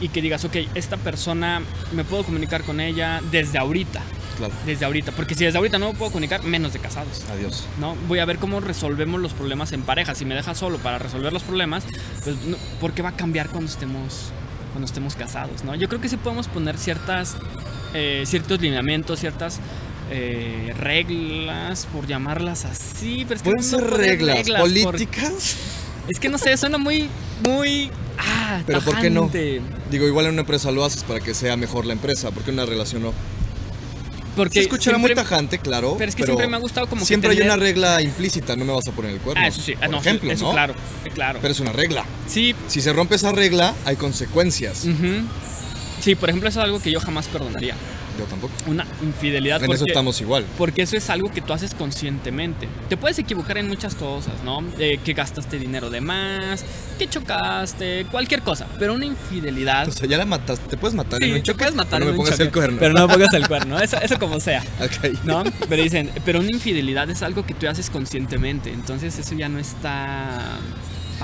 y 0.00 0.10
que 0.10 0.22
digas, 0.22 0.44
ok, 0.44 0.54
esta 0.76 0.96
persona 0.96 1.60
me 1.92 2.04
puedo 2.04 2.22
comunicar 2.22 2.62
con 2.62 2.78
ella 2.78 3.20
desde 3.32 3.58
ahorita, 3.58 4.00
Claro, 4.38 4.54
desde 4.64 4.84
ahorita. 4.84 5.10
Porque 5.10 5.34
si 5.34 5.44
desde 5.44 5.58
ahorita 5.58 5.80
no 5.80 5.92
me 5.92 5.98
puedo 5.98 6.12
comunicar, 6.12 6.44
menos 6.44 6.72
de 6.72 6.78
casados, 6.78 7.24
adiós. 7.32 7.64
¿no? 7.80 7.96
Voy 8.06 8.20
a 8.20 8.24
ver 8.24 8.38
cómo 8.38 8.60
resolvemos 8.60 9.20
los 9.20 9.32
problemas 9.32 9.72
en 9.72 9.82
pareja. 9.82 10.14
Si 10.14 10.24
me 10.24 10.36
dejas 10.36 10.56
solo 10.56 10.78
para 10.78 10.98
resolver 11.00 11.32
los 11.32 11.42
problemas, 11.42 11.82
pues, 12.22 12.36
no- 12.46 12.56
¿por 12.80 12.92
qué 12.92 13.02
va 13.02 13.08
a 13.10 13.16
cambiar 13.16 13.48
cuando 13.50 13.70
estemos, 13.70 14.30
cuando 14.72 14.86
estemos 14.86 15.14
casados, 15.14 15.62
¿no? 15.64 15.74
Yo 15.74 15.88
creo 15.88 16.00
que 16.00 16.08
sí 16.08 16.16
podemos 16.16 16.48
poner 16.48 16.76
ciertas, 16.78 17.36
eh, 17.94 18.24
ciertos 18.26 18.60
lineamientos, 18.60 19.20
ciertas... 19.20 19.60
eh, 20.10 20.74
reglas, 20.78 21.86
por 21.86 22.06
llamarlas 22.06 22.64
así, 22.66 23.24
pero 23.26 23.36
es 23.36 23.42
que 23.42 23.50
Pueden 23.50 23.70
no 23.70 23.78
ser 23.78 23.90
reglas, 23.90 24.46
por- 24.50 24.60
políticas. 24.60 25.56
es 26.08 26.20
que 26.20 26.28
no 26.28 26.36
sé, 26.38 26.54
suena 26.58 26.76
muy, 26.76 27.08
muy. 27.46 27.90
Ah, 28.18 28.60
Pero 28.66 28.80
¿por 28.82 29.00
qué 29.00 29.08
no? 29.08 29.20
tajante. 29.22 29.62
Digo, 29.90 30.06
igual 30.06 30.26
en 30.26 30.32
una 30.32 30.42
empresa 30.42 30.70
lo 30.70 30.84
haces 30.84 31.02
para 31.04 31.20
que 31.20 31.32
sea 31.32 31.56
mejor 31.56 31.86
la 31.86 31.94
empresa, 31.94 32.30
porque 32.30 32.50
en 32.50 32.56
una 32.56 32.66
relación 32.66 33.02
no. 33.02 33.12
Porque 34.36 34.54
Se 34.54 34.60
escuchará 34.60 34.96
muy 34.98 35.08
siempre- 35.08 35.24
tajante, 35.24 35.58
claro. 35.58 35.94
pero 35.98 36.08
es 36.08 36.14
que 36.14 36.24
siempre 36.24 36.46
me 36.48 36.56
ha 36.56 36.60
gustado 36.60 36.86
como 36.86 37.00
que 37.02 37.06
Siempre 37.06 37.30
hay 37.30 37.36
tener- 37.36 37.52
una 37.52 37.62
regla 37.62 38.00
implícita, 38.00 38.56
no 38.56 38.64
me 38.64 38.72
vas 38.72 38.88
a 38.88 38.92
poner 38.92 39.10
el 39.12 39.18
cuerno. 39.20 39.42
Ah, 39.44 39.48
eso 39.48 39.60
sí, 39.60 39.74
ah, 39.76 39.80
Por 39.82 39.90
no, 39.90 39.98
ejemplo, 39.98 40.32
eso 40.32 40.46
¿no? 40.46 40.52
claro, 40.52 40.74
claro. 41.14 41.38
Pero 41.42 41.52
es 41.52 41.60
una 41.60 41.72
regla. 41.72 42.04
sí, 42.26 42.54
Si 42.68 42.80
se 42.80 42.92
rompe 42.92 43.16
esa 43.16 43.32
regla, 43.32 43.74
hay 43.84 43.96
consecuencias. 43.96 44.84
ujú. 44.84 45.26
Sí, 46.02 46.14
por 46.14 46.28
ejemplo, 46.28 46.48
eso 46.50 46.60
es 46.60 46.64
algo 46.66 46.80
que 46.80 46.90
yo 46.90 47.00
jamás 47.00 47.28
perdonaría. 47.28 47.74
Yo 48.18 48.24
tampoco. 48.26 48.52
Una 48.66 48.86
infidelidad. 49.02 49.64
En 49.64 49.72
eso 49.72 49.86
estamos 49.86 50.20
igual. 50.20 50.44
Porque 50.58 50.82
eso 50.82 50.98
es 50.98 51.08
algo 51.08 51.32
que 51.32 51.40
tú 51.40 51.54
haces 51.54 51.74
conscientemente. 51.74 52.68
Te 52.90 52.98
puedes 52.98 53.18
equivocar 53.18 53.56
en 53.56 53.68
muchas 53.68 53.94
cosas, 53.94 54.34
¿no? 54.44 54.62
Eh, 54.78 54.98
que 55.02 55.14
gastaste 55.14 55.58
dinero 55.58 55.88
de 55.88 56.02
más, 56.02 56.62
que 56.98 57.08
chocaste, 57.08 58.04
cualquier 58.10 58.42
cosa. 58.42 58.66
Pero 58.78 58.92
una 58.92 59.06
infidelidad. 59.06 59.88
O 59.88 59.92
sea, 59.92 60.06
ya 60.06 60.18
la 60.18 60.26
mataste. 60.26 60.68
Te 60.68 60.76
puedes 60.76 60.94
matar 60.94 61.22
en 61.22 61.28
Sí, 61.30 61.34
un 61.36 61.38
te 61.38 61.42
choque, 61.44 61.58
puedes 61.60 61.74
matar 61.74 62.00
pero 62.00 62.04
no 62.04 62.10
en 62.10 62.16
me 62.16 62.18
un 62.18 62.24
pongas 62.26 62.34
choque, 62.34 62.42
el 62.44 62.52
cuerno. 62.52 62.76
Pero 62.80 62.92
no 62.92 63.08
me 63.08 63.14
pongas 63.14 63.32
el 63.32 63.48
cuerno. 63.48 63.78
Eso, 63.80 63.96
eso 63.96 64.18
como 64.18 64.40
sea. 64.40 64.62
Ok. 64.78 65.24
¿No? 65.24 65.42
Pero 65.70 65.82
dicen, 65.82 66.10
pero 66.26 66.40
una 66.40 66.50
infidelidad 66.52 67.08
es 67.08 67.22
algo 67.22 67.46
que 67.46 67.54
tú 67.54 67.66
haces 67.66 67.88
conscientemente. 67.88 68.70
Entonces 68.70 69.18
eso 69.18 69.34
ya 69.34 69.48
no 69.48 69.58
está 69.58 70.58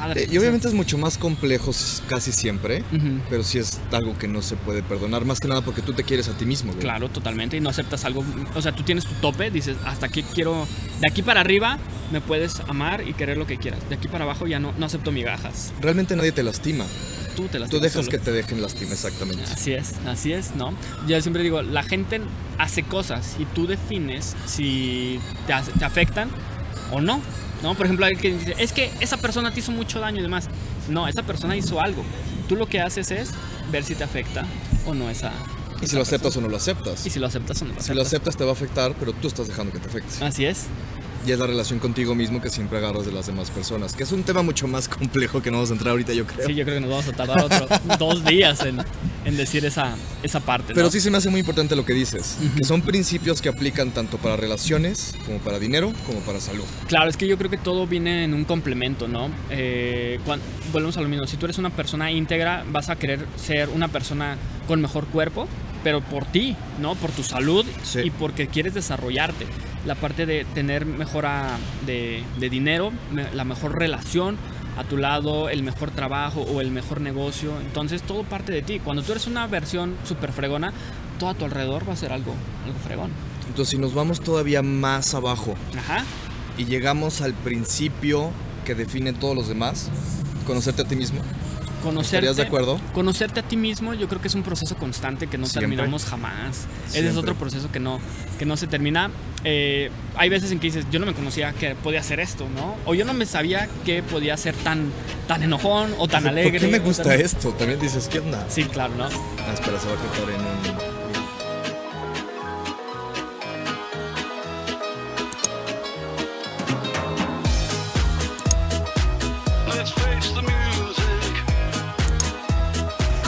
padre. 0.01 0.25
Eh, 0.25 0.29
y 0.31 0.39
obviamente 0.39 0.69
es 0.69 0.75
mucho 0.75 0.99
más 0.99 1.19
complejo 1.19 1.73
casi 2.09 2.33
siempre, 2.33 2.85
pero 3.29 3.43
sí 3.43 3.59
es 3.59 3.81
algo 3.93 4.17
que 4.19 4.29
no 4.29 4.43
se 4.43 4.57
puede 4.57 4.83
perdonar, 4.83 5.25
más 5.25 5.41
que 5.41 5.49
nada 5.49 5.63
porque 5.63 5.83
tú 5.83 5.93
te 5.93 6.05
quieres 6.05 6.29
a 6.29 6.33
ti 6.33 6.45
mismo, 6.45 6.73
güey. 6.73 6.83
Claro, 6.83 7.09
totalmente. 7.09 7.57
Y 7.57 7.61
no 7.61 7.71
aceptas 7.71 8.05
algo. 8.05 8.25
O 8.55 8.63
sea, 8.63 8.73
tú 8.73 8.83
tienes 8.83 9.05
tu 9.05 9.15
tope, 9.15 9.51
dices, 9.51 9.77
hasta 9.85 10.07
aquí 10.07 10.23
quiero. 10.23 10.67
De 11.01 11.09
aquí 11.09 11.23
para 11.23 11.41
arriba 11.41 11.79
me 12.13 12.21
puedes 12.21 12.61
amar 12.69 13.07
y 13.07 13.15
querer 13.15 13.37
lo 13.37 13.47
que 13.47 13.59
quieras. 13.59 13.81
De 13.89 13.97
aquí 13.97 14.09
para 14.09 14.25
abajo 14.25 14.47
ya 14.47 14.59
no, 14.59 14.73
no 14.79 14.87
acepto 14.87 15.13
migajas. 15.13 15.73
Realmente 15.81 16.17
nadie 16.17 16.33
te 16.33 16.43
lastima. 16.43 16.85
Tú 17.37 17.47
te 17.47 17.61
las 17.61 17.71
Tú 17.71 17.79
dejas 17.79 18.09
que 18.09 18.19
te 18.19 18.33
dejen 18.33 18.61
lastima, 18.61 18.93
exactamente. 18.93 19.45
Así 19.45 19.73
es, 19.73 19.95
así 20.07 20.33
es, 20.33 20.57
¿no? 20.57 20.75
Yo 21.07 21.21
siempre 21.21 21.45
digo, 21.45 21.63
la 21.63 21.85
gente 21.85 22.21
hace 22.59 22.83
cosas 22.83 23.37
y 23.39 23.45
tú 23.45 23.69
defines 23.69 24.35
si 24.47 25.21
te, 25.47 25.55
te 25.79 25.85
afectan 25.85 26.31
o 26.91 27.01
no. 27.01 27.21
¿No? 27.63 27.75
Por 27.75 27.87
ejemplo, 27.87 28.07
alguien 28.07 28.21
que 28.21 28.33
dice, 28.39 28.55
es 28.63 28.73
que 28.73 28.91
esa 29.01 29.17
persona 29.17 29.53
te 29.53 29.61
hizo 29.61 29.73
mucho 29.73 30.01
daño 30.01 30.21
y 30.21 30.23
demás. 30.23 30.49
No, 30.89 31.09
esa 31.09 31.23
persona 31.23 31.57
hizo 31.57 31.81
algo. 31.81 32.05
Tú 32.49 32.57
lo 32.57 32.67
que 32.67 32.81
haces 32.81 33.11
es 33.11 33.31
ver 33.71 33.85
si 33.85 33.95
te 33.95 34.05
afecta 34.05 34.45
o 34.87 34.95
no 34.95 35.11
esa. 35.11 35.33
Y 35.83 35.87
si 35.87 35.97
lo 35.97 36.03
aceptas 36.03 36.35
persona. 36.35 36.47
o 36.47 36.49
no 36.49 36.51
lo 36.53 36.57
aceptas. 36.57 37.07
Y 37.07 37.11
si 37.11 37.19
lo 37.19 37.27
aceptas 37.27 37.63
o 37.63 37.65
no 37.67 37.75
lo 37.75 37.81
Si 37.81 37.95
lo 37.95 38.03
aceptas. 38.03 38.07
aceptas 38.07 38.37
te 38.37 38.45
va 38.45 38.51
a 38.51 38.53
afectar, 38.53 38.95
pero 38.99 39.13
tú 39.13 39.29
estás 39.29 39.47
dejando 39.49 39.73
que 39.73 39.79
te 39.79 39.89
afecte. 39.89 40.25
Así 40.25 40.45
es. 40.45 40.67
Y 41.27 41.33
es 41.33 41.39
la 41.39 41.47
relación 41.47 41.79
contigo 41.79 42.15
mismo 42.15 42.41
que 42.41 42.49
siempre 42.49 42.79
agarras 42.79 43.05
de 43.05 43.13
las 43.13 43.27
demás 43.27 43.51
personas, 43.51 43.93
que 43.93 44.05
es 44.05 44.13
un 44.13 44.23
tema 44.23 44.43
mucho 44.43 44.67
más 44.67 44.89
complejo 44.89 45.43
que 45.43 45.51
no 45.51 45.59
vamos 45.59 45.71
a 45.71 45.75
entrar 45.75 45.91
ahorita, 45.91 46.13
yo 46.15 46.27
creo. 46.27 46.47
Sí, 46.47 46.55
yo 46.55 46.65
creo 46.65 46.77
que 46.77 46.81
nos 46.81 46.91
vamos 46.91 47.09
a 47.09 47.13
tardar 47.13 47.45
otros 47.45 47.69
dos 47.99 48.25
días 48.25 48.61
en, 48.65 48.79
en 49.29 49.37
decir 49.37 49.65
esa, 49.65 49.95
esa 50.23 50.41
parte. 50.41 50.73
Pero 50.75 50.87
¿no? 50.87 50.91
sí 50.91 51.01
se 51.01 51.11
me 51.11 51.19
hace 51.19 51.29
muy 51.29 51.41
importante 51.41 51.77
lo 51.77 51.85
que 51.85 51.93
dices, 51.93 52.37
que 52.57 52.65
son 52.65 52.83
principios 52.83 53.41
que 53.43 53.49
aplican 53.49 53.91
tanto 53.91 54.19
para 54.19 54.37
relaciones, 54.37 55.15
como 55.27 55.39
para 55.39 55.59
dinero, 55.59 55.93
como 56.07 56.21
para 56.21 56.41
salud. 56.41 56.65
Claro, 56.87 57.11
es 57.11 57.17
que 57.17 57.29
yo 57.29 57.37
creo 57.39 57.51
que 57.51 57.59
todo 57.59 57.87
viene 57.87 58.25
en 58.25 58.35
un 58.35 58.45
complemento, 58.45 59.07
¿no? 59.09 59.31
Eh, 59.51 60.19
cuan- 60.25 60.41
volvemos 60.73 60.97
a 60.97 61.03
lo 61.03 61.09
mismo. 61.09 61.27
Si 61.27 61.37
tú 61.37 61.47
eres 61.47 61.59
una 61.59 61.71
persona 61.71 62.11
íntegra, 62.11 62.65
vas 62.73 62.89
a 62.89 62.97
querer 62.97 63.27
ser 63.37 63.69
una 63.69 63.89
persona 63.89 64.37
con 64.67 64.81
mejor 64.81 65.07
cuerpo, 65.07 65.47
pero 65.85 66.01
por 66.01 66.25
ti, 66.27 66.57
¿no? 66.81 66.95
Por 66.97 67.11
tu 67.13 67.23
salud 67.23 67.65
Sí. 67.85 68.01
y 68.05 68.11
porque 68.11 68.49
quieres 68.49 68.75
desarrollarte. 68.75 69.47
La 69.87 69.95
parte 69.95 70.27
de 70.27 70.45
tener 70.55 70.85
mejora 70.87 71.57
de, 71.87 72.23
de 72.41 72.51
dinero, 72.51 72.93
la 73.35 73.45
mejor 73.45 73.79
relación 73.79 74.37
a 74.79 74.85
tu 74.85 74.97
lado, 74.97 75.49
el 75.49 75.65
mejor 75.65 75.91
trabajo 75.91 76.43
o 76.43 76.61
el 76.61 76.71
mejor 76.71 77.01
negocio. 77.01 77.53
Entonces 77.61 78.01
todo 78.03 78.23
parte 78.23 78.53
de 78.53 78.63
ti. 78.63 78.79
Cuando 78.79 79.03
tú 79.03 79.13
eres 79.13 79.27
una 79.27 79.47
versión 79.49 79.97
súper 80.05 80.33
fregona, 80.33 80.73
todo 81.19 81.31
a 81.31 81.35
tu 81.35 81.45
alrededor 81.45 81.87
va 81.89 81.95
a 81.95 81.97
ser 81.97 82.13
algo, 82.13 82.33
algo 82.65 82.79
fregón. 82.79 83.11
Entonces, 83.49 83.71
si 83.71 83.79
nos 83.79 83.93
vamos 83.93 84.21
todavía 84.21 84.63
más 84.63 85.15
abajo 85.15 85.55
Ajá. 85.77 86.05
y 86.57 86.67
llegamos 86.67 87.23
al 87.23 87.35
principio 87.35 88.31
que 88.65 88.77
define 88.77 89.13
todos 89.13 89.35
los 89.35 89.49
demás, 89.49 89.91
conocerte 90.47 90.83
a 90.83 90.85
ti 90.85 90.95
mismo, 90.95 91.21
Conocerte, 91.83 92.17
¿estarías 92.27 92.37
de 92.37 92.43
acuerdo? 92.43 92.81
Conocerte 92.93 93.41
a 93.41 93.43
ti 93.43 93.57
mismo, 93.57 93.95
yo 93.95 94.09
creo 94.09 94.21
que 94.21 94.29
es 94.29 94.35
un 94.35 94.43
proceso 94.43 94.77
constante 94.77 95.27
que 95.29 95.39
no 95.39 95.47
Siempre. 95.47 95.69
terminamos 95.69 96.05
jamás. 96.05 96.57
Ese 96.57 96.67
es 96.87 96.93
Siempre. 96.93 97.19
otro 97.21 97.35
proceso 97.37 97.71
que 97.71 97.81
no, 97.81 98.01
que 98.39 98.45
no 98.47 98.57
se 98.57 98.67
termina. 98.67 99.11
Eh, 99.45 99.91
hay 100.17 100.29
veces 100.29 100.51
en 100.51 100.59
que 100.59 100.67
dices, 100.69 100.87
yo 100.91 100.99
no 100.99 101.07
me 101.07 101.15
conocía 101.15 101.53
que 101.53 101.75
podía 101.77 102.01
hacer 102.01 102.21
esto, 102.21 102.49
¿no? 102.55 102.75
O 102.87 102.95
yo 102.95 103.05
no 103.05 103.15
me 103.15 103.27
sabía 103.27 103.69
que 103.85 104.03
podía 104.03 104.37
ser 104.37 104.55
tan, 104.57 104.91
tan 105.29 105.43
enojón 105.43 105.95
o 105.99 106.09
tan 106.09 106.27
alegre. 106.27 106.59
¿Por 106.59 106.61
qué 106.61 106.69
me 106.69 106.79
gusta 106.81 107.05
tan- 107.05 107.21
esto? 107.21 107.51
También 107.51 107.79
dices, 107.81 108.09
¿qué 108.09 108.19
onda? 108.21 108.45
Sí, 108.49 108.65
claro, 108.65 108.95
¿no? 108.97 109.05
Ah, 109.05 109.53
espera, 109.55 109.79
se 109.79 109.87
va 109.87 109.95
a 109.95 109.97
cortar 109.97 110.31
en 110.31 110.41
un... 110.83 110.88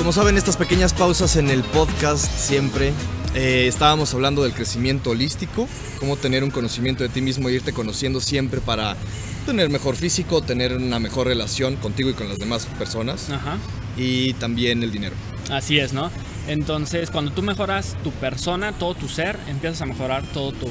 Como 0.01 0.13
saben, 0.15 0.39
estas 0.39 0.57
pequeñas 0.57 0.95
pausas 0.95 1.37
en 1.37 1.51
el 1.51 1.63
podcast 1.63 2.25
siempre 2.35 2.95
eh, 3.35 3.67
estábamos 3.69 4.15
hablando 4.15 4.43
del 4.43 4.55
crecimiento 4.55 5.11
holístico, 5.11 5.69
cómo 5.99 6.17
tener 6.17 6.43
un 6.43 6.51
conocimiento 6.51 7.03
de 7.03 7.11
ti 7.11 7.21
mismo 7.21 7.51
e 7.51 7.53
irte 7.53 7.75
conociendo 7.75 8.19
siempre 8.23 8.63
para 8.63 8.97
tener 9.45 9.69
mejor 9.69 9.97
físico, 9.97 10.41
tener 10.41 10.75
una 10.75 10.99
mejor 11.01 11.27
relación 11.27 11.77
contigo 11.77 12.09
y 12.09 12.15
con 12.15 12.31
las 12.31 12.39
demás 12.39 12.65
personas 12.79 13.29
Ajá. 13.29 13.59
y 13.95 14.33
también 14.35 14.83
el 14.83 14.91
dinero. 14.91 15.15
Así 15.51 15.79
es, 15.79 15.93
¿no? 15.93 16.11
Entonces, 16.49 17.11
cuando 17.11 17.33
tú 17.33 17.43
mejoras 17.43 17.95
tu 18.03 18.11
persona, 18.11 18.73
todo 18.73 18.95
tu 18.95 19.07
ser, 19.07 19.39
empiezas 19.49 19.83
a 19.83 19.87
mejorar 19.87 20.23
todo 20.33 20.53
tu, 20.53 20.67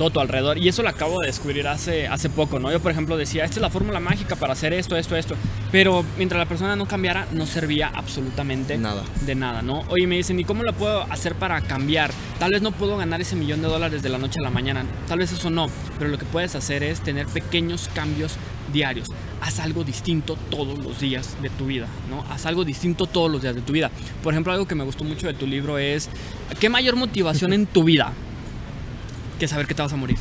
todo 0.00 0.08
tu 0.08 0.20
alrededor. 0.20 0.56
Y 0.56 0.66
eso 0.66 0.82
lo 0.82 0.88
acabo 0.88 1.20
de 1.20 1.26
descubrir 1.26 1.68
hace, 1.68 2.08
hace 2.08 2.30
poco, 2.30 2.58
¿no? 2.58 2.72
Yo, 2.72 2.80
por 2.80 2.90
ejemplo, 2.90 3.18
decía, 3.18 3.44
esta 3.44 3.56
es 3.56 3.60
la 3.60 3.68
fórmula 3.68 4.00
mágica 4.00 4.34
para 4.34 4.54
hacer 4.54 4.72
esto, 4.72 4.96
esto, 4.96 5.14
esto. 5.14 5.34
Pero 5.70 6.06
mientras 6.16 6.38
la 6.38 6.46
persona 6.46 6.74
no 6.74 6.86
cambiara, 6.86 7.26
no 7.32 7.44
servía 7.44 7.92
absolutamente 7.94 8.78
Nada. 8.78 9.02
de 9.26 9.34
nada, 9.34 9.60
¿no? 9.60 9.80
Oye, 9.90 10.06
me 10.06 10.16
dicen, 10.16 10.40
¿y 10.40 10.44
cómo 10.44 10.62
lo 10.62 10.72
puedo 10.72 11.02
hacer 11.12 11.34
para 11.34 11.60
cambiar? 11.60 12.12
Tal 12.38 12.50
vez 12.50 12.62
no 12.62 12.72
puedo 12.72 12.96
ganar 12.96 13.20
ese 13.20 13.36
millón 13.36 13.60
de 13.60 13.68
dólares 13.68 14.02
de 14.02 14.08
la 14.08 14.16
noche 14.16 14.40
a 14.40 14.42
la 14.42 14.48
mañana. 14.48 14.86
Tal 15.06 15.18
vez 15.18 15.32
eso 15.32 15.50
no. 15.50 15.66
Pero 15.98 16.10
lo 16.10 16.16
que 16.16 16.24
puedes 16.24 16.54
hacer 16.54 16.82
es 16.82 17.02
tener 17.02 17.26
pequeños 17.26 17.90
cambios 17.94 18.36
diarios. 18.72 19.06
Haz 19.42 19.60
algo 19.60 19.84
distinto 19.84 20.38
todos 20.48 20.78
los 20.78 20.98
días 20.98 21.36
de 21.42 21.50
tu 21.50 21.66
vida, 21.66 21.88
¿no? 22.08 22.24
Haz 22.32 22.46
algo 22.46 22.64
distinto 22.64 23.04
todos 23.04 23.30
los 23.30 23.42
días 23.42 23.54
de 23.54 23.60
tu 23.60 23.74
vida. 23.74 23.90
Por 24.22 24.32
ejemplo, 24.32 24.50
algo 24.50 24.66
que 24.66 24.74
me 24.74 24.84
gustó 24.84 25.04
mucho 25.04 25.26
de 25.26 25.34
tu 25.34 25.46
libro 25.46 25.76
es, 25.76 26.08
¿qué 26.58 26.70
mayor 26.70 26.96
motivación 26.96 27.52
en 27.52 27.66
tu 27.66 27.84
vida 27.84 28.14
que 29.40 29.48
saber 29.48 29.66
que 29.66 29.74
te 29.74 29.82
vas 29.82 29.92
a 29.92 29.96
morir? 29.96 30.18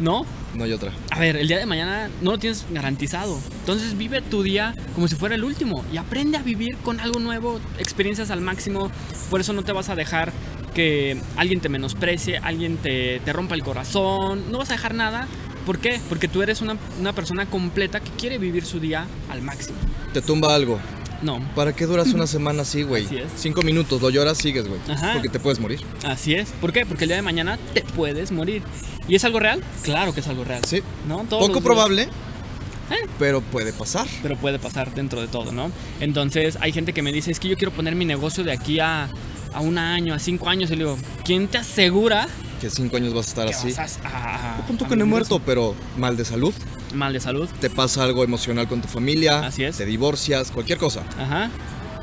¿No? 0.00 0.24
No 0.54 0.64
hay 0.64 0.72
otra. 0.72 0.92
A 1.10 1.20
ver, 1.20 1.36
el 1.36 1.46
día 1.46 1.58
de 1.58 1.66
mañana 1.66 2.08
no 2.22 2.32
lo 2.32 2.38
tienes 2.38 2.64
garantizado. 2.70 3.38
Entonces 3.60 3.96
vive 3.96 4.22
tu 4.22 4.42
día 4.42 4.74
como 4.94 5.06
si 5.06 5.16
fuera 5.16 5.34
el 5.34 5.44
último 5.44 5.84
y 5.92 5.98
aprende 5.98 6.38
a 6.38 6.42
vivir 6.42 6.76
con 6.78 6.98
algo 6.98 7.20
nuevo, 7.20 7.60
experiencias 7.78 8.30
al 8.30 8.40
máximo. 8.40 8.90
Por 9.28 9.40
eso 9.40 9.52
no 9.52 9.62
te 9.62 9.72
vas 9.72 9.90
a 9.90 9.94
dejar 9.94 10.32
que 10.74 11.20
alguien 11.36 11.60
te 11.60 11.68
menosprecie, 11.68 12.38
alguien 12.38 12.78
te, 12.78 13.20
te 13.24 13.32
rompa 13.32 13.54
el 13.54 13.62
corazón. 13.62 14.50
No 14.50 14.58
vas 14.58 14.70
a 14.70 14.74
dejar 14.74 14.94
nada. 14.94 15.28
¿Por 15.66 15.78
qué? 15.78 16.00
Porque 16.08 16.28
tú 16.28 16.42
eres 16.42 16.62
una, 16.62 16.78
una 16.98 17.12
persona 17.12 17.44
completa 17.46 18.00
que 18.00 18.10
quiere 18.12 18.38
vivir 18.38 18.64
su 18.64 18.80
día 18.80 19.06
al 19.30 19.42
máximo. 19.42 19.76
Te 20.14 20.22
tumba 20.22 20.54
algo. 20.54 20.80
No, 21.22 21.40
¿Para 21.56 21.74
qué 21.74 21.86
duras 21.86 22.08
una 22.12 22.26
semana 22.28 22.62
así, 22.62 22.82
güey? 22.84 23.06
Así 23.06 23.16
es. 23.16 23.26
Cinco 23.36 23.62
minutos, 23.62 24.00
lo 24.00 24.08
lloras, 24.10 24.38
sigues, 24.38 24.68
güey. 24.68 24.80
Ajá. 24.88 25.14
Porque 25.14 25.28
te 25.28 25.40
puedes 25.40 25.58
morir. 25.58 25.80
así 26.04 26.34
es. 26.34 26.50
¿Por 26.60 26.72
qué? 26.72 26.86
Porque 26.86 27.04
el 27.04 27.08
día 27.08 27.16
de 27.16 27.22
mañana 27.22 27.58
te 27.74 27.82
puedes 27.82 28.30
morir. 28.30 28.62
¿Y 29.08 29.16
es 29.16 29.24
algo 29.24 29.40
real? 29.40 29.62
Claro 29.82 30.14
que 30.14 30.20
es 30.20 30.28
algo 30.28 30.44
real. 30.44 30.64
Sí. 30.64 30.80
¿No? 31.08 31.24
Todos 31.28 31.42
Poco 31.42 31.54
días. 31.54 31.64
probable, 31.64 32.02
Eh. 32.90 33.06
pero 33.18 33.40
puede 33.40 33.72
pasar. 33.72 34.06
pero 34.22 34.36
puede 34.36 34.58
pasar 34.60 34.94
dentro 34.94 35.20
de 35.20 35.26
todo, 35.28 35.50
¿no? 35.52 35.72
Entonces 36.00 36.56
hay 36.60 36.72
gente 36.72 36.92
que 36.92 37.02
me 37.02 37.10
dice, 37.12 37.30
es 37.32 37.40
que 37.40 37.48
yo 37.48 37.56
quiero 37.56 37.72
poner 37.72 37.94
mi 37.96 38.04
negocio 38.04 38.44
de 38.44 38.52
aquí 38.52 38.78
a, 38.80 39.08
a 39.52 39.60
un 39.60 39.76
año, 39.78 40.14
a 40.14 40.18
cinco 40.20 40.48
años, 40.48 40.70
y 40.70 40.74
le 40.76 40.84
digo, 40.84 40.96
¿quién 41.24 41.48
te 41.48 41.58
asegura 41.58 42.28
Que 42.60 42.70
cinco 42.70 42.96
años 42.96 43.12
vas 43.12 43.26
a 43.26 43.28
estar 43.30 43.48
así. 43.48 43.72
vas 43.72 43.98
a, 44.04 44.08
a- 44.08 44.58
A 44.58 44.66
punto 44.66 44.86
que 44.86 44.94
no 44.96 45.02
he 45.02 45.06
muerto, 45.06 45.40
pero 45.44 45.74
mal 45.96 46.16
de 46.16 46.24
salud. 46.24 46.54
Mal 46.94 47.12
de 47.12 47.20
salud. 47.20 47.48
Te 47.60 47.70
pasa 47.70 48.02
algo 48.04 48.24
emocional 48.24 48.68
con 48.68 48.80
tu 48.80 48.88
familia. 48.88 49.40
Así 49.46 49.64
es. 49.64 49.76
Te 49.76 49.84
divorcias, 49.86 50.50
cualquier 50.50 50.78
cosa. 50.78 51.02
Ajá. 51.18 51.50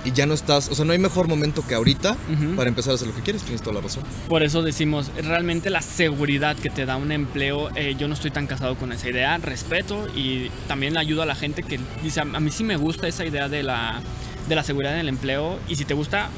Y 0.03 0.11
ya 0.11 0.27
no 0.27 0.35
estás. 0.35 0.69
O 0.69 0.75
sea, 0.75 0.85
no 0.85 0.93
hay 0.93 0.99
mejor 0.99 1.27
momento 1.27 1.65
que 1.67 1.73
ahorita 1.73 2.15
para 2.55 2.69
empezar 2.69 2.91
a 2.91 2.95
hacer 2.95 3.07
lo 3.07 3.15
que 3.15 3.21
quieres. 3.21 3.41
Tienes 3.41 3.61
toda 3.63 3.73
la 3.73 3.81
razón. 3.81 4.03
Por 4.29 4.43
eso 4.43 4.61
decimos, 4.61 5.09
realmente 5.17 5.71
la 5.71 5.81
seguridad 5.81 6.55
que 6.55 6.69
te 6.69 6.85
da 6.85 6.95
un 6.95 7.11
empleo, 7.11 7.69
eh, 7.75 7.95
yo 7.97 8.07
no 8.07 8.13
estoy 8.13 8.29
tan 8.29 8.45
casado 8.45 8.75
con 8.75 8.91
esa 8.91 9.09
idea, 9.09 9.37
respeto 9.39 10.07
y 10.15 10.49
también 10.67 10.95
ayudo 10.97 11.23
a 11.23 11.25
la 11.25 11.33
gente 11.33 11.63
que 11.63 11.79
dice, 12.03 12.19
a 12.21 12.25
mí 12.25 12.51
sí 12.51 12.63
me 12.63 12.77
gusta 12.77 13.07
esa 13.07 13.25
idea 13.25 13.49
de 13.49 13.63
la, 13.63 13.99
de 14.47 14.53
la 14.55 14.63
seguridad 14.63 14.93
en 14.93 14.99
el 14.99 15.09
empleo 15.09 15.57
y 15.67 15.75
si 15.75 15.85
te 15.85 15.95
gusta 15.95 16.29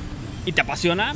y 0.46 0.54
te 0.54 0.62
apasiona, 0.62 1.14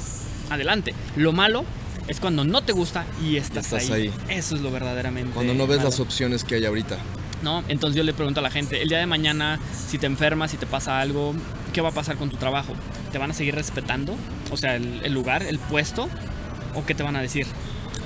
adelante. 0.50 0.94
Lo 1.16 1.32
malo 1.32 1.64
es 2.10 2.20
cuando 2.20 2.44
no 2.44 2.62
te 2.64 2.74
gusta 2.74 3.06
y 3.24 3.38
estás, 3.38 3.72
Estás 3.72 3.90
ahí. 3.92 4.12
ahí. 4.28 4.38
Eso 4.38 4.56
es 4.58 4.62
lo 4.62 4.72
verdaderamente 4.72 5.32
Cuando 5.34 5.54
no 5.54 5.68
ves 5.68 5.78
malo. 5.78 5.90
las 5.90 6.02
opciones 6.02 6.44
que 6.44 6.56
hay 6.56 6.66
ahorita. 6.66 6.98
¿No? 7.44 7.64
Entonces 7.68 7.96
yo 7.98 8.04
le 8.04 8.14
pregunto 8.14 8.40
a 8.40 8.44
la 8.44 8.52
gente, 8.52 8.82
el 8.82 8.90
día 8.90 9.00
de 9.00 9.06
mañana, 9.06 9.60
si 9.88 9.98
te 9.98 10.06
enfermas, 10.06 10.52
si 10.52 10.58
te 10.58 10.66
pasa 10.66 11.00
algo, 11.00 11.34
¿qué 11.74 11.82
va 11.82 11.90
a 11.90 11.94
pasar 11.94 12.16
con 12.18 12.30
tu 12.30 12.38
trabajo? 12.38 12.74
¿Te 13.12 13.18
van 13.18 13.32
a 13.32 13.34
seguir 13.34 13.56
respetando? 13.56 14.16
O 14.52 14.58
sea, 14.58 14.76
el, 14.76 15.02
el 15.04 15.14
lugar, 15.14 15.44
el 15.44 15.60
puesto, 15.60 16.10
¿o 16.76 16.86
qué 16.86 16.96
te 16.96 17.04
van 17.04 17.16
a 17.16 17.22
decir? 17.22 17.46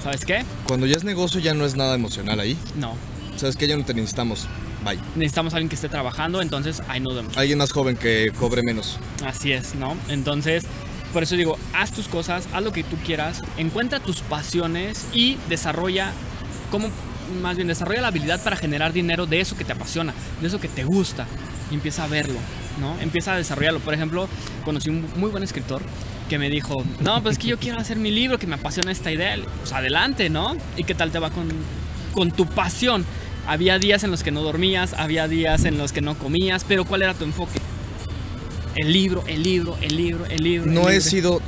¿Sabes 0.04 0.26
qué? 0.26 0.43
Cuando 0.67 0.86
ya 0.86 0.95
es 0.98 1.04
negocio, 1.04 1.39
ya 1.39 1.54
no 1.54 1.65
es 1.65 1.76
nada 1.76 1.95
emocional 1.95 2.39
ahí. 2.39 2.58
No. 2.76 2.95
Sabes 3.38 3.56
que 3.58 3.67
ya 3.67 3.76
no 3.76 3.84
te 3.86 3.93
necesitamos. 3.93 4.48
Bye. 4.84 5.00
Necesitamos 5.15 5.54
a 5.54 5.58
alguien 5.58 5.69
que 5.69 5.76
esté 5.76 5.89
trabajando, 5.89 6.41
entonces 6.41 6.82
ahí 6.88 7.00
nos 7.00 7.15
vemos. 7.15 7.36
Alguien 7.38 7.58
más 7.58 7.71
joven 7.71 7.98
que 7.98 8.32
cobre 8.39 8.62
menos. 8.63 8.98
Así 9.26 9.52
es, 9.52 9.74
¿no? 9.76 9.95
Entonces, 10.10 10.63
Por 11.12 11.24
eso 11.24 11.36
digo, 11.38 11.58
haz 11.74 11.91
tus 11.91 12.10
cosas, 12.10 12.45
haz 12.54 12.62
lo 12.62 12.74
que 12.74 12.84
tú 12.84 12.98
quieras, 13.06 13.41
encuentra 13.58 14.02
tus 14.02 14.19
pasiones 14.19 15.06
y 15.13 15.38
desarrolla 15.48 16.12
cómo 16.71 16.90
más 17.42 17.56
bien 17.56 17.67
desarrolla 17.67 18.02
la 18.02 18.08
habilidad 18.08 18.44
para 18.44 18.56
generar 18.56 18.94
dinero 18.94 19.26
de 19.26 19.40
eso 19.42 19.56
que 19.58 19.63
te 19.63 19.73
apasiona, 19.73 20.13
de 20.42 20.48
eso 20.48 20.60
que 20.60 20.67
te 20.67 20.84
gusta 20.84 21.26
y 21.71 21.76
empieza 21.76 22.04
a 22.04 22.08
verlo, 22.08 22.40
¿no? 22.80 23.00
Empieza 23.00 23.34
a 23.34 23.38
desarrollarlo. 23.38 23.80
Por 23.80 23.94
ejemplo, 23.94 24.28
conocí 24.63 24.90
un 24.90 25.08
muy 25.15 25.30
buen 25.30 25.44
escritor 25.44 25.82
que 26.30 26.40
me 26.40 26.50
dijo, 26.50 26.84
no, 27.02 27.21
pues 27.21 27.34
es 27.34 27.40
que 27.42 27.48
yo 27.48 27.60
quiero 27.60 27.80
hacer 27.80 27.98
mi 27.98 28.12
libro, 28.12 28.38
que 28.40 28.48
me 28.48 28.56
apasiona 28.56 28.92
esta 28.92 29.12
idea. 29.12 29.38
Pues 29.60 29.73
adelante, 29.73 30.30
¿no? 30.30 30.56
¿Y 30.78 30.84
qué 30.84 30.96
tal 30.96 31.12
te 31.12 31.19
va 31.19 31.30
con, 31.30 31.48
con 32.13 32.32
tu 32.32 32.46
pasión? 32.48 33.06
Había 33.48 33.78
días 33.78 34.04
en 34.04 34.12
los 34.12 34.23
que 34.23 34.32
no 34.32 34.42
dormías, 34.42 34.94
había 34.94 35.28
días 35.28 35.65
en 35.65 35.78
los 35.78 35.92
que 35.92 36.02
no 36.02 36.17
comías, 36.17 36.65
pero 36.67 36.86
¿cuál 36.86 37.04
era 37.04 37.13
tu 37.13 37.26
enfoque? 37.26 37.60
El 38.76 38.92
libro, 38.92 39.23
el 39.28 39.44
libro, 39.44 39.78
el 39.82 39.96
libro, 39.96 40.26
el 40.26 40.44
libro. 40.44 40.71
No 40.71 40.82
el 40.82 40.88
he 40.88 40.92
libro. 40.94 41.10
sido. 41.10 41.42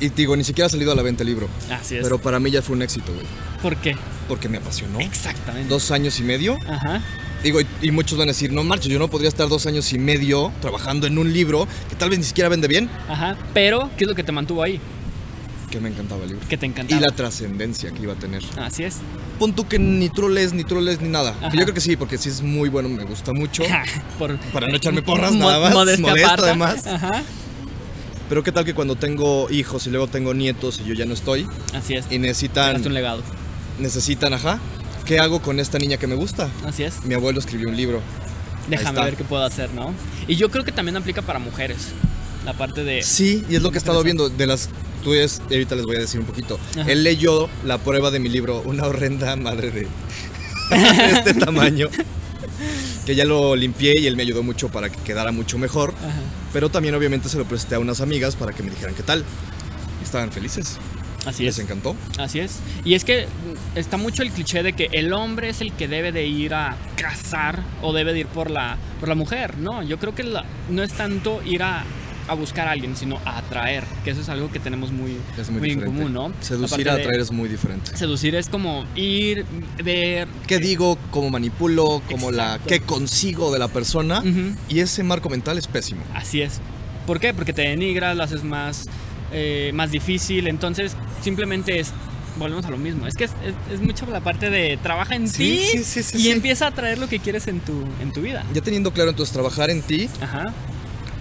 Y 0.00 0.08
digo, 0.08 0.36
ni 0.36 0.44
siquiera 0.44 0.66
ha 0.66 0.70
salido 0.70 0.92
a 0.92 0.94
la 0.94 1.02
venta 1.02 1.22
el 1.22 1.28
libro. 1.28 1.48
Así 1.70 1.96
es. 1.96 2.02
Pero 2.02 2.18
para 2.18 2.40
mí 2.40 2.50
ya 2.50 2.62
fue 2.62 2.74
un 2.74 2.82
éxito, 2.82 3.12
güey. 3.12 3.26
¿Por 3.62 3.76
qué? 3.76 3.96
Porque 4.30 4.48
me 4.48 4.58
apasionó. 4.58 5.00
Exactamente. 5.00 5.68
Dos 5.68 5.90
años 5.90 6.20
y 6.20 6.22
medio. 6.22 6.56
Ajá. 6.68 7.02
Digo, 7.42 7.60
y, 7.60 7.66
y 7.82 7.90
muchos 7.90 8.16
van 8.16 8.28
a 8.28 8.30
decir, 8.30 8.52
no 8.52 8.62
marcho, 8.62 8.88
yo 8.88 9.00
no 9.00 9.08
podría 9.08 9.28
estar 9.28 9.48
dos 9.48 9.66
años 9.66 9.92
y 9.92 9.98
medio 9.98 10.52
trabajando 10.60 11.08
en 11.08 11.18
un 11.18 11.32
libro 11.32 11.66
que 11.88 11.96
tal 11.96 12.10
vez 12.10 12.20
ni 12.20 12.24
siquiera 12.24 12.48
vende 12.48 12.68
bien. 12.68 12.88
Ajá. 13.08 13.36
Pero, 13.52 13.90
¿qué 13.96 14.04
es 14.04 14.08
lo 14.08 14.14
que 14.14 14.22
te 14.22 14.30
mantuvo 14.30 14.62
ahí? 14.62 14.80
Que 15.68 15.80
me 15.80 15.88
encantaba 15.88 16.22
el 16.22 16.28
libro. 16.30 16.46
Que 16.48 16.56
te 16.56 16.66
encantaba. 16.66 17.00
Y 17.00 17.04
la 17.04 17.10
trascendencia 17.10 17.90
que 17.90 18.02
iba 18.02 18.12
a 18.12 18.16
tener. 18.16 18.40
Así 18.56 18.84
es. 18.84 18.98
Pon 19.40 19.52
tú 19.52 19.66
que 19.66 19.80
ni 19.80 20.08
lees, 20.30 20.52
ni 20.52 20.62
lees, 20.62 21.00
ni 21.00 21.08
nada. 21.08 21.34
Que 21.50 21.56
yo 21.56 21.64
creo 21.64 21.74
que 21.74 21.80
sí, 21.80 21.96
porque 21.96 22.18
sí 22.18 22.28
es 22.28 22.40
muy 22.40 22.68
bueno, 22.68 22.88
me 22.88 23.02
gusta 23.02 23.32
mucho. 23.32 23.64
Por, 24.18 24.38
Para 24.52 24.68
no 24.68 24.76
echarme 24.76 25.02
porras, 25.02 25.32
Mo- 25.32 25.40
nada 25.50 25.58
más. 25.70 25.98
Modesto, 25.98 26.44
además. 26.44 26.86
Ajá. 26.86 27.22
Pero 28.28 28.44
qué 28.44 28.52
tal 28.52 28.64
que 28.64 28.74
cuando 28.74 28.94
tengo 28.94 29.50
hijos 29.50 29.88
y 29.88 29.90
luego 29.90 30.06
tengo 30.06 30.34
nietos 30.34 30.80
y 30.84 30.88
yo 30.88 30.94
ya 30.94 31.04
no 31.04 31.14
estoy 31.14 31.48
Así 31.74 31.94
es. 31.94 32.04
y 32.10 32.18
necesitan, 32.20 32.80
un 32.86 32.94
legado. 32.94 33.24
Necesitan, 33.80 34.34
ajá, 34.34 34.58
¿qué 35.04 35.18
hago 35.18 35.40
con 35.40 35.58
esta 35.58 35.78
niña 35.78 35.96
que 35.96 36.06
me 36.06 36.14
gusta? 36.14 36.48
Así 36.64 36.82
es. 36.82 37.04
Mi 37.04 37.14
abuelo 37.14 37.40
escribió 37.40 37.68
un 37.68 37.76
libro. 37.76 38.00
Déjame 38.68 39.02
ver 39.02 39.16
qué 39.16 39.24
puedo 39.24 39.44
hacer, 39.44 39.72
¿no? 39.72 39.94
Y 40.28 40.36
yo 40.36 40.50
creo 40.50 40.64
que 40.64 40.72
también 40.72 40.96
aplica 40.96 41.22
para 41.22 41.38
mujeres. 41.38 41.88
La 42.44 42.54
parte 42.54 42.84
de. 42.84 43.02
Sí, 43.02 43.44
y 43.50 43.56
es 43.56 43.62
lo 43.62 43.70
que 43.70 43.78
he 43.78 43.78
estado 43.78 44.02
viendo 44.02 44.28
de 44.28 44.46
las 44.46 44.68
tú 45.02 45.14
es, 45.14 45.40
ahorita 45.50 45.74
les 45.74 45.86
voy 45.86 45.96
a 45.96 46.00
decir 46.00 46.20
un 46.20 46.26
poquito. 46.26 46.58
Ajá. 46.78 46.90
Él 46.90 47.02
leyó 47.02 47.48
la 47.64 47.78
prueba 47.78 48.10
de 48.10 48.20
mi 48.20 48.28
libro, 48.28 48.62
una 48.64 48.86
horrenda 48.86 49.34
madre 49.36 49.70
de, 49.70 49.80
de 49.80 49.88
este 51.12 51.34
tamaño. 51.34 51.88
Que 53.04 53.14
ya 53.14 53.24
lo 53.24 53.56
limpié 53.56 53.98
y 53.98 54.06
él 54.06 54.16
me 54.16 54.22
ayudó 54.22 54.42
mucho 54.42 54.68
para 54.68 54.90
que 54.90 55.00
quedara 55.02 55.32
mucho 55.32 55.58
mejor. 55.58 55.94
Ajá. 55.98 56.20
Pero 56.52 56.68
también 56.68 56.94
obviamente 56.94 57.28
se 57.28 57.38
lo 57.38 57.44
presté 57.44 57.74
a 57.74 57.78
unas 57.78 58.00
amigas 58.00 58.36
para 58.36 58.52
que 58.52 58.62
me 58.62 58.70
dijeran 58.70 58.94
qué 58.94 59.02
tal. 59.02 59.24
Y 60.00 60.04
estaban 60.04 60.30
felices. 60.30 60.78
Así 61.26 61.42
Les 61.44 61.58
es. 61.58 61.64
encantó. 61.64 61.94
Así 62.18 62.40
es. 62.40 62.60
Y 62.84 62.94
es 62.94 63.04
que 63.04 63.26
está 63.74 63.96
mucho 63.96 64.22
el 64.22 64.30
cliché 64.30 64.62
de 64.62 64.72
que 64.72 64.88
el 64.92 65.12
hombre 65.12 65.50
es 65.50 65.60
el 65.60 65.72
que 65.72 65.86
debe 65.88 66.12
de 66.12 66.26
ir 66.26 66.54
a 66.54 66.76
cazar 66.96 67.60
o 67.82 67.92
debe 67.92 68.12
de 68.12 68.20
ir 68.20 68.26
por 68.26 68.50
la, 68.50 68.76
por 69.00 69.08
la 69.08 69.14
mujer. 69.14 69.58
No, 69.58 69.82
yo 69.82 69.98
creo 69.98 70.14
que 70.14 70.22
la- 70.22 70.44
no 70.70 70.82
es 70.82 70.92
tanto 70.94 71.42
ir 71.44 71.62
a, 71.62 71.84
a 72.26 72.34
buscar 72.34 72.68
a 72.68 72.70
alguien, 72.70 72.96
sino 72.96 73.18
a 73.26 73.38
atraer. 73.38 73.84
Que 74.04 74.12
eso 74.12 74.20
es 74.22 74.28
algo 74.30 74.50
que 74.50 74.60
tenemos 74.60 74.92
muy, 74.92 75.16
Es 75.38 75.50
muy, 75.50 75.60
muy 75.60 75.70
en 75.72 75.80
común, 75.84 76.12
¿no? 76.14 76.32
Seducir 76.40 76.88
a 76.88 76.94
de- 76.96 77.02
atraer 77.02 77.20
es 77.20 77.30
muy 77.32 77.48
diferente. 77.50 77.94
Seducir 77.96 78.34
es 78.34 78.48
como 78.48 78.86
ir, 78.96 79.44
ver. 79.84 80.26
¿Qué 80.46 80.58
digo? 80.58 80.96
¿Cómo 81.10 81.28
manipulo? 81.28 82.00
¿Cómo 82.10 82.30
la 82.30 82.44
Exacto. 82.54 82.68
qué 82.68 82.80
consigo 82.80 83.52
de 83.52 83.58
la 83.58 83.68
persona? 83.68 84.22
Y 84.70 84.80
ese 84.80 85.02
marco 85.02 85.28
mental 85.28 85.58
es 85.58 85.66
pésimo. 85.66 86.02
Así 86.14 86.40
es. 86.40 86.60
¿Por 87.06 87.18
qué? 87.20 87.34
Porque 87.34 87.52
te 87.52 87.62
denigras, 87.62 88.16
lo 88.16 88.22
haces 88.22 88.44
más, 88.44 88.86
eh, 89.32 89.70
más 89.74 89.90
difícil. 89.90 90.46
Entonces, 90.48 90.92
simplemente 91.22 91.80
es. 91.80 91.92
Volvemos 92.38 92.64
a 92.64 92.70
lo 92.70 92.78
mismo. 92.78 93.06
Es 93.06 93.14
que 93.16 93.24
es, 93.24 93.32
es- 93.44 93.74
es 93.74 93.80
mucho 93.80 94.06
la 94.06 94.20
parte 94.20 94.50
de 94.50 94.78
trabaja 94.82 95.14
en 95.16 95.28
Sí, 95.28 95.60
ti 95.72 95.78
sí, 95.78 95.84
sí, 95.84 96.02
sí, 96.02 96.28
y 96.28 96.30
empieza 96.30 96.68
a 96.68 96.70
traer 96.70 96.98
lo 96.98 97.08
que 97.08 97.18
quieres 97.18 97.48
en 97.48 97.60
tu, 97.60 97.82
en 98.00 98.12
tu 98.12 98.22
vida. 98.22 98.44
Ya 98.54 98.60
teniendo 98.62 98.92
claro 98.92 99.10
entonces 99.10 99.32
trabajar 99.32 99.68
en 99.68 99.82
ti, 99.82 100.08
Ajá. 100.22 100.54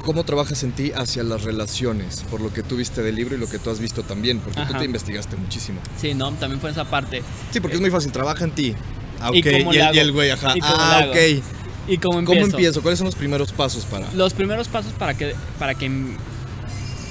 ¿cómo 0.03 0.23
trabajas 0.23 0.61
en 0.63 0.71
ti 0.71 0.91
hacia 0.95 1.23
las 1.23 1.43
relaciones? 1.43 2.23
Por 2.29 2.41
lo 2.41 2.53
que 2.53 2.61
tú 2.63 2.77
viste 2.77 3.01
del 3.01 3.15
libro 3.15 3.35
y 3.35 3.39
lo 3.39 3.49
que 3.49 3.57
tú 3.57 3.71
has 3.71 3.79
visto 3.79 4.03
también, 4.03 4.39
porque 4.39 4.61
tú 4.65 4.73
te 4.77 4.85
investigaste 4.85 5.35
muchísimo. 5.35 5.81
Sí, 5.99 6.13
no, 6.13 6.31
también 6.33 6.61
fue 6.61 6.69
esa 6.69 6.85
parte. 6.85 7.23
Sí, 7.51 7.59
porque 7.59 7.75
es 7.75 7.81
muy 7.81 7.89
fácil, 7.89 8.11
trabaja 8.11 8.43
en 8.45 8.51
ti. 8.51 8.75
Ah, 9.19 9.31
ok. 9.31 9.35
¿Y 9.35 9.39
el, 9.49 9.81
hago? 9.81 9.93
y 9.95 9.99
el 9.99 10.11
güey, 10.11 10.29
ajá. 10.29 10.53
¿Y 10.55 10.59
cómo 10.61 10.73
le 10.73 10.81
Ah, 10.81 11.07
ok. 11.09 11.43
¿Y 11.87 11.97
cómo 11.97 12.13
¿Cómo 12.13 12.19
empiezo? 12.33 12.49
empiezo? 12.51 12.81
¿Cuáles 12.83 12.99
son 12.99 13.05
los 13.07 13.15
primeros 13.15 13.51
pasos 13.51 13.83
para...? 13.85 14.05
Los 14.13 14.33
primeros 14.35 14.67
pasos 14.67 14.93
para 14.93 15.15
que, 15.15 15.33
para 15.57 15.73
que 15.73 15.89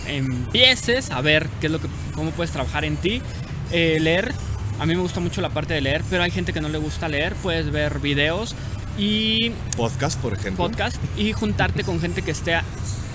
empieces 0.08 1.10
a 1.10 1.20
ver 1.20 1.48
qué 1.60 1.66
es 1.66 1.72
lo 1.72 1.80
que, 1.80 1.88
cómo 2.14 2.30
puedes 2.30 2.52
trabajar 2.52 2.84
en 2.84 2.96
ti. 2.96 3.22
Eh, 3.70 3.98
leer. 4.00 4.32
A 4.78 4.86
mí 4.86 4.94
me 4.94 5.02
gusta 5.02 5.20
mucho 5.20 5.40
la 5.40 5.50
parte 5.50 5.74
de 5.74 5.80
leer, 5.80 6.02
pero 6.08 6.22
hay 6.22 6.30
gente 6.30 6.52
que 6.52 6.60
no 6.60 6.68
le 6.68 6.78
gusta 6.78 7.08
leer. 7.08 7.34
Puedes 7.34 7.70
ver 7.70 7.98
videos 7.98 8.54
y 8.96 9.50
Podcast, 9.76 10.20
por 10.20 10.32
ejemplo. 10.32 10.66
podcast 10.66 10.96
y 11.16 11.32
juntarte 11.32 11.84
con 11.84 12.00
gente 12.00 12.22
que 12.22 12.32
esté 12.32 12.58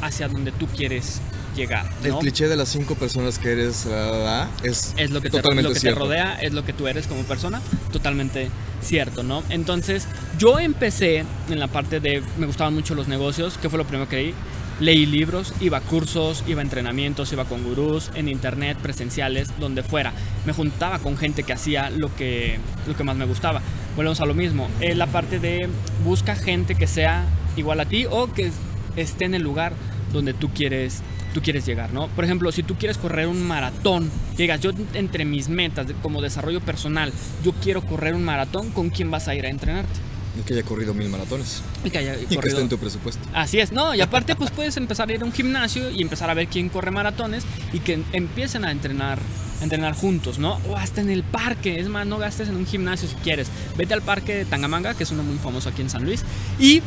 hacia 0.01 0.27
donde 0.27 0.51
tú 0.51 0.67
quieres 0.67 1.21
llegar. 1.55 1.89
El 2.03 2.11
¿no? 2.11 2.19
cliché 2.19 2.47
de 2.47 2.55
las 2.55 2.69
cinco 2.69 2.95
personas 2.95 3.37
que 3.37 3.51
eres 3.51 3.87
ah, 3.89 4.47
es, 4.63 4.93
es 4.97 5.11
lo 5.11 5.21
que, 5.21 5.29
te, 5.29 5.37
totalmente 5.37 5.63
lo 5.63 5.69
que 5.69 5.75
te 5.75 5.79
cierto. 5.81 5.99
rodea, 5.99 6.39
es 6.41 6.53
lo 6.53 6.65
que 6.65 6.73
tú 6.73 6.87
eres 6.87 7.07
como 7.07 7.23
persona, 7.23 7.61
totalmente 7.91 8.49
cierto, 8.81 9.23
¿no? 9.23 9.43
Entonces, 9.49 10.07
yo 10.37 10.59
empecé 10.59 11.25
en 11.49 11.59
la 11.59 11.67
parte 11.67 11.99
de, 11.99 12.23
me 12.37 12.45
gustaban 12.45 12.73
mucho 12.73 12.95
los 12.95 13.07
negocios, 13.07 13.57
que 13.57 13.69
fue 13.69 13.77
lo 13.77 13.85
primero 13.85 14.09
que 14.09 14.15
leí. 14.15 14.33
Leí 14.79 15.05
libros, 15.05 15.53
iba 15.61 15.77
a 15.77 15.81
cursos, 15.81 16.43
iba 16.47 16.61
a 16.61 16.63
entrenamientos, 16.63 17.31
iba 17.31 17.45
con 17.45 17.63
gurús, 17.63 18.09
en 18.15 18.27
internet, 18.27 18.77
presenciales, 18.81 19.49
donde 19.59 19.83
fuera. 19.83 20.13
Me 20.45 20.53
juntaba 20.53 20.99
con 20.99 21.15
gente 21.17 21.43
que 21.43 21.53
hacía 21.53 21.89
lo 21.89 22.13
que, 22.15 22.59
lo 22.87 22.95
que 22.95 23.03
más 23.03 23.15
me 23.15 23.25
gustaba. 23.25 23.61
Volvemos 23.95 24.19
a 24.21 24.25
lo 24.25 24.33
mismo. 24.33 24.67
Es 24.79 24.97
la 24.97 25.07
parte 25.07 25.39
de 25.39 25.69
busca 26.03 26.35
gente 26.35 26.75
que 26.75 26.87
sea 26.87 27.25
igual 27.55 27.79
a 27.79 27.85
ti 27.85 28.05
o 28.09 28.33
que 28.33 28.51
esté 28.95 29.25
en 29.25 29.35
el 29.35 29.43
lugar 29.43 29.73
donde 30.11 30.33
tú 30.33 30.49
quieres 30.49 31.01
tú 31.33 31.41
quieres 31.41 31.65
llegar, 31.65 31.91
¿no? 31.91 32.07
Por 32.09 32.23
ejemplo, 32.23 32.51
si 32.51 32.61
tú 32.61 32.75
quieres 32.75 32.99
correr 32.99 33.27
un 33.27 33.41
maratón, 33.41 34.11
que 34.37 34.43
digas, 34.43 34.61
yo 34.61 34.69
entre 34.93 35.25
mis 35.25 35.49
metas 35.49 35.87
como 36.03 36.21
desarrollo 36.21 36.61
personal, 36.61 37.11
yo 37.43 37.53
quiero 37.53 37.81
correr 37.81 38.13
un 38.13 38.23
maratón, 38.23 38.69
¿con 38.69 38.91
quién 38.91 39.09
vas 39.09 39.27
a 39.27 39.33
ir 39.33 39.47
a 39.47 39.49
entrenarte? 39.49 39.99
Y 40.37 40.41
que 40.41 40.53
haya 40.53 40.63
corrido 40.63 40.93
mil 40.93 41.09
maratones. 41.09 41.61
Y 41.83 41.89
que 41.89 41.99
haya 41.99 42.15
Y 42.15 42.25
que 42.25 42.47
esté 42.47 42.61
en 42.61 42.69
tu 42.69 42.77
presupuesto. 42.77 43.21
Así 43.33 43.59
es, 43.59 43.71
no, 43.71 43.93
y 43.93 44.01
aparte 44.01 44.35
pues 44.35 44.51
puedes 44.51 44.75
empezar 44.77 45.09
a 45.09 45.13
ir 45.13 45.21
a 45.21 45.25
un 45.25 45.31
gimnasio 45.31 45.89
y 45.91 46.01
empezar 46.01 46.29
a 46.29 46.33
ver 46.33 46.47
quién 46.47 46.69
corre 46.69 46.91
maratones 46.91 47.43
y 47.71 47.79
que 47.79 48.03
empiecen 48.13 48.65
a 48.65 48.71
entrenar, 48.71 49.19
a 49.61 49.63
entrenar 49.63 49.93
juntos, 49.93 50.39
¿no? 50.39 50.59
O 50.69 50.75
hasta 50.75 51.01
en 51.01 51.09
el 51.09 51.23
parque, 51.23 51.79
es 51.79 51.87
más, 51.87 52.07
no 52.07 52.17
gastes 52.17 52.49
en 52.49 52.55
un 52.55 52.65
gimnasio 52.65 53.07
si 53.07 53.15
quieres. 53.15 53.47
Vete 53.77 53.93
al 53.93 54.01
parque 54.01 54.35
de 54.35 54.45
Tangamanga, 54.45 54.95
que 54.95 55.03
es 55.03 55.11
uno 55.11 55.23
muy 55.23 55.37
famoso 55.37 55.69
aquí 55.69 55.81
en 55.81 55.89
San 55.89 56.03
Luis, 56.03 56.23
y 56.59 56.81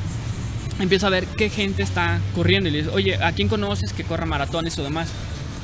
empieza 0.81 1.07
a 1.07 1.11
ver 1.11 1.27
qué 1.27 1.49
gente 1.49 1.83
está 1.83 2.21
corriendo 2.35 2.69
y 2.69 2.73
le 2.73 2.79
dices, 2.79 2.93
oye, 2.93 3.17
¿a 3.23 3.33
quién 3.33 3.49
conoces 3.49 3.93
que 3.93 4.05
corra 4.05 4.27
maratones 4.27 4.77
o 4.79 4.83
demás? 4.83 5.09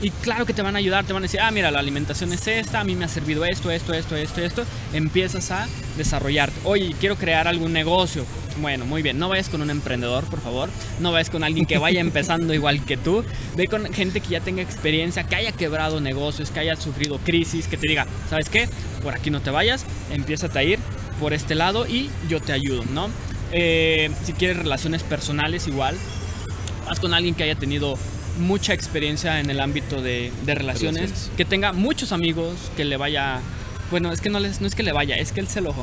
Y 0.02 0.10
claro 0.10 0.44
que 0.46 0.52
te 0.52 0.62
van 0.62 0.74
a 0.74 0.78
ayudar, 0.78 1.04
te 1.04 1.12
van 1.12 1.22
a 1.22 1.26
decir, 1.26 1.38
ah, 1.40 1.52
mira, 1.52 1.70
la 1.70 1.78
alimentación 1.78 2.32
es 2.32 2.48
esta, 2.48 2.80
a 2.80 2.84
mí 2.84 2.96
me 2.96 3.04
ha 3.04 3.08
servido 3.08 3.44
esto, 3.44 3.70
esto, 3.70 3.94
esto, 3.94 4.16
esto, 4.16 4.40
esto. 4.40 4.64
Empiezas 4.92 5.52
a 5.52 5.68
desarrollarte. 5.96 6.58
Oye, 6.64 6.96
quiero 6.98 7.14
crear 7.14 7.46
algún 7.46 7.72
negocio. 7.72 8.26
Bueno, 8.60 8.84
muy 8.84 9.00
bien, 9.00 9.20
no 9.20 9.28
vayas 9.28 9.48
con 9.48 9.62
un 9.62 9.70
emprendedor, 9.70 10.24
por 10.24 10.40
favor. 10.40 10.70
No 10.98 11.12
vayas 11.12 11.30
con 11.30 11.44
alguien 11.44 11.66
que 11.66 11.78
vaya 11.78 12.00
empezando 12.00 12.52
igual 12.52 12.84
que 12.84 12.96
tú. 12.96 13.24
Ve 13.56 13.68
con 13.68 13.84
gente 13.92 14.20
que 14.20 14.30
ya 14.30 14.40
tenga 14.40 14.60
experiencia, 14.60 15.22
que 15.22 15.36
haya 15.36 15.52
quebrado 15.52 16.00
negocios, 16.00 16.50
que 16.50 16.58
haya 16.58 16.74
sufrido 16.74 17.18
crisis, 17.18 17.68
que 17.68 17.76
te 17.76 17.86
diga, 17.86 18.08
¿sabes 18.28 18.48
qué? 18.48 18.68
Por 19.04 19.14
aquí 19.14 19.30
no 19.30 19.40
te 19.40 19.50
vayas, 19.50 19.86
empieza 20.10 20.48
a 20.52 20.62
ir 20.64 20.80
por 21.20 21.32
este 21.32 21.54
lado 21.54 21.86
y 21.86 22.10
yo 22.28 22.40
te 22.40 22.52
ayudo, 22.52 22.84
¿no? 22.86 23.08
Eh, 23.52 24.10
si 24.24 24.32
quieres 24.32 24.56
relaciones 24.56 25.04
personales, 25.04 25.68
igual. 25.68 25.96
Haz 26.88 26.98
con 26.98 27.14
alguien 27.14 27.36
que 27.36 27.44
haya 27.44 27.54
tenido 27.54 27.96
mucha 28.38 28.72
experiencia 28.74 29.40
en 29.40 29.50
el 29.50 29.60
ámbito 29.60 30.00
de, 30.02 30.32
de 30.44 30.54
relaciones, 30.54 31.02
Relaciones. 31.02 31.30
que 31.36 31.44
tenga 31.44 31.72
muchos 31.72 32.12
amigos, 32.12 32.54
que 32.76 32.84
le 32.84 32.96
vaya. 32.96 33.40
Bueno, 33.90 34.10
es 34.12 34.20
que 34.20 34.30
no, 34.30 34.40
les, 34.40 34.60
no 34.60 34.66
es 34.66 34.74
que 34.74 34.82
le 34.82 34.92
vaya, 34.92 35.16
es 35.16 35.32
que 35.32 35.40
él 35.40 35.48
se 35.48 35.60
lo, 35.60 35.74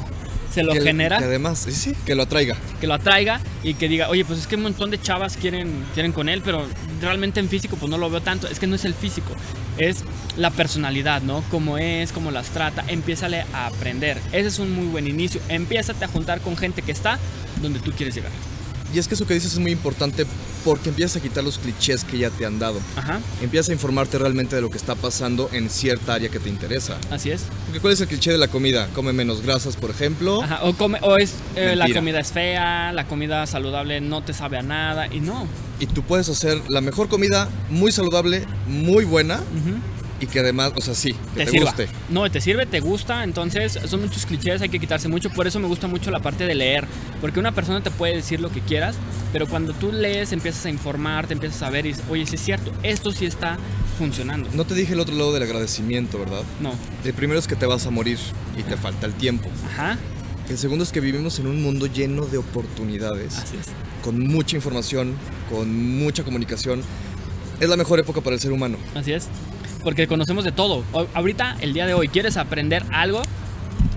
se 0.51 0.63
lo 0.63 0.73
Que- 0.73 0.81
genera, 0.81 1.19
Que 1.19 1.25
además, 1.25 1.59
sí, 1.59 1.71
sí, 1.71 1.93
que 2.07 2.15
lo 2.15 2.23
atraiga. 2.23 2.55
que 2.81 2.87
lo 2.87 2.95
atraiga 2.95 3.39
y 3.63 3.75
que 3.75 3.87
diga, 3.87 4.09
oye, 4.09 4.25
pues 4.25 4.39
es 4.39 4.47
que 4.47 4.55
un 4.55 4.63
montón 4.63 4.89
de 4.89 4.99
chavas 4.99 5.37
quieren, 5.37 5.85
quieren 5.93 6.11
con 6.11 6.27
él, 6.27 6.41
pero 6.43 6.65
realmente 7.01 7.39
en 7.39 7.49
físico 7.49 7.75
pues 7.77 7.89
no 7.89 7.99
lo 7.99 8.09
veo 8.09 8.21
tanto. 8.21 8.47
Es 8.47 8.59
que 8.59 8.65
no 8.65 8.75
es 8.75 8.83
el 8.85 8.95
físico, 8.95 9.31
es 9.77 10.03
la 10.37 10.49
personalidad, 10.49 11.21
¿no? 11.21 11.43
Cómo 11.51 11.77
es, 11.77 12.11
cómo 12.11 12.31
las 12.31 12.47
trata, 12.47 12.83
empiézale 12.87 13.45
a 13.53 13.67
aprender. 13.67 14.17
Ese 14.31 14.47
es 14.47 14.57
un 14.57 14.71
muy 14.71 14.85
buen 14.87 15.05
inicio. 15.07 15.39
Empiézate 15.47 16.03
a 16.03 16.07
juntar 16.07 16.41
con 16.41 16.57
gente 16.57 16.81
que 16.81 16.91
está 16.91 17.19
donde 17.61 17.79
tú 17.79 17.91
quieres 17.91 18.15
llegar. 18.15 18.31
Y 18.93 18.99
es 18.99 19.07
que 19.07 19.15
eso 19.15 19.27
que 19.27 19.33
dices 19.33 19.53
es 19.53 19.59
muy 19.59 19.71
importante 19.71 20.25
porque 20.65 20.89
empiezas 20.89 21.17
a 21.17 21.19
quitar 21.21 21.43
los 21.43 21.57
clichés 21.57 22.03
que 22.03 22.17
ya 22.17 22.29
te 22.29 22.45
han 22.45 22.59
dado. 22.59 22.79
Ajá, 22.95 23.19
Empiezas 23.41 23.69
a 23.69 23.73
informarte 23.73 24.17
realmente 24.17 24.55
de 24.55 24.61
lo 24.61 24.69
que 24.69 24.77
está 24.77 24.95
pasando 24.95 25.49
en 25.53 25.69
cierta 25.69 26.15
área 26.15 26.29
que 26.29 26.39
te 26.39 26.49
interesa. 26.49 26.97
así 27.11 27.31
es. 27.31 27.43
Porque 27.65 27.79
¿cuál 27.79 27.93
es 27.93 28.01
el 28.01 28.07
cliché 28.07 28.31
de 28.31 28.37
la 28.37 28.47
comida? 28.47 28.87
Come 28.93 29.13
menos 29.13 29.41
grasas, 29.41 29.75
por 29.75 29.89
ejemplo. 29.89 30.41
Ajá, 30.43 30.59
o, 30.63 30.73
come, 30.75 30.99
o 31.01 31.17
es 31.17 31.35
eh, 31.55 31.75
la 31.75 31.87
comida 31.93 32.19
es 32.19 32.31
fea, 32.31 32.91
la 32.93 33.07
comida 33.07 33.45
saludable 33.45 34.01
no 34.01 34.23
te 34.23 34.33
sabe 34.33 34.57
a 34.57 34.61
nada 34.61 35.07
y 35.13 35.19
no. 35.19 35.47
Y 35.79 35.85
tú 35.85 36.01
puedes 36.03 36.27
hacer 36.27 36.61
la 36.67 36.81
mejor 36.81 37.07
comida, 37.07 37.47
muy 37.69 37.91
saludable, 37.91 38.45
muy 38.67 39.05
buena 39.05 39.35
Ujú. 39.35 39.77
Y 40.19 40.27
que 40.27 40.39
además, 40.39 40.73
o 40.75 40.81
sea, 40.81 40.93
sí, 40.95 41.13
que 41.13 41.39
te, 41.39 41.45
te, 41.45 41.51
sirva. 41.51 41.67
guste. 41.67 41.87
No, 42.09 42.29
te 42.29 42.41
sirve, 42.41 42.65
te 42.65 42.79
gusta, 42.79 43.23
entonces 43.23 43.79
son 43.85 44.01
muchos 44.01 44.25
clichés, 44.25 44.61
hay 44.61 44.69
que 44.69 44.79
quitarse 44.79 45.07
mucho. 45.07 45.29
Por 45.29 45.47
eso 45.47 45.59
me 45.59 45.67
gusta 45.67 45.87
mucho 45.87 46.11
la 46.11 46.19
parte 46.19 46.45
de 46.45 46.55
leer, 46.55 46.85
porque 47.21 47.39
una 47.39 47.53
persona 47.53 47.81
te 47.81 47.91
puede 47.91 48.15
decir 48.15 48.39
lo 48.39 48.49
que 48.51 48.61
quieras, 48.61 48.95
pero 49.31 49.47
cuando 49.47 49.73
tú 49.73 49.91
lees, 49.91 50.31
empiezas 50.31 50.65
a 50.65 50.69
informar, 50.69 51.27
te 51.27 51.33
empiezas 51.33 51.61
a 51.63 51.69
ver 51.69 51.85
y 51.85 51.89
dices, 51.89 52.03
oye, 52.09 52.25
sí 52.25 52.35
es 52.35 52.41
cierto, 52.41 52.71
esto 52.83 53.11
sí 53.11 53.25
está 53.25 53.57
funcionando. 53.97 54.49
No 54.53 54.65
te 54.65 54.73
dije 54.75 54.93
el 54.93 54.99
otro 54.99 55.15
lado 55.15 55.33
del 55.33 55.43
agradecimiento, 55.43 56.19
¿verdad? 56.19 56.41
No. 56.59 56.73
El 57.03 57.13
primero 57.13 57.39
es 57.39 57.47
que 57.47 57.55
te 57.55 57.65
vas 57.65 57.85
a 57.85 57.89
morir 57.89 58.17
y 58.57 58.63
te 58.63 58.77
falta 58.77 59.05
el 59.05 59.13
tiempo. 59.13 59.49
Ajá, 59.73 59.97
El 60.49 60.57
segundo 60.57 60.83
es 60.83 60.91
que 60.91 60.99
vivimos 60.99 61.37
en 61.39 61.47
un 61.47 61.61
mundo 61.61 61.85
lleno 61.85 62.25
de 62.25 62.37
oportunidades, 62.39 63.37
así 63.37 63.55
es. 63.57 63.67
con 64.03 64.19
mucha 64.19 64.55
información, 64.55 65.13
con 65.49 65.71
mucha 65.99 66.23
comunicación. 66.23 66.81
Es 67.59 67.67
la 67.69 67.75
mejor 67.77 67.99
época 67.99 68.21
para 68.21 68.35
el 68.35 68.41
ser 68.41 68.51
humano. 68.53 68.77
Así 68.95 69.11
es. 69.11 69.27
Porque 69.83 70.07
conocemos 70.07 70.43
de 70.43 70.51
todo. 70.51 70.83
O- 70.91 71.07
ahorita, 71.13 71.57
el 71.61 71.73
día 71.73 71.85
de 71.85 71.93
hoy, 71.93 72.07
¿quieres 72.09 72.37
aprender 72.37 72.83
algo? 72.91 73.21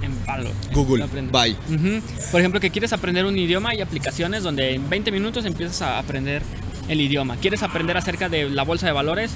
En 0.01 0.13
palo. 0.27 0.51
Google, 0.73 1.07
bye. 1.31 1.57
Ujú. 1.75 2.01
Por 2.31 2.41
ejemplo, 2.41 2.61
que 2.61 2.71
quieres 2.71 2.93
aprender 2.93 3.25
un 3.25 3.37
idioma, 3.39 3.71
hay 3.71 3.81
aplicaciones 3.81 4.43
donde 4.43 4.75
en 4.75 4.89
20 4.89 5.11
minutos 5.11 5.45
empiezas 5.45 5.83
a 5.83 5.99
aprender 5.99 6.43
el 6.89 7.01
idioma. 7.01 7.37
¿Quieres 7.37 7.63
aprender 7.63 7.97
acerca 7.97 8.29
de 8.29 8.49
la 8.51 8.63
bolsa 8.65 8.87
de 8.87 8.93
valores? 8.93 9.33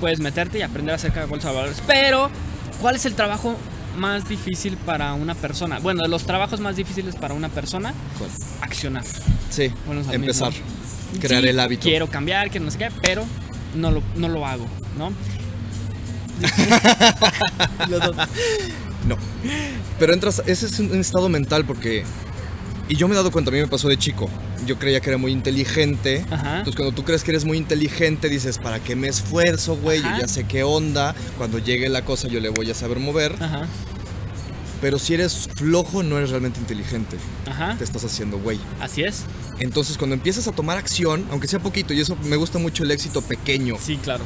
Puedes 0.00 0.20
meterte 0.20 0.58
y 0.58 0.62
aprender 0.62 0.94
acerca 0.94 1.20
de 1.20 1.26
la 1.26 1.30
bolsa 1.30 1.48
de 1.50 1.54
valores. 1.56 1.82
Pero, 1.86 2.30
¿cuál 2.80 2.96
es 2.96 3.06
el 3.06 3.14
trabajo 3.14 3.56
más 3.96 4.28
difícil 4.28 4.76
para 4.76 5.14
una 5.14 5.34
persona? 5.34 5.78
Bueno, 5.78 6.02
de 6.02 6.08
los 6.08 6.24
trabajos 6.24 6.60
más 6.60 6.76
difíciles 6.76 7.16
para 7.16 7.34
una 7.34 7.48
persona, 7.48 7.94
¿Cuál? 8.18 8.30
accionar. 8.60 9.04
Sí, 9.50 9.70
empezar. 10.12 10.50
mismo. 10.52 10.66
Crear 11.20 11.42
Sí, 11.42 11.48
el 11.48 11.60
hábito. 11.60 11.82
Quiero 11.84 12.08
cambiar, 12.08 12.50
quiero 12.50 12.64
no 12.66 12.70
sé 12.70 12.78
qué, 12.78 12.88
pero 13.02 13.24
no 13.74 13.90
lo, 13.90 14.02
no 14.16 14.28
lo 14.28 14.44
hago, 14.46 14.66
¿no? 14.98 15.12
Los 17.88 18.00
dos. 18.02 18.16
No. 19.06 19.16
Pero 19.98 20.12
entras, 20.12 20.42
ese 20.46 20.66
es 20.66 20.78
un 20.78 20.98
estado 21.00 21.28
mental 21.28 21.64
porque... 21.64 22.04
Y 22.88 22.94
yo 22.96 23.08
me 23.08 23.14
he 23.14 23.16
dado 23.16 23.32
cuenta, 23.32 23.50
a 23.50 23.54
mí 23.54 23.58
me 23.58 23.66
pasó 23.66 23.88
de 23.88 23.96
chico. 23.96 24.28
Yo 24.64 24.78
creía 24.78 25.00
que 25.00 25.10
era 25.10 25.18
muy 25.18 25.32
inteligente. 25.32 26.24
Ajá. 26.30 26.58
Entonces 26.58 26.76
cuando 26.76 26.94
tú 26.94 27.02
crees 27.04 27.24
que 27.24 27.32
eres 27.32 27.44
muy 27.44 27.58
inteligente, 27.58 28.28
dices, 28.28 28.58
¿para 28.58 28.78
qué 28.78 28.94
me 28.94 29.08
esfuerzo, 29.08 29.76
güey? 29.76 30.00
Yo 30.02 30.08
ya 30.20 30.28
sé 30.28 30.44
qué 30.44 30.62
onda. 30.62 31.14
Cuando 31.36 31.58
llegue 31.58 31.88
la 31.88 32.04
cosa 32.04 32.28
yo 32.28 32.38
le 32.38 32.48
voy 32.48 32.70
a 32.70 32.74
saber 32.74 33.00
mover. 33.00 33.34
Ajá, 33.40 33.66
Pero 34.80 35.00
si 35.00 35.14
eres 35.14 35.48
flojo, 35.56 36.04
no 36.04 36.16
eres 36.18 36.30
realmente 36.30 36.60
inteligente. 36.60 37.16
ajá. 37.50 37.74
Te 37.76 37.82
estás 37.82 38.04
haciendo 38.04 38.38
güey. 38.38 38.60
Así 38.80 39.02
es. 39.02 39.24
Entonces 39.58 39.98
cuando 39.98 40.14
empiezas 40.14 40.46
a 40.46 40.52
tomar 40.52 40.78
acción, 40.78 41.24
aunque 41.32 41.48
sea 41.48 41.58
poquito, 41.58 41.92
y 41.92 42.00
eso 42.00 42.16
me 42.24 42.36
gusta 42.36 42.58
mucho 42.58 42.84
el 42.84 42.90
éxito 42.92 43.20
pequeño, 43.20 43.76
Sí, 43.80 43.96
claro. 43.96 44.22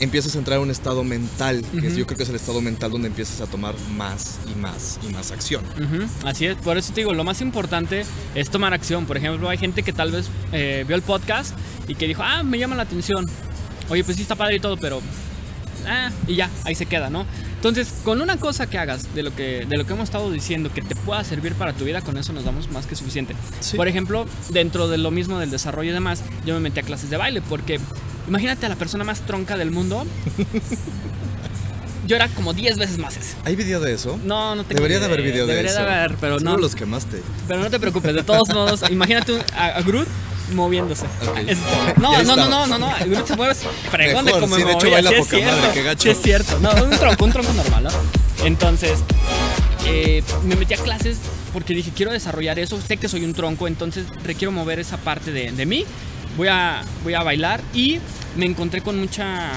Empiezas 0.00 0.34
a 0.34 0.38
entrar 0.38 0.58
a 0.58 0.60
un 0.60 0.70
estado 0.70 1.04
mental, 1.04 1.62
que 1.72 1.86
es- 1.86 1.92
Ujú. 1.92 2.00
yo 2.00 2.06
creo 2.06 2.16
que 2.18 2.22
es 2.24 2.28
el 2.28 2.36
estado 2.36 2.60
mental 2.60 2.90
donde 2.90 3.08
empiezas 3.08 3.40
a 3.40 3.46
tomar 3.46 3.74
más 3.96 4.38
y 4.54 4.58
más 4.58 4.98
y 5.08 5.12
más 5.12 5.30
acción. 5.32 5.64
Ujú, 5.80 6.06
Así 6.24 6.46
es. 6.46 6.56
Por 6.56 6.76
eso 6.76 6.92
te 6.92 7.00
digo, 7.00 7.14
lo 7.14 7.24
más 7.24 7.40
importante 7.40 8.04
es 8.34 8.50
tomar 8.50 8.74
acción. 8.74 9.06
Por 9.06 9.16
ejemplo, 9.16 9.48
hay 9.48 9.58
gente 9.58 9.82
que 9.82 9.92
tal 9.92 10.12
vez 10.12 10.26
eh, 10.52 10.84
vio 10.86 10.96
el 10.96 11.02
podcast 11.02 11.56
y 11.88 11.94
que 11.94 12.06
dijo, 12.06 12.22
ah, 12.22 12.42
me 12.42 12.58
llama 12.58 12.76
la 12.76 12.82
atención. 12.82 13.24
Oye, 13.88 14.02
pues 14.04 14.16
sí 14.16 14.22
está 14.22 14.34
padre 14.34 14.56
y 14.56 14.60
todo, 14.60 14.76
pero... 14.76 15.00
Ah, 15.88 16.10
y 16.26 16.34
ya, 16.34 16.50
ahí 16.64 16.74
se 16.74 16.86
queda, 16.86 17.10
¿no? 17.10 17.24
Entonces, 17.54 17.88
con 18.04 18.20
una 18.20 18.38
cosa 18.38 18.68
que 18.68 18.76
hagas 18.76 19.14
de 19.14 19.22
lo 19.22 19.34
que, 19.34 19.64
de 19.68 19.76
lo 19.76 19.86
que 19.86 19.92
hemos 19.92 20.04
estado 20.04 20.32
diciendo 20.32 20.70
que 20.74 20.82
te 20.82 20.96
pueda 20.96 21.22
servir 21.22 21.54
para 21.54 21.72
tu 21.74 21.84
vida, 21.84 22.00
con 22.00 22.16
eso 22.16 22.32
nos 22.32 22.44
damos 22.44 22.68
más 22.72 22.86
que 22.86 22.96
suficiente. 22.96 23.34
Sí. 23.60 23.76
Por 23.76 23.86
ejemplo, 23.86 24.26
dentro 24.50 24.88
de 24.88 24.98
lo 24.98 25.12
mismo 25.12 25.38
del 25.38 25.50
desarrollo 25.50 25.90
y 25.90 25.94
demás, 25.94 26.22
yo 26.44 26.54
me 26.54 26.60
metí 26.60 26.80
a 26.80 26.82
clases 26.82 27.08
de 27.08 27.16
baile 27.16 27.40
porque 27.40 27.78
imagínate 28.28 28.66
a 28.66 28.68
la 28.68 28.76
persona 28.76 29.04
más 29.04 29.20
tronca 29.20 29.56
del 29.56 29.70
mundo. 29.70 30.06
yo 32.06 32.14
era 32.16 32.28
como 32.28 32.52
10 32.54 32.78
veces 32.78 32.98
más 32.98 33.16
ese. 33.16 33.34
¿Hay 33.44 33.56
video 33.56 33.80
de 33.80 33.92
eso? 33.94 34.18
No, 34.24 34.54
no 34.54 34.62
tengo 34.64 34.76
Debería 34.76 35.00
de 35.00 35.06
haber 35.06 35.22
video 35.22 35.46
de 35.46 35.52
Debería 35.54 35.72
eso. 35.72 35.80
de 35.82 35.92
haber, 35.92 36.14
pero 36.20 36.38
Seguro 36.38 36.56
no. 36.56 36.62
los 36.62 36.74
quemaste. 36.76 37.20
Pero 37.48 37.60
no 37.60 37.70
te 37.70 37.80
preocupes, 37.80 38.14
de 38.14 38.22
todos 38.22 38.48
modos, 38.50 38.84
imagínate 38.90 39.32
un- 39.32 39.42
a, 39.56 39.66
a 39.76 39.82
Groot 39.82 40.06
moviéndose. 40.54 41.04
Ok. 41.26 41.38
Es- 41.48 41.58
no, 41.98 42.12
Ya 42.12 42.22
no, 42.22 42.36
no, 42.36 42.42
estaba. 42.44 42.66
no, 42.66 42.66
no, 42.66 42.78
no, 42.78 42.92
Groot 43.06 43.26
se 43.26 43.36
mueve 43.36 43.54
fregón 43.90 44.24
de 44.24 44.32
Mejor, 44.32 44.40
como 44.40 44.54
sí, 44.54 44.60
de 44.60 44.66
me 44.66 44.72
hecho 44.72 44.86
movía, 44.86 44.94
baila 44.94 45.10
sí 45.10 45.16
es 45.16 45.24
poca 45.26 45.36
madre, 45.38 45.50
cierto, 45.60 45.74
qué 45.74 45.82
gacho. 45.82 46.02
sí 46.02 46.08
es 46.10 46.22
cierto. 46.22 46.58
No, 46.60 46.70
un 46.84 46.90
tronco, 46.90 47.24
un 47.24 47.32
tronco 47.32 47.52
normal, 47.54 47.82
¿no? 47.84 47.90
Entonces, 48.44 49.00
eh, 49.86 50.22
me 50.44 50.54
metí 50.54 50.74
a 50.74 50.76
clases 50.76 51.18
porque 51.52 51.74
dije, 51.74 51.90
quiero 51.96 52.12
desarrollar 52.12 52.58
eso, 52.60 52.80
sé 52.80 52.98
que 52.98 53.08
soy 53.08 53.24
un 53.24 53.32
tronco, 53.34 53.66
entonces 53.66 54.04
requiero 54.22 54.52
mover 54.52 54.78
esa 54.78 54.96
parte 54.98 55.32
de, 55.32 55.50
de 55.50 55.66
mí. 55.66 55.84
Voy 56.36 56.48
a, 56.48 56.82
voy 57.02 57.14
a 57.14 57.22
bailar 57.22 57.62
y 57.72 57.98
me 58.36 58.46
encontré 58.46 58.82
con 58.82 58.98
mucha, 58.98 59.52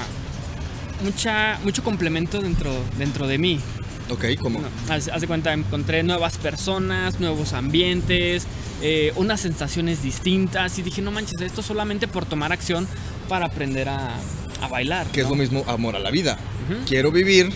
mucha, 1.04 1.58
mucho 1.62 1.84
complemento 1.84 2.40
dentro, 2.40 2.72
dentro 2.98 3.26
de 3.26 3.38
mí. 3.38 3.60
Ok, 4.08 4.24
¿cómo? 4.40 4.60
No, 4.60 5.20
de 5.20 5.26
cuenta, 5.26 5.52
encontré 5.52 6.02
nuevas 6.02 6.36
personas, 6.38 7.20
nuevos 7.20 7.52
ambientes, 7.52 8.46
eh, 8.82 9.12
unas 9.16 9.40
sensaciones 9.40 10.02
distintas 10.02 10.78
y 10.78 10.82
dije, 10.82 11.00
no 11.00 11.12
manches, 11.12 11.40
esto 11.40 11.62
solamente 11.62 12.08
por 12.08 12.26
tomar 12.26 12.52
acción 12.52 12.88
para 13.28 13.46
aprender 13.46 13.88
a, 13.88 14.16
a 14.62 14.68
bailar. 14.68 15.06
Que 15.08 15.20
es 15.20 15.28
lo 15.28 15.36
mismo 15.36 15.64
amor 15.68 15.96
a 15.96 16.00
la 16.00 16.10
vida. 16.10 16.38
Quiero 16.86 17.12
vivir, 17.12 17.50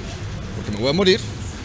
porque 0.56 0.70
me 0.72 0.78
voy 0.78 0.90
a 0.90 0.92
morir, 0.92 1.20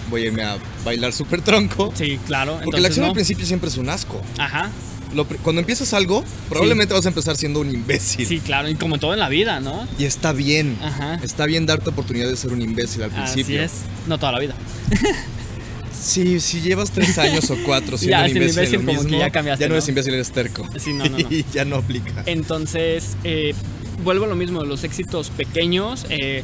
voy 0.09 0.23
a 0.23 0.27
irme 0.27 0.43
a 0.43 0.57
bailar 0.83 1.13
súper 1.13 1.41
tronco. 1.41 1.91
Sí, 1.95 2.19
claro. 2.25 2.53
Porque 2.53 2.65
entonces 2.65 2.81
la 2.81 2.87
acción 2.87 3.03
no. 3.03 3.09
al 3.09 3.13
principio 3.13 3.45
siempre 3.45 3.69
es 3.69 3.77
un 3.77 3.89
asco. 3.89 4.21
Ajá, 4.37 4.71
Lo 5.13 5.25
cuando 5.25 5.59
empiezas 5.61 5.93
algo, 5.93 6.23
probablemente 6.49 6.93
vas 6.93 7.05
a 7.05 7.09
empezar 7.09 7.35
siendo 7.35 7.59
un 7.61 7.69
imbécil. 7.71 8.25
sí, 8.27 8.39
claro, 8.39 8.69
y 8.69 8.75
como 8.75 8.97
todo 8.99 9.13
en 9.13 9.19
la 9.19 9.29
vida, 9.29 9.59
¿no? 9.59 9.87
Y 9.97 10.05
está 10.05 10.33
bien. 10.33 10.77
Ajá. 10.81 11.15
Está 11.23 11.45
bien 11.45 11.65
darte 11.65 11.89
oportunidad 11.89 12.27
de 12.29 12.35
ser 12.35 12.51
un 12.53 12.61
imbécil 12.61 13.03
al 13.03 13.11
Así 13.11 13.33
principio. 13.43 13.63
es, 13.63 13.71
no 14.07 14.17
toda 14.19 14.31
la 14.33 14.39
vida. 14.39 14.55
Sí, 16.01 16.39
si 16.39 16.61
llevas 16.61 16.91
tres 16.91 17.17
años 17.17 17.49
o 17.51 17.57
cuatro 17.65 17.97
siendo 17.97 18.17
Ya, 18.19 18.23
un 18.23 18.29
imbécil, 18.29 18.75
imbécil, 18.75 18.85
como 18.85 19.03
que 19.09 19.17
ya 19.19 19.29
cambiaste, 19.29 19.65
no 19.65 19.69
¿no? 19.69 19.75
eres 19.75 19.89
imbécil, 19.89 20.13
eres 20.13 20.31
terco. 20.31 20.65
Sí, 20.77 20.93
no, 20.93 21.03
no, 21.05 21.17
no. 21.17 21.27
y 21.29 21.45
ya 21.51 21.65
no 21.65 21.75
aplica. 21.75 22.23
Entonces, 22.25 23.17
eh, 23.25 23.53
vuelvo 24.03 24.23
a 24.25 24.27
lo 24.29 24.35
mismo, 24.35 24.63
los 24.63 24.83
éxitos 24.85 25.29
pequeños. 25.29 26.05
eh, 26.09 26.43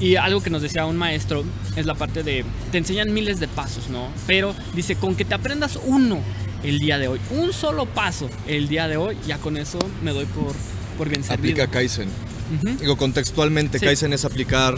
y 0.00 0.16
algo 0.16 0.42
que 0.42 0.50
nos 0.50 0.60
decía 0.60 0.84
un 0.84 0.96
maestro 0.98 1.42
es 1.74 1.86
la 1.86 1.94
parte 1.94 2.22
de, 2.22 2.44
te 2.70 2.76
enseñan 2.78 3.14
miles 3.14 3.40
de 3.40 3.48
pasos, 3.48 3.88
¿no? 3.88 4.08
Pero 4.26 4.54
dice, 4.74 4.96
con 4.96 5.14
que 5.14 5.24
te 5.24 5.34
aprendas 5.34 5.78
uno 5.86 6.18
el 6.66 6.78
día 6.78 6.98
de 6.98 7.08
hoy, 7.08 7.20
un 7.30 7.52
solo 7.52 7.86
paso 7.86 8.28
el 8.46 8.68
día 8.68 8.88
de 8.88 8.96
hoy, 8.96 9.16
ya 9.26 9.38
con 9.38 9.56
eso 9.56 9.78
me 10.02 10.12
doy 10.12 10.26
por, 10.26 10.54
por 10.98 11.08
bien 11.08 11.22
servido. 11.24 11.52
Aplica 11.52 11.70
Kaizen. 11.70 12.08
Ujú. 12.60 12.76
Digo, 12.78 12.96
contextualmente, 12.96 13.78
Sí. 13.78 13.84
Kaizen 13.84 14.12
es 14.12 14.24
aplicar 14.24 14.76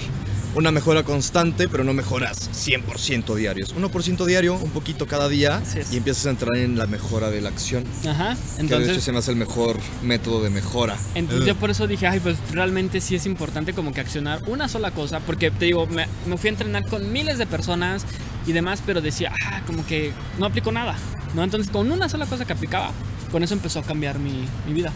una 0.55 0.71
mejora 0.73 1.03
constante, 1.03 1.69
pero 1.69 1.85
no 1.85 1.93
mejoras 1.93 2.51
100% 2.53 3.35
diarios. 3.37 3.75
1% 3.77 4.25
diario, 4.25 4.55
un 4.55 4.71
poquito 4.71 5.07
cada 5.07 5.29
día, 5.29 5.63
y 5.93 5.99
empiezas 5.99 6.27
a 6.27 6.31
entrar 6.31 6.57
en 6.57 6.79
la 6.79 6.87
mejora 6.87 7.31
de 7.31 7.41
la 7.41 7.51
acción. 7.51 7.85
Ajá, 8.07 8.35
que 8.35 8.63
de 8.63 8.67
hecho 8.67 8.77
entonces... 8.77 9.05
se 9.05 9.13
me 9.13 9.19
hace 9.19 9.31
el 9.31 9.37
mejor 9.37 9.77
método 10.03 10.43
de 10.43 10.51
mejora. 10.51 10.97
Entonces 11.15 11.47
yo 11.47 11.55
por 11.55 11.71
eso 11.71 11.87
dije, 11.87 12.07
ay, 12.07 12.21
pues 12.21 12.37
realmente 12.53 13.01
sí 13.01 13.15
es 13.15 13.27
importante 13.27 13.73
como 13.73 13.93
que 13.93 14.01
accionar 14.01 14.43
una 14.47 14.69
sola 14.69 14.91
cosa, 14.91 15.21
porque 15.21 15.51
te 15.51 15.67
digo, 15.67 15.87
me, 15.87 16.07
me 16.27 16.37
fui 16.39 16.49
a 16.49 16.53
entrenar 16.53 16.87
con 16.87 17.13
miles 17.13 17.39
de 17.39 17.47
personas 17.47 18.05
y 18.49 18.53
demás, 18.53 18.83
pero 18.85 19.01
decía, 19.01 19.33
ah, 19.45 19.61
como 19.67 19.87
que 19.87 20.13
no 20.39 20.47
aplico 20.47 20.73
nada, 20.73 20.97
¿no? 21.35 21.45
Entonces 21.45 21.71
con 21.71 21.91
una 21.93 22.09
sola 22.09 22.27
cosa 22.27 22.45
que 22.45 22.53
aplicaba, 22.55 22.93
con 23.31 23.43
eso 23.43 23.55
empezó 23.55 23.81
a 23.81 23.83
cambiar 23.83 24.19
mi, 24.19 24.49
mi 24.67 24.73
vida. 24.73 24.91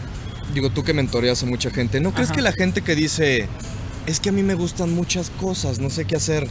Digo, 0.53 0.71
tú 0.71 0.83
que 0.83 0.93
mentoreas 0.93 1.43
a 1.43 1.45
mucha 1.45 1.69
gente, 1.69 2.01
¿no 2.01 2.11
crees 2.11 2.29
Ajá. 2.29 2.35
que 2.35 2.41
la 2.41 2.51
gente 2.51 2.81
que 2.81 2.95
dice, 2.95 3.47
es 4.05 4.19
que 4.19 4.29
a 4.29 4.31
mí 4.31 4.43
me 4.43 4.53
gustan 4.53 4.93
muchas 4.93 5.29
cosas, 5.29 5.79
no 5.79 5.89
sé 5.89 6.05
qué 6.05 6.15
hacer, 6.15 6.47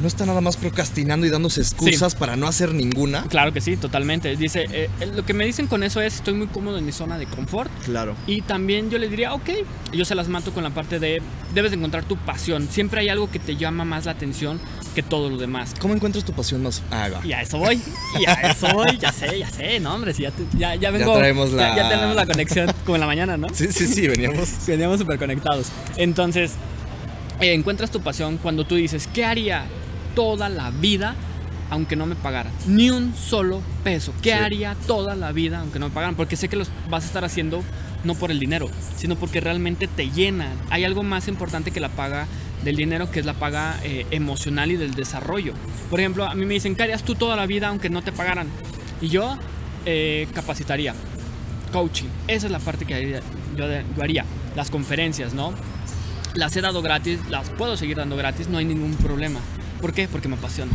no 0.00 0.08
está 0.08 0.24
nada 0.26 0.40
más 0.40 0.56
procrastinando 0.56 1.26
y 1.26 1.30
dándose 1.30 1.60
excusas 1.60 2.14
para 2.14 2.36
no 2.36 2.46
hacer 2.46 2.72
ninguna? 2.72 3.24
Claro 3.24 3.52
que 3.52 3.60
sí, 3.60 3.76
totalmente. 3.76 4.36
Dice, 4.36 4.66
eh, 4.70 4.88
eh, 5.00 5.06
lo 5.14 5.24
que 5.24 5.34
me 5.34 5.44
dicen 5.44 5.66
con 5.66 5.82
eso 5.82 6.00
es, 6.00 6.16
estoy 6.16 6.34
muy 6.34 6.46
cómodo 6.46 6.78
en 6.78 6.86
mi 6.86 6.92
zona 6.92 7.18
de 7.18 7.26
confort. 7.26 7.70
Claro. 7.84 8.14
Y 8.26 8.42
también 8.42 8.90
yo 8.90 8.98
le 8.98 9.08
diría, 9.08 9.34
ok, 9.34 9.50
yo 9.92 10.04
se 10.04 10.14
las 10.14 10.28
mato 10.28 10.52
con 10.52 10.64
la 10.64 10.70
parte 10.70 10.98
de, 10.98 11.20
debes 11.54 11.72
de 11.72 11.76
encontrar 11.76 12.04
tu 12.04 12.16
pasión. 12.16 12.68
Siempre 12.70 13.00
hay 13.00 13.08
algo 13.08 13.30
que 13.30 13.38
te 13.38 13.56
llama 13.56 13.84
más 13.84 14.06
la 14.06 14.12
atención 14.12 14.60
que 14.98 15.02
todo 15.04 15.30
lo 15.30 15.36
demás. 15.36 15.76
¿Cómo 15.78 15.94
encuentras 15.94 16.24
tu 16.24 16.32
pasión 16.32 16.60
más? 16.60 16.82
Ah, 16.90 17.08
va. 17.08 17.24
Y 17.24 17.32
a 17.32 17.40
eso 17.42 17.56
voy, 17.58 17.80
y 18.18 18.26
a 18.26 18.32
eso 18.50 18.66
voy, 18.74 18.98
ya 18.98 19.12
sé, 19.12 19.38
ya 19.38 19.48
sé, 19.48 19.78
no 19.78 19.94
hombre, 19.94 20.12
si 20.12 20.22
ya, 20.24 20.32
te- 20.32 20.42
ya, 20.58 20.74
ya 20.74 20.90
vengo, 20.90 21.16
traemos 21.16 21.52
la- 21.52 21.68
ya, 21.68 21.76
ya 21.84 21.88
tenemos 21.90 22.16
la 22.16 22.26
conexión 22.26 22.68
como 22.84 22.96
en 22.96 23.00
la 23.02 23.06
mañana, 23.06 23.36
¿no? 23.36 23.46
Sí, 23.54 23.68
sí, 23.70 23.86
sí, 23.86 24.08
veníamos. 24.08 24.48
Veníamos 24.66 24.98
súper 24.98 25.16
conectados. 25.20 25.68
Entonces, 25.96 26.54
eh, 27.40 27.52
encuentras 27.54 27.92
tu 27.92 28.00
pasión 28.00 28.38
cuando 28.38 28.64
tú 28.66 28.74
dices, 28.74 29.08
¿qué 29.14 29.24
haría 29.24 29.66
toda 30.16 30.48
la 30.48 30.70
vida 30.72 31.14
aunque 31.70 31.94
no 31.96 32.06
me 32.06 32.14
pagaran. 32.16 32.50
Ni 32.66 32.88
un 32.90 33.14
solo 33.14 33.60
peso. 33.84 34.12
¿Qué 34.22 34.30
Sí. 34.32 34.36
haría 34.36 34.74
toda 34.88 35.14
la 35.14 35.30
vida 35.32 35.60
aunque 35.60 35.78
no 35.78 35.88
me 35.90 35.94
pagaran? 35.94 36.16
Porque 36.16 36.34
sé 36.34 36.48
que 36.48 36.56
los 36.56 36.70
vas 36.90 37.04
a 37.04 37.06
estar 37.06 37.24
haciendo 37.26 37.62
no 38.04 38.14
por 38.14 38.30
el 38.30 38.38
dinero, 38.38 38.68
sino 38.96 39.16
porque 39.16 39.40
realmente 39.40 39.86
te 39.86 40.10
llenan. 40.10 40.52
Hay 40.70 40.84
algo 40.84 41.02
más 41.02 41.28
importante 41.28 41.70
que 41.70 41.80
la 41.80 41.88
paga 41.88 42.26
del 42.64 42.76
dinero, 42.76 43.10
que 43.10 43.20
es 43.20 43.26
la 43.26 43.34
paga 43.34 43.78
eh, 43.82 44.06
emocional 44.10 44.70
y 44.70 44.76
del 44.76 44.94
desarrollo. 44.94 45.54
Por 45.90 46.00
ejemplo, 46.00 46.24
a 46.24 46.34
mí 46.34 46.44
me 46.44 46.54
dicen, 46.54 46.76
¿qué 46.76 46.84
harías 46.84 47.02
tú 47.02 47.14
toda 47.14 47.36
la 47.36 47.46
vida 47.46 47.68
aunque 47.68 47.90
no 47.90 48.02
te 48.02 48.12
pagaran? 48.12 48.48
Y 49.00 49.08
yo 49.08 49.36
eh, 49.86 50.26
capacitaría, 50.34 50.94
coaching. 51.72 52.08
Esa 52.26 52.46
es 52.46 52.52
la 52.52 52.58
parte 52.58 52.84
que 52.84 53.20
yo 53.56 53.64
haría. 54.02 54.24
Las 54.56 54.70
conferencias, 54.70 55.34
¿no? 55.34 55.52
Las 56.34 56.56
he 56.56 56.60
dado 56.60 56.82
gratis, 56.82 57.20
las 57.30 57.50
puedo 57.50 57.76
seguir 57.76 57.96
dando 57.96 58.16
gratis, 58.16 58.48
no 58.48 58.58
hay 58.58 58.64
ningún 58.64 58.94
problema. 58.94 59.40
¿Por 59.80 59.92
qué? 59.92 60.08
Porque 60.08 60.28
me 60.28 60.36
apasiona. 60.36 60.72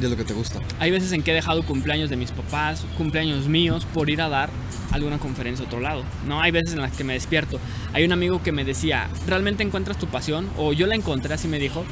Es 0.00 0.10
lo 0.10 0.16
que 0.16 0.24
te 0.24 0.34
gusta. 0.34 0.60
Hay 0.78 0.90
veces 0.90 1.12
en 1.12 1.22
que 1.22 1.30
he 1.30 1.34
dejado 1.34 1.62
cumpleaños 1.62 2.10
de 2.10 2.16
mis 2.16 2.30
papás, 2.30 2.84
cumpleaños 2.98 3.48
míos, 3.48 3.86
por 3.94 4.10
ir 4.10 4.20
a 4.20 4.28
dar 4.28 4.50
alguna 4.92 5.18
conferencia 5.18 5.64
a 5.64 5.68
otro 5.68 5.80
lado. 5.80 6.02
No, 6.26 6.40
hay 6.42 6.50
veces 6.50 6.74
en 6.74 6.82
las 6.82 6.92
que 6.92 7.02
me 7.04 7.14
despierto. 7.14 7.58
Hay 7.94 8.04
un 8.04 8.12
amigo 8.12 8.42
que 8.42 8.52
me 8.52 8.64
decía, 8.64 9.08
¿realmente 9.26 9.62
encuentras 9.62 9.98
tu 9.98 10.06
pasión? 10.06 10.48
O 10.58 10.72
yo 10.74 10.86
la 10.86 10.94
encontré, 10.94 11.32
así 11.32 11.48
me 11.48 11.58
dijo, 11.58 11.84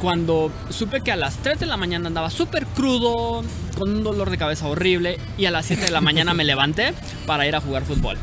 cuando 0.00 0.50
supe 0.70 1.02
que 1.02 1.12
a 1.12 1.16
las 1.16 1.36
3 1.38 1.60
de 1.60 1.66
la 1.66 1.76
mañana 1.76 2.08
andaba 2.08 2.30
súper 2.30 2.66
crudo, 2.66 3.44
con 3.78 3.90
un 3.92 4.02
dolor 4.02 4.30
de 4.30 4.38
cabeza 4.38 4.66
horrible, 4.66 5.18
y 5.38 5.44
a 5.44 5.50
las 5.52 5.66
7 5.66 5.84
de 5.84 5.90
la 5.92 6.00
mañana 6.00 6.34
me 6.34 6.44
levanté 6.52 6.94
para 7.26 7.46
ir 7.46 7.54
a 7.54 7.60
jugar 7.60 7.84
fútbol. 7.84 8.16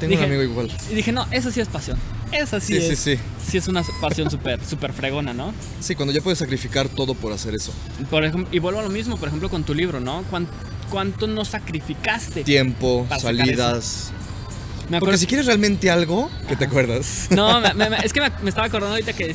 Tengo 0.00 0.12
Dije- 0.12 0.24
un 0.24 0.30
amigo 0.32 0.42
igual. 0.42 0.70
Y 0.90 0.94
dije, 0.94 1.12
no, 1.12 1.26
eso 1.30 1.50
sí 1.50 1.60
es 1.60 1.68
pasión. 1.68 1.98
Esa 2.32 2.60
sí, 2.60 2.74
Sí, 2.74 2.80
sí, 2.80 2.92
es. 2.92 2.98
sí. 2.98 3.18
Sí 3.50 3.58
es 3.58 3.68
una 3.68 3.82
pasión 4.00 4.30
súper, 4.30 4.64
súper 4.64 4.92
fregona, 4.92 5.32
¿no? 5.34 5.52
Sí, 5.80 5.94
cuando 5.94 6.12
ya 6.12 6.20
puedes 6.20 6.38
sacrificar 6.38 6.88
todo 6.88 7.14
por 7.14 7.32
hacer 7.32 7.54
eso. 7.54 7.72
Por 8.10 8.24
ejemplo, 8.24 8.48
y 8.52 8.58
vuelvo 8.58 8.80
a 8.80 8.82
lo 8.82 8.88
mismo, 8.90 9.16
por 9.16 9.28
ejemplo, 9.28 9.48
con 9.50 9.64
tu 9.64 9.74
libro, 9.74 10.00
¿no? 10.00 10.22
¿Cuán- 10.30 10.48
¿Cuánto 10.90 11.26
no 11.26 11.44
sacrificaste? 11.44 12.44
Tiempo, 12.44 13.06
salidas. 13.20 14.12
Me 14.90 15.00
Porque 15.00 15.16
si 15.16 15.26
quieres 15.26 15.46
realmente 15.46 15.90
algo, 15.90 16.30
que 16.46 16.56
te 16.56 16.64
acuerdas. 16.66 17.28
No, 17.30 17.60
me- 17.60 17.72
me- 17.74 17.96
es 18.04 18.12
que 18.12 18.20
me, 18.20 18.30
me 18.42 18.48
estaba 18.50 18.66
acordando 18.66 18.94
ahorita 18.94 19.12
que 19.14 19.26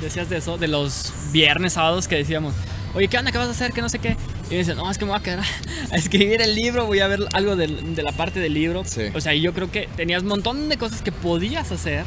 decías 0.00 0.28
de 0.28 0.36
eso, 0.36 0.58
de 0.58 0.68
los 0.68 1.12
viernes, 1.32 1.72
sábados 1.74 2.06
que 2.08 2.16
decíamos, 2.16 2.54
oye, 2.94 3.08
¿qué 3.08 3.16
onda? 3.18 3.32
¿Qué 3.32 3.38
vas 3.38 3.48
a 3.48 3.52
hacer? 3.52 3.72
Que 3.72 3.80
no 3.80 3.88
sé 3.88 3.98
qué. 4.00 4.16
Y 4.50 4.52
me 4.52 4.58
dicen, 4.58 4.76
no, 4.76 4.90
es 4.90 4.98
que 4.98 5.04
me 5.06 5.12
voy 5.12 5.20
a 5.20 5.22
quedar 5.22 5.40
a 5.92 5.96
escribir 5.96 6.42
el 6.42 6.54
libro, 6.54 6.84
voy 6.86 7.00
a 7.00 7.06
ver 7.08 7.20
algo 7.32 7.56
del- 7.56 7.94
de 7.94 8.02
la 8.02 8.12
parte 8.12 8.38
del 8.40 8.52
libro. 8.54 8.82
Sí. 8.84 9.02
O 9.14 9.20
sea, 9.20 9.34
y 9.34 9.40
yo 9.40 9.54
creo 9.54 9.70
que 9.70 9.88
tenías 9.96 10.22
un 10.22 10.28
montón 10.28 10.68
de 10.68 10.76
cosas 10.76 11.00
que 11.00 11.10
podías 11.10 11.72
hacer 11.72 12.04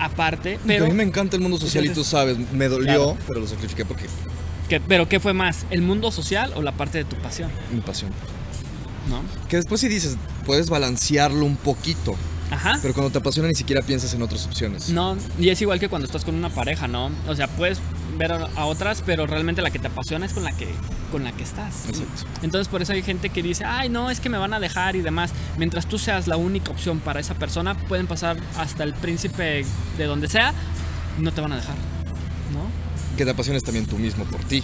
aparte, 0.00 0.58
pero, 0.66 0.84
a 0.84 0.88
mí 0.88 0.94
me 0.94 1.02
encanta 1.02 1.36
el 1.36 1.42
mundo 1.42 1.58
social 1.58 1.84
y 1.84 1.90
tú 1.90 2.02
sabes, 2.04 2.36
me 2.52 2.68
dolió, 2.68 2.86
Claro. 3.14 3.16
pero 3.26 3.40
lo 3.40 3.46
sacrifiqué 3.46 3.84
porque 3.84 4.06
que, 4.68 4.80
pero 4.80 5.08
¿qué 5.08 5.18
fue 5.20 5.32
más? 5.32 5.66
¿El 5.70 5.82
mundo 5.82 6.10
social 6.12 6.52
o 6.54 6.62
la 6.62 6.72
parte 6.72 6.98
de 6.98 7.04
tu 7.04 7.16
pasión? 7.16 7.50
mi 7.72 7.80
pasión. 7.80 8.10
¿No? 9.08 9.22
Que 9.48 9.56
después 9.56 9.80
si 9.80 9.88
dices, 9.88 10.16
puedes 10.46 10.70
balancearlo 10.70 11.44
un 11.44 11.56
poquito, 11.56 12.14
Ajá. 12.50 12.78
pero 12.80 12.94
cuando 12.94 13.10
te 13.10 13.18
apasiona 13.18 13.48
ni 13.48 13.54
siquiera 13.54 13.82
piensas 13.82 14.14
en 14.14 14.22
otras 14.22 14.46
opciones. 14.46 14.88
No, 14.90 15.16
y 15.38 15.48
es 15.48 15.60
igual 15.60 15.80
que 15.80 15.88
cuando 15.88 16.06
estás 16.06 16.24
con 16.24 16.34
una 16.36 16.50
pareja, 16.50 16.86
¿no? 16.86 17.10
O 17.26 17.34
sea, 17.34 17.48
puedes 17.48 17.78
ver 18.16 18.30
a 18.32 18.64
otras, 18.66 19.02
pero 19.04 19.26
realmente 19.26 19.60
la 19.62 19.70
que 19.70 19.78
te 19.80 19.88
apasiona 19.88 20.26
es 20.26 20.32
con 20.32 20.44
la 20.44 20.52
que, 20.52 20.68
con 21.10 21.24
la 21.24 21.32
que 21.32 21.42
estás. 21.42 21.86
Exacto. 21.88 22.24
Entonces 22.42 22.68
por 22.68 22.80
eso 22.82 22.92
hay 22.92 23.02
gente 23.02 23.28
que 23.30 23.42
dice, 23.42 23.64
ay, 23.64 23.88
no, 23.88 24.10
es 24.10 24.20
que 24.20 24.28
me 24.28 24.38
van 24.38 24.54
a 24.54 24.60
dejar 24.60 24.96
y 24.96 25.02
demás. 25.02 25.30
Mientras 25.58 25.86
tú 25.86 25.98
seas 25.98 26.26
la 26.26 26.36
única 26.36 26.70
opción 26.70 27.00
para 27.00 27.20
esa 27.20 27.34
persona, 27.34 27.74
pueden 27.76 28.06
pasar 28.06 28.36
hasta 28.56 28.84
el 28.84 28.94
príncipe 28.94 29.64
de 29.98 30.04
donde 30.04 30.28
sea, 30.28 30.54
no 31.18 31.32
te 31.32 31.40
van 31.40 31.52
a 31.52 31.56
dejar, 31.56 31.74
¿no? 32.52 32.70
Que 33.16 33.24
te 33.24 33.32
apasiones 33.32 33.62
también 33.62 33.84
tú 33.86 33.98
mismo 33.98 34.24
por 34.24 34.40
ti. 34.44 34.62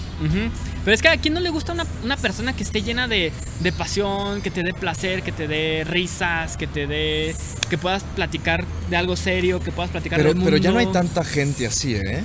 Pero 0.84 0.94
es 0.94 1.02
que 1.02 1.08
a 1.08 1.16
quién 1.18 1.34
no 1.34 1.40
le 1.40 1.50
gusta 1.50 1.72
una, 1.72 1.84
una 2.04 2.16
persona 2.16 2.54
que 2.54 2.62
esté 2.62 2.80
llena 2.80 3.06
de, 3.08 3.30
de 3.60 3.72
pasión, 3.72 4.40
que 4.40 4.50
te 4.50 4.62
dé 4.62 4.72
placer, 4.72 5.22
que 5.22 5.32
te 5.32 5.46
dé 5.46 5.84
risas, 5.84 6.56
que 6.56 6.66
te 6.66 6.86
dé. 6.86 7.34
que 7.68 7.76
puedas 7.76 8.02
platicar 8.14 8.64
de 8.88 8.96
algo 8.96 9.14
serio, 9.16 9.60
que 9.60 9.72
puedas 9.72 9.90
platicar 9.90 10.18
Pero, 10.20 10.32
del 10.32 10.42
pero 10.42 10.56
ya 10.56 10.70
no 10.70 10.78
hay 10.78 10.86
mundo. 10.86 11.00
tanta 11.00 11.22
gente 11.24 11.66
así, 11.66 11.96
¿eh? 11.96 12.24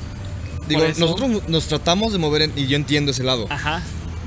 Digo, 0.70 0.84
nosotros 1.00 1.50
nos 1.50 1.68
tratamos 1.68 2.14
de 2.14 2.20
mover, 2.20 2.44
en- 2.44 2.54
y 2.56 2.68
yo 2.68 2.78
entiendo 2.78 3.12
ese 3.12 3.24
lado. 3.24 3.48
Ajá. 3.50 3.82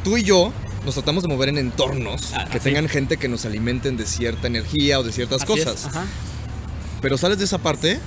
Tú 0.05 0.17
y 0.17 0.23
yo 0.23 0.53
nos 0.85 0.95
tratamos 0.95 1.23
de 1.23 1.29
mover 1.31 1.49
en 1.49 1.57
entornos 1.59 2.33
Ah, 2.35 2.45
que 2.51 2.61
tengan 2.61 2.89
gente 2.89 3.17
que 3.17 3.27
nos 3.29 3.45
alimenten 3.47 3.97
de 3.97 4.07
cierta 4.07 4.47
energía 4.47 5.01
o 5.01 5.03
de 5.03 5.13
ciertas 5.13 5.43
así 5.43 5.47
cosas. 5.47 5.87
Ajá. 5.87 6.05
Pero 7.01 7.17
sales 7.19 7.39
de 7.39 7.45
esa 7.45 7.59
parte 7.59 7.99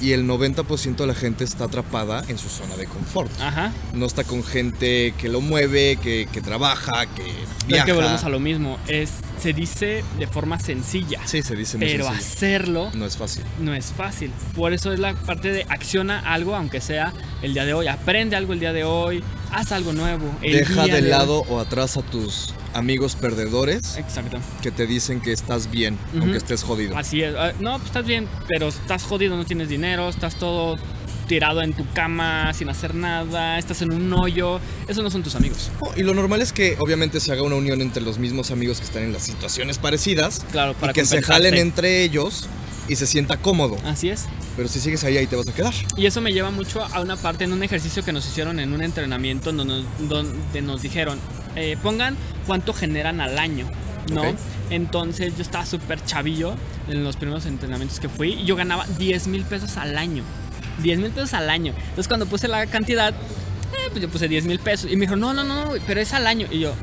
y 0.00 0.12
el 0.12 0.26
90% 0.28 0.96
de 0.96 1.06
la 1.06 1.14
gente 1.14 1.44
está 1.44 1.64
atrapada 1.64 2.24
en 2.28 2.36
su 2.38 2.48
zona 2.48 2.76
de 2.76 2.86
confort. 2.86 3.30
Ajá. 3.40 3.72
No 3.92 4.06
está 4.06 4.24
con 4.24 4.42
gente 4.42 5.14
que 5.16 5.28
lo 5.28 5.40
mueve, 5.40 5.96
que, 6.02 6.28
que 6.32 6.40
trabaja, 6.40 7.06
que 7.06 7.22
Pero 7.22 7.30
es 7.60 7.66
viaja. 7.68 7.86
que 7.86 7.92
volvemos 7.92 8.24
a 8.24 8.28
lo 8.28 8.40
mismo. 8.40 8.78
Es, 8.88 9.10
se 9.40 9.52
dice 9.52 10.04
de 10.18 10.26
forma 10.26 10.58
sencilla. 10.58 11.20
Sí, 11.26 11.42
se 11.42 11.54
dice 11.56 11.76
muy 11.78 11.86
pero 11.86 12.04
sencillo. 12.06 12.26
hacerlo 12.26 12.90
No 12.94 13.04
es 13.06 13.16
fácil. 13.16 13.42
no 13.60 13.74
es 13.74 13.86
fácil. 13.86 14.30
Por 14.54 14.72
eso 14.72 14.92
es 14.92 14.98
la 15.00 15.14
parte 15.14 15.50
de 15.50 15.64
acciona 15.68 16.20
algo, 16.20 16.54
aunque 16.54 16.80
sea 16.80 17.12
el 17.42 17.52
día 17.54 17.64
de 17.64 17.74
hoy. 17.74 17.88
Aprende 17.88 18.36
algo 18.36 18.52
el 18.52 18.60
día 18.60 18.72
de 18.72 18.84
hoy. 18.84 19.22
Haz 19.52 19.72
algo 19.72 19.92
nuevo. 19.92 20.30
el 20.42 20.52
Deja 20.58 20.86
de 20.86 20.94
hoy. 20.94 21.02
lado 21.02 21.40
o 21.48 21.60
atrás 21.60 21.96
a 21.96 22.02
tus 22.02 22.54
amigos 22.72 23.14
perdedores 23.14 23.96
Exacto. 23.96 24.38
que 24.62 24.70
te 24.72 24.86
dicen 24.86 25.20
que 25.20 25.32
estás 25.32 25.70
bien, 25.70 25.96
aunque 26.18 26.38
estés 26.38 26.62
jodido. 26.64 26.96
Así 26.96 27.22
es. 27.22 27.34
Ah, 27.36 27.52
No, 27.60 27.74
pues 27.74 27.86
estás 27.86 28.04
bien, 28.06 28.26
pero 28.48 28.68
estás 28.68 29.04
jodido, 29.04 29.36
no 29.36 29.44
tienes 29.44 29.68
dinero, 29.68 30.08
estás 30.08 30.34
todo 30.36 30.76
tirado 31.26 31.62
en 31.62 31.72
tu 31.72 31.84
cama 31.92 32.52
sin 32.54 32.68
hacer 32.68 32.94
nada, 32.94 33.58
estás 33.58 33.82
en 33.82 33.92
un 33.92 34.12
hoyo. 34.12 34.60
Esos 34.88 35.02
no 35.02 35.10
son 35.10 35.22
tus 35.22 35.34
amigos. 35.34 35.70
Oh, 35.80 35.92
Y 35.96 36.02
lo 36.02 36.14
normal 36.14 36.42
es 36.42 36.52
que 36.52 36.76
obviamente 36.78 37.20
se 37.20 37.32
haga 37.32 37.42
una 37.42 37.56
unión 37.56 37.80
entre 37.80 38.02
los 38.02 38.18
mismos 38.18 38.50
amigos 38.50 38.78
que 38.78 38.84
están 38.84 39.02
en 39.02 39.12
las 39.12 39.22
situaciones 39.22 39.78
parecidas 39.78 40.44
Claro, 40.52 40.74
para 40.74 40.92
y 40.92 40.94
que 40.94 41.04
se 41.04 41.22
jalen 41.22 41.54
entre 41.54 42.02
ellos 42.02 42.48
y 42.88 42.96
se 42.96 43.06
sienta 43.06 43.38
cómodo. 43.38 43.76
Así 43.84 44.10
es. 44.10 44.26
Pero 44.56 44.68
si 44.68 44.78
sigues 44.78 45.02
ahí, 45.04 45.16
ahí 45.16 45.26
te 45.26 45.36
vas 45.36 45.48
a 45.48 45.54
quedar. 45.54 45.74
Y 45.96 46.06
eso 46.06 46.20
me 46.20 46.32
lleva 46.32 46.50
mucho 46.50 46.84
a 46.84 47.00
una 47.00 47.16
parte 47.16 47.44
en 47.44 47.52
un 47.52 47.62
ejercicio 47.62 48.04
que 48.04 48.12
nos 48.12 48.26
hicieron 48.26 48.60
en 48.60 48.72
un 48.72 48.82
entrenamiento 48.82 49.52
donde 49.52 49.82
nos, 49.82 50.08
donde 50.08 50.62
nos 50.62 50.82
dijeron, 50.82 51.18
eh, 51.56 51.76
pongan 51.82 52.16
cuánto 52.46 52.72
generan 52.72 53.20
al 53.20 53.38
año, 53.38 53.66
¿no? 54.12 54.22
Entonces 54.70 55.36
yo 55.36 55.42
estaba 55.42 55.66
súper 55.66 56.04
chavillo 56.04 56.54
en 56.88 57.04
los 57.04 57.16
primeros 57.16 57.46
entrenamientos 57.46 58.00
que 58.00 58.08
fui 58.08 58.32
y 58.34 58.44
yo 58.44 58.56
ganaba 58.56 58.86
10 58.98 59.26
mil 59.28 59.44
pesos 59.44 59.76
al 59.76 59.96
año. 59.98 60.22
10 60.82 60.98
mil 60.98 61.10
pesos 61.10 61.34
al 61.34 61.50
año. 61.50 61.72
Entonces 61.76 62.08
cuando 62.08 62.26
puse 62.26 62.48
la 62.48 62.66
cantidad, 62.66 63.10
eh, 63.10 63.88
pues 63.90 64.02
yo 64.02 64.08
puse 64.08 64.28
10 64.28 64.44
mil 64.46 64.58
pesos. 64.58 64.90
Y 64.90 64.96
me 64.96 65.02
dijo, 65.02 65.16
no, 65.16 65.32
no, 65.32 65.44
no, 65.44 65.72
pero 65.86 66.00
es 66.00 66.12
al 66.12 66.26
año. 66.26 66.46
Y 66.50 66.60
yo, 66.60 66.74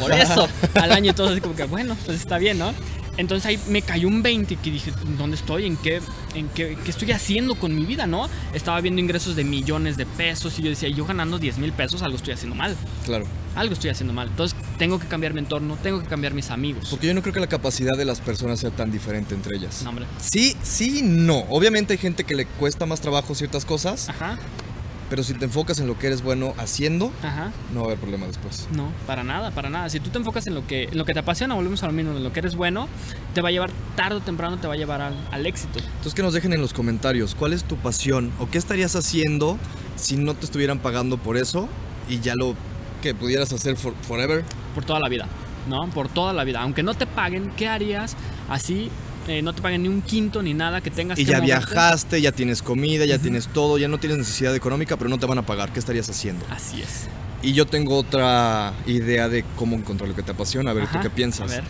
por 0.00 0.12
eso, 0.20 0.48
al 0.74 0.92
año. 0.92 1.10
Y 1.10 1.14
todo 1.14 1.28
así 1.28 1.40
como 1.40 1.54
que, 1.54 1.64
bueno, 1.64 1.96
pues 2.04 2.20
está 2.20 2.38
bien, 2.38 2.58
¿no? 2.58 2.72
Entonces 3.16 3.46
ahí 3.46 3.58
me 3.68 3.80
cayó 3.82 4.08
un 4.08 4.22
20 4.22 4.56
que 4.56 4.70
dije, 4.70 4.92
¿dónde 5.16 5.36
estoy? 5.36 5.66
¿En 5.66 5.76
qué, 5.76 6.00
en 6.34 6.48
qué, 6.48 6.76
qué 6.82 6.90
estoy 6.90 7.12
haciendo 7.12 7.54
con 7.54 7.74
mi 7.74 7.84
vida, 7.84 8.06
no? 8.06 8.28
Estaba 8.52 8.80
viendo 8.80 9.00
ingresos 9.00 9.36
de 9.36 9.44
millones 9.44 9.96
de 9.96 10.04
pesos 10.04 10.58
y 10.58 10.62
yo 10.62 10.70
decía, 10.70 10.88
yo 10.88 11.04
ganando 11.04 11.38
10 11.38 11.58
mil 11.58 11.72
pesos, 11.72 12.02
algo 12.02 12.16
estoy 12.16 12.34
haciendo 12.34 12.56
mal. 12.56 12.76
Claro. 13.04 13.24
Algo 13.54 13.74
estoy 13.74 13.90
haciendo 13.90 14.12
mal. 14.12 14.28
Entonces 14.28 14.58
tengo 14.78 14.98
que 14.98 15.06
cambiar 15.06 15.32
mi 15.34 15.40
entorno, 15.40 15.76
tengo 15.82 16.00
que 16.00 16.06
cambiar 16.06 16.34
mis 16.34 16.50
amigos. 16.50 16.88
Porque 16.90 17.06
yo 17.06 17.14
no 17.14 17.22
creo 17.22 17.32
que 17.34 17.40
la 17.40 17.46
capacidad 17.46 17.96
de 17.96 18.04
las 18.04 18.20
personas 18.20 18.60
sea 18.60 18.70
tan 18.70 18.90
diferente 18.90 19.34
entre 19.34 19.56
ellas. 19.56 19.82
No, 19.82 19.90
hombre. 19.90 20.06
Sí, 20.20 20.56
sí, 20.62 21.02
no. 21.04 21.40
Obviamente 21.50 21.92
hay 21.92 21.98
gente 21.98 22.24
que 22.24 22.34
le 22.34 22.46
cuesta 22.46 22.86
más 22.86 23.00
trabajo 23.00 23.34
ciertas 23.34 23.64
cosas, 23.64 24.08
Ajá, 24.08 24.38
pero 25.10 25.22
si 25.22 25.34
te 25.34 25.44
enfocas 25.44 25.78
en 25.78 25.86
lo 25.86 25.96
que 25.98 26.06
eres 26.08 26.22
bueno 26.22 26.54
haciendo, 26.58 27.12
ajá. 27.22 27.52
no 27.72 27.80
va 27.80 27.86
a 27.86 27.88
haber 27.90 27.98
problema 27.98 28.26
después. 28.26 28.66
No, 28.74 28.90
para 29.06 29.22
nada, 29.22 29.50
para 29.52 29.68
nada. 29.70 29.88
Si 29.90 30.00
tú 30.00 30.10
te 30.10 30.18
enfocas 30.18 30.46
en 30.48 30.54
lo 30.54 30.66
que, 30.66 30.84
en 30.84 30.98
lo 30.98 31.04
que 31.04 31.12
te 31.12 31.20
apasiona, 31.20 31.54
volvemos 31.54 31.82
a 31.82 31.86
lo 31.86 31.92
mismo, 31.92 32.12
en 32.16 32.24
lo 32.24 32.32
que 32.32 32.40
eres 32.40 32.56
bueno, 32.56 32.88
te 33.34 33.42
va 33.42 33.50
a 33.50 33.52
llevar 33.52 33.70
tarde 33.96 34.16
o 34.16 34.20
temprano, 34.22 34.56
te 34.58 34.66
va 34.66 34.74
a 34.74 34.76
llevar 34.76 35.02
al, 35.02 35.14
al 35.30 35.46
éxito. 35.46 35.78
Entonces 35.78 36.14
que 36.14 36.22
nos 36.22 36.32
dejen 36.32 36.52
en 36.54 36.60
los 36.60 36.72
comentarios 36.72 37.34
cuál 37.36 37.52
es 37.52 37.62
tu 37.64 37.76
pasión 37.76 38.32
o 38.40 38.50
qué 38.50 38.58
estarías 38.58 38.96
haciendo 38.96 39.58
si 39.96 40.16
no 40.16 40.34
te 40.34 40.46
estuvieran 40.46 40.78
pagando 40.80 41.16
por 41.18 41.36
eso 41.36 41.68
y 42.08 42.18
ya 42.20 42.32
lo 42.34 42.54
que 43.02 43.14
pudieras 43.14 43.52
hacer 43.52 43.76
for- 43.76 43.94
forever. 44.08 44.42
Por 44.74 44.84
toda 44.84 45.00
la 45.00 45.08
vida, 45.08 45.26
¿no? 45.68 45.88
Por 45.90 46.08
toda 46.08 46.32
la 46.32 46.44
vida. 46.44 46.60
Aunque 46.62 46.82
no 46.82 46.94
te 46.94 47.06
paguen, 47.06 47.52
¿qué 47.56 47.68
harías 47.68 48.16
así? 48.48 48.90
eh, 49.26 49.40
no 49.40 49.54
te 49.54 49.62
paguen 49.62 49.82
ni 49.84 49.88
un 49.88 50.02
quinto 50.02 50.42
ni 50.42 50.52
nada 50.52 50.82
que 50.82 50.90
tengas 50.90 51.18
Y 51.18 51.24
que 51.24 51.30
ya 51.30 51.40
moverte? 51.40 51.46
viajaste, 51.74 52.20
ya 52.20 52.32
tienes 52.32 52.60
comida, 52.62 53.06
ya 53.06 53.18
tienes 53.18 53.48
todo, 53.48 53.78
ya 53.78 53.88
no 53.88 53.96
tienes 53.96 54.18
necesidad 54.18 54.54
económica, 54.54 54.98
pero 54.98 55.08
no 55.08 55.16
te 55.16 55.24
van 55.24 55.38
a 55.38 55.42
pagar. 55.46 55.72
¿Qué 55.72 55.78
estarías 55.78 56.10
haciendo? 56.10 56.44
Así 56.50 56.82
es. 56.82 57.08
Y 57.42 57.52
yo 57.54 57.66
tengo 57.66 57.96
otra 57.96 58.74
idea 58.86 59.28
de 59.30 59.44
cómo 59.56 59.76
encontrar 59.76 60.08
lo 60.10 60.14
que 60.14 60.22
te 60.22 60.32
apasiona. 60.32 60.72
A 60.72 60.74
ver, 60.74 60.84
Ajá, 60.84 60.98
¿tú 60.98 61.02
qué 61.02 61.10
piensas? 61.10 61.50
A 61.50 61.54
ver. 61.54 61.64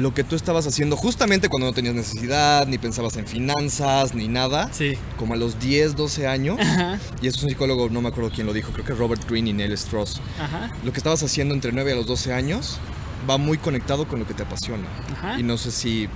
Lo 0.00 0.14
que 0.14 0.24
tú 0.24 0.34
estabas 0.34 0.66
haciendo 0.66 0.96
justamente 0.96 1.48
cuando 1.50 1.66
no 1.66 1.72
tenías 1.74 1.94
necesidad, 1.94 2.66
ni 2.66 2.78
pensabas 2.78 3.16
en 3.18 3.26
finanzas, 3.26 4.14
ni 4.14 4.28
nada. 4.28 4.70
Sí. 4.72 4.96
Como 5.18 5.34
a 5.34 5.36
los 5.36 5.60
10, 5.60 5.94
12 5.94 6.26
años. 6.26 6.58
Ajá. 6.58 6.98
Y 7.20 7.26
eso 7.26 7.36
es 7.36 7.42
un 7.44 7.50
psicólogo, 7.50 7.90
no 7.90 8.00
me 8.00 8.08
acuerdo 8.08 8.30
quién 8.34 8.46
lo 8.46 8.52
dijo, 8.54 8.72
creo 8.72 8.84
que 8.86 8.94
Robert 8.94 9.28
Greene 9.28 9.50
y 9.50 9.52
Neil 9.52 9.72
Strauss. 9.72 10.20
Ajá. 10.40 10.70
Lo 10.84 10.92
que 10.92 10.98
estabas 10.98 11.22
haciendo 11.22 11.52
entre 11.54 11.72
9 11.72 11.92
a 11.92 11.96
los 11.96 12.06
12 12.06 12.32
años 12.32 12.78
va 13.28 13.36
muy 13.36 13.58
conectado 13.58 14.08
con 14.08 14.18
lo 14.20 14.26
que 14.26 14.32
te 14.32 14.42
apasiona. 14.42 14.86
Ajá. 15.12 15.38
Y 15.38 15.42
no 15.42 15.58
sé 15.58 15.70
si 15.70 16.08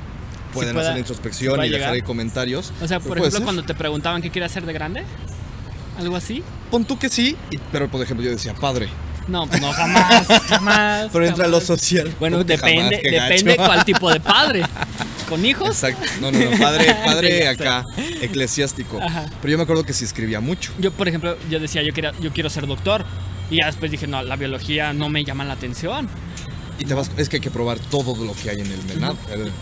pueden 0.54 0.72
pueda- 0.74 0.88
hacer 0.88 0.98
introspección 0.98 1.62
y 1.64 1.68
dejar 1.68 1.92
ahí 1.92 2.00
comentarios. 2.02 2.72
O 2.80 2.88
sea, 2.88 3.00
por 3.00 3.18
ejemplo, 3.18 3.42
cuando 3.42 3.64
te 3.64 3.74
preguntaban 3.74 4.22
qué 4.22 4.30
querías 4.30 4.50
hacer 4.52 4.64
de 4.64 4.72
grande, 4.72 5.02
algo 5.98 6.16
así. 6.16 6.42
Pon 6.70 6.84
tú 6.86 6.98
que 6.98 7.10
sí, 7.10 7.36
pero 7.70 7.88
por 7.90 8.00
ejemplo 8.00 8.24
yo 8.24 8.30
decía 8.32 8.54
padre. 8.54 8.88
No, 9.26 9.46
pues 9.46 9.60
no, 9.60 9.72
jamás, 9.72 10.26
jamás. 10.48 11.08
Pero 11.12 11.26
entra 11.26 11.44
jamás. 11.44 11.60
lo 11.60 11.66
social. 11.66 12.14
Bueno, 12.20 12.36
¿Cómo 12.38 12.46
que 12.46 12.56
depende, 12.56 13.00
jamás? 13.02 13.28
Depende 13.28 13.56
cuál 13.56 13.84
tipo 13.84 14.10
de 14.10 14.20
padre. 14.20 14.62
¿Con 15.28 15.44
hijos? 15.44 15.68
Exacto. 15.68 16.06
No, 16.20 16.30
no, 16.30 16.38
no. 16.38 16.58
Padre, 16.58 16.94
padre 17.04 17.48
acá, 17.48 17.86
eclesiástico. 18.20 19.00
Ajá. 19.00 19.26
Pero 19.40 19.52
yo 19.52 19.56
me 19.56 19.62
acuerdo 19.62 19.84
que 19.84 19.92
sí 19.92 20.04
escribía 20.04 20.40
mucho. 20.40 20.72
Yo, 20.78 20.92
por 20.92 21.08
ejemplo, 21.08 21.36
yo 21.48 21.58
decía, 21.60 21.82
yo, 21.82 21.92
quería, 21.94 22.12
yo 22.20 22.32
quiero 22.32 22.50
ser 22.50 22.66
doctor. 22.66 23.04
Y 23.50 23.58
ya 23.58 23.66
después 23.66 23.90
dije, 23.90 24.06
no, 24.06 24.22
la 24.22 24.36
biología 24.36 24.92
no 24.92 25.08
me 25.08 25.22
llama 25.22 25.44
la 25.44 25.52
atención 25.52 26.08
Y 26.78 26.86
te 26.86 26.94
vas, 26.94 27.10
es 27.18 27.28
que 27.28 27.36
hay 27.36 27.40
que 27.42 27.50
probar 27.50 27.78
todo 27.78 28.24
lo 28.24 28.32
que 28.34 28.50
hay 28.50 28.60
en 28.60 28.70
el 28.70 28.82
menú. 28.84 29.16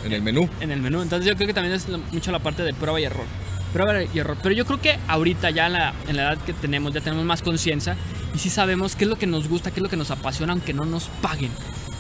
En 0.05 0.13
el 0.13 0.23
menú. 0.23 0.49
en 0.61 0.71
el 0.71 0.81
menú. 0.81 1.03
Entonces 1.03 1.29
yo 1.29 1.35
creo 1.37 1.47
que 1.47 1.55
también 1.55 1.75
es 1.75 1.87
mucho 1.89 2.31
la 2.33 2.39
parte 2.39 2.63
de 2.63 2.75
prueba 2.75 3.01
y 3.01 3.05
error. 3.05 3.27
Prueba 3.73 4.03
y 4.03 4.19
error. 4.19 4.37
Pero 4.43 4.55
yo 4.55 4.67
creo 4.67 4.81
que 4.81 4.99
ahorita 5.09 5.51
ya 5.51 5.67
en 5.67 5.73
la, 5.75 5.95
en 6.09 6.17
la 6.17 6.23
edad 6.23 6.39
que 6.39 6.53
tenemos, 6.53 6.93
ya 6.93 7.01
tenemos 7.01 7.25
más 7.25 7.43
conciencia 7.43 7.97
y 8.35 8.39
sí 8.39 8.51
sabemos 8.51 8.97
qué 8.97 9.05
es 9.05 9.11
lo 9.11 9.17
que 9.17 9.27
nos 9.27 9.49
gusta, 9.49 9.71
qué 9.71 9.81
es 9.81 9.83
lo 9.83 9.89
que 9.89 9.97
nos 9.97 10.11
apasiona, 10.11 10.53
aunque 10.53 10.73
no 10.73 10.85
nos 10.85 11.05
paguen. 11.21 11.51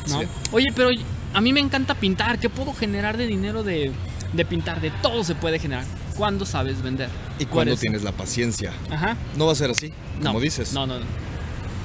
¿no? 0.08 0.20
Sí. 0.20 0.26
Oye, 0.52 0.68
pero 0.74 0.88
a 1.34 1.40
mí 1.40 1.52
me 1.52 1.60
encanta 1.60 1.94
pintar. 1.94 2.38
¿Qué 2.38 2.48
puedo 2.48 2.72
generar 2.72 3.16
de 3.16 3.26
dinero 3.26 3.62
de, 3.62 3.92
de 4.32 4.44
pintar? 4.44 4.80
De 4.80 4.90
todo 5.02 5.24
se 5.24 5.34
puede 5.34 5.58
generar. 5.58 5.84
¿Cuándo 6.16 6.44
sabes 6.44 6.82
vender? 6.82 7.08
Y 7.38 7.44
¿Cuál 7.44 7.50
cuando 7.50 7.74
es? 7.74 7.80
tienes 7.80 8.02
la 8.02 8.12
paciencia. 8.12 8.72
Ajá. 8.90 9.16
No 9.36 9.46
va 9.46 9.52
a 9.52 9.56
ser 9.56 9.70
así, 9.70 9.92
No, 10.20 10.26
como 10.28 10.40
dices. 10.40 10.72
No, 10.72 10.86
no, 10.86 10.98
no. 10.98 11.06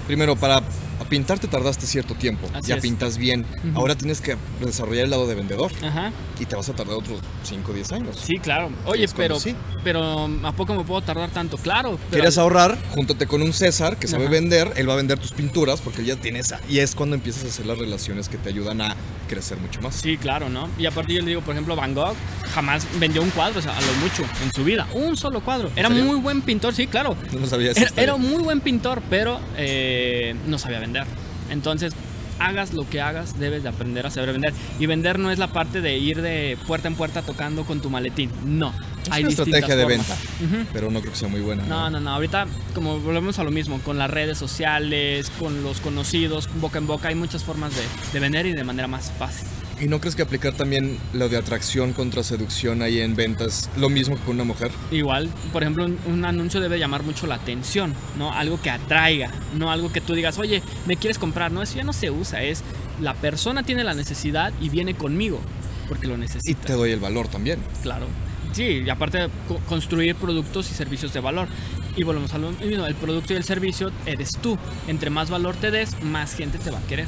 Primero, 0.08 0.36
para 0.36 0.62
a 1.00 1.04
pintar 1.06 1.39
te 1.39 1.48
tardaste 1.48 1.86
cierto 1.86 2.16
tiempo. 2.16 2.48
Así 2.54 2.70
ya 2.70 2.76
es. 2.76 2.82
pintas 2.82 3.18
bien. 3.18 3.45
Ahora 3.76 3.95
tienes 3.95 4.22
que 4.22 4.36
desarrollar 4.62 5.06
el 5.06 5.10
lado 5.12 5.28
de 5.28 5.36
vendedor. 5.36 5.72
Ajá. 5.84 6.12
Y 6.39 6.45
te 6.45 6.56
vas 6.56 6.68
a 6.70 6.74
tardar 6.74 6.95
otros 6.98 7.20
5 7.43 7.72
o 7.72 7.76
10 7.76 7.91
años. 7.91 8.20
Sí, 8.24 8.38
claro. 8.39 8.70
Oye, 8.86 9.08
pero, 9.16 9.39
sí. 9.39 9.56
pero 9.84 10.30
¿a 10.43 10.52
poco 10.54 10.74
me 10.76 10.84
puedo 10.84 11.02
tardar 11.02 11.30
tanto? 11.32 11.58
Claro. 11.58 11.98
pero- 12.10 12.22
¿Quieres 12.22 12.38
ahorrar? 12.38 12.78
Júntate 12.93 13.28
con 13.28 13.41
un 13.41 13.54
César 13.54 13.98
que 13.98 14.08
sabe 14.08 14.24
Ajá. 14.26 14.32
vender. 14.32 14.74
Él 14.76 14.89
va 14.89 14.93
a 14.93 14.98
vender 14.98 15.20
tus 15.20 15.32
pinturas 15.32 15.82
porque 15.82 16.02
él 16.02 16.08
ya 16.08 16.16
tiene 16.16 16.39
esa. 16.39 16.60
Y 16.70 16.80
es 16.80 16.95
cuando 16.95 17.16
empiezas 17.16 17.43
a 17.45 17.48
hacer 17.48 17.66
las 17.66 17.78
relaciones 17.78 18.30
que 18.30 18.38
te 18.38 18.50
ayudan 18.50 18.82
a 18.82 18.95
crecer 19.28 19.57
mucho 19.57 19.82
más. 19.82 19.95
Sí, 19.95 20.17
claro, 20.17 20.49
¿no? 20.49 20.69
Y 20.78 20.86
aparte 20.86 21.13
yo 21.13 21.21
le 21.21 21.28
digo, 21.28 21.41
por 21.41 21.53
ejemplo, 21.53 21.75
Van 21.75 21.93
Gogh 21.93 22.15
jamás 22.53 22.88
vendió 22.99 23.21
un 23.21 23.30
cuadro, 23.30 23.59
o 23.59 23.61
sea, 23.61 23.78
a 23.78 23.82
lo 23.82 23.93
mucho, 24.01 24.23
en 24.43 24.51
su 24.53 24.63
vida. 24.63 24.88
Un 24.93 25.15
solo 25.15 25.41
cuadro. 25.41 25.71
Era 25.75 25.89
serio? 25.89 26.03
muy 26.03 26.19
buen 26.19 26.41
pintor, 26.41 26.73
sí, 26.73 26.88
claro. 26.88 27.15
No 27.32 27.39
lo 27.39 27.47
sabía 27.47 27.71
Era, 27.71 27.91
era 27.95 28.15
muy 28.17 28.41
buen 28.41 28.61
pintor, 28.61 29.01
pero 29.09 29.39
eh, 29.57 30.36
no 30.47 30.57
sabía 30.57 30.80
vender. 30.80 31.05
Entonces, 31.49 31.93
hagas 32.39 32.73
lo 32.73 32.89
que 32.89 33.01
hagas, 33.01 33.39
debes 33.39 33.63
de 33.63 33.69
aprender 33.69 34.05
a 34.05 34.09
saber 34.09 34.32
vender. 34.34 34.53
Y 34.80 34.86
vender 34.86 35.19
no 35.19 35.32
es 35.32 35.39
la 35.39 35.47
parte 35.47 35.82
de 35.82 35.97
ir 35.97 36.21
de 36.21 36.57
puerta 36.67 36.88
en 36.88 36.95
puerta 36.95 37.21
tocando 37.21 37.65
con 37.65 37.82
tu 37.82 37.89
maletín. 37.89 38.32
No. 38.45 38.73
Es 39.08 39.14
Hay 39.14 39.24
una 39.24 39.30
estrategia 39.32 39.76
de 39.76 39.84
formas. 39.84 40.08
venta. 40.39 40.70
Pero 40.74 40.91
no 40.91 40.99
creo 41.01 41.14
que 41.14 41.20
sea 41.20 41.28
muy 41.30 41.41
buena. 41.41 41.64
No, 41.64 41.89
no, 41.89 41.99
no. 41.99 42.10
Ahorita, 42.12 42.47
como 42.74 42.99
volvemos 42.99 43.39
a 43.39 43.43
lo 43.43 43.51
mismo, 43.51 43.80
con 43.82 43.97
las 43.97 44.10
redes 44.10 44.38
sociales, 44.38 45.32
con 45.39 45.64
los 45.64 45.80
conocidos, 45.82 46.49
boca 46.60 46.78
en 46.78 46.88
boca, 46.88 47.08
hay 47.10 47.16
muchas 47.16 47.43
formas 47.43 47.74
de, 47.76 47.82
de 48.14 48.20
vender 48.20 48.45
y 48.45 48.53
de 48.53 48.64
manera 48.64 48.88
más 48.88 49.12
fácil. 49.18 49.47
¿Y 49.80 49.86
no 49.88 49.99
crees 49.99 50.16
que 50.16 50.24
aplicar 50.24 50.53
también 50.53 50.97
lo 51.14 51.30
de 51.30 51.38
atracción 51.38 51.93
contra 51.93 52.24
seducción 52.24 52.82
ahí 52.82 52.99
en 52.99 53.16
ventas 53.16 53.70
lo 53.78 53.89
mismo 53.89 54.16
que 54.16 54.24
con 54.24 54.34
una 54.36 54.43
mujer? 54.43 54.72
Igual, 54.91 55.30
por 55.53 55.62
ejemplo, 55.62 55.86
un, 55.86 55.99
un 56.08 56.26
anuncio 56.26 56.60
debe 56.60 56.80
llamar 56.80 57.03
mucho 57.03 57.28
la 57.28 57.36
atención, 57.36 57.93
¿no? 58.18 58.34
Algo 58.34 58.60
que 58.60 58.72
atraiga, 58.72 59.32
no 59.55 59.72
algo 59.72 59.91
que 59.91 60.01
tú 60.01 60.16
digas, 60.16 60.39
oye, 60.39 60.64
¿me 60.88 60.97
quieres 60.97 61.20
comprar? 61.20 61.51
No, 61.51 61.62
eso 61.62 61.76
ya 61.78 61.84
no 61.84 61.93
se 61.93 62.10
usa, 62.10 62.41
es 62.41 62.64
la 62.99 63.14
persona 63.14 63.62
tiene 63.62 63.84
la 63.84 63.93
necesidad 63.93 64.51
y 64.60 64.70
viene 64.70 64.95
conmigo 64.95 65.39
porque 65.88 66.08
lo 66.08 66.16
Y 66.16 66.22
necesita. 66.22 66.60
te 66.66 66.74
doy 66.74 66.91
el 66.91 66.99
valor 66.99 67.28
también. 67.28 67.60
Claro. 67.84 68.08
Sí, 68.54 68.84
y 68.86 68.89
aparte 68.89 69.28
co- 69.48 69.60
construir 69.68 70.16
productos 70.16 70.70
y 70.72 70.74
servicios 70.74 71.14
de 71.14 71.20
valor. 71.20 71.48
Y 71.95 72.04
volvemos 72.04 72.34
a 72.34 72.38
lo 72.38 72.52
mismo, 72.52 72.86
el 72.86 72.95
producto 72.95 73.34
y 73.34 73.38
el 73.38 73.43
servicio 73.43 73.91
eres 74.06 74.34
tú. 74.41 74.58
Entre 74.88 75.10
más 75.10 75.30
valor 75.30 75.56
te 75.56 75.72
des, 75.72 76.02
más 76.04 76.34
gente 76.36 76.58
te 76.60 76.70
va 76.72 76.78
a 76.80 76.84
querer. 76.84 77.08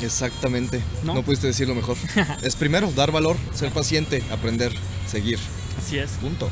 Exactamente. 0.00 0.82
¿No? 1.04 1.14
No, 1.14 1.22
pudiste 1.22 1.46
decirlo 1.46 1.74
mejor. 1.74 1.96
es 2.42 2.56
primero 2.56 2.90
dar 2.92 3.12
valor, 3.12 3.36
ser 3.54 3.70
paciente, 3.70 4.22
aprender, 4.32 4.72
seguir. 5.06 5.38
Así 5.78 5.98
es, 5.98 6.10
Punto. 6.20 6.48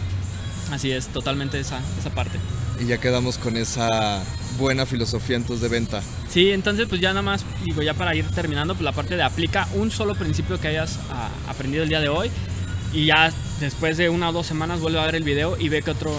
así 0.73 0.91
es, 0.93 1.09
totalmente 1.09 1.59
esa, 1.61 1.81
esa 1.99 2.11
parte. 2.11 2.39
Y 2.81 2.87
ya 2.87 2.99
quedamos 2.99 3.37
con 3.39 3.57
esa 3.57 4.23
buena 4.59 4.87
filosofía 4.87 5.37
entonces 5.37 5.63
de 5.63 5.69
venta. 5.69 6.03
Sí, 6.31 6.51
entonces 6.53 6.87
pues 6.89 7.01
ya 7.01 7.11
nada 7.11 7.23
más, 7.23 7.45
digo, 7.65 7.83
ya 7.83 7.93
para 7.95 8.15
ir 8.15 8.25
terminando, 8.31 8.75
pues 8.75 8.85
la 8.85 8.93
parte 8.93 9.17
de 9.17 9.23
aplica 9.23 9.69
un 9.75 9.91
solo 9.91 10.15
principio 10.15 10.59
que 10.61 10.69
hayas 10.69 10.99
ah, 11.11 11.29
aprendido 11.49 11.83
el 11.83 11.89
día 11.89 12.01
de 12.01 12.09
hoy 12.09 12.31
y 12.93 13.07
ya 13.07 13.33
después 13.61 13.97
de 13.97 14.09
una 14.09 14.31
o 14.31 14.33
dos 14.33 14.47
semanas 14.47 14.81
vuelve 14.81 14.99
a 15.01 15.07
ver 15.07 15.15
el 15.15 15.25
video 15.25 15.57
y 15.59 15.69
ve 15.69 15.83
que 15.83 15.91
otro, 15.91 16.13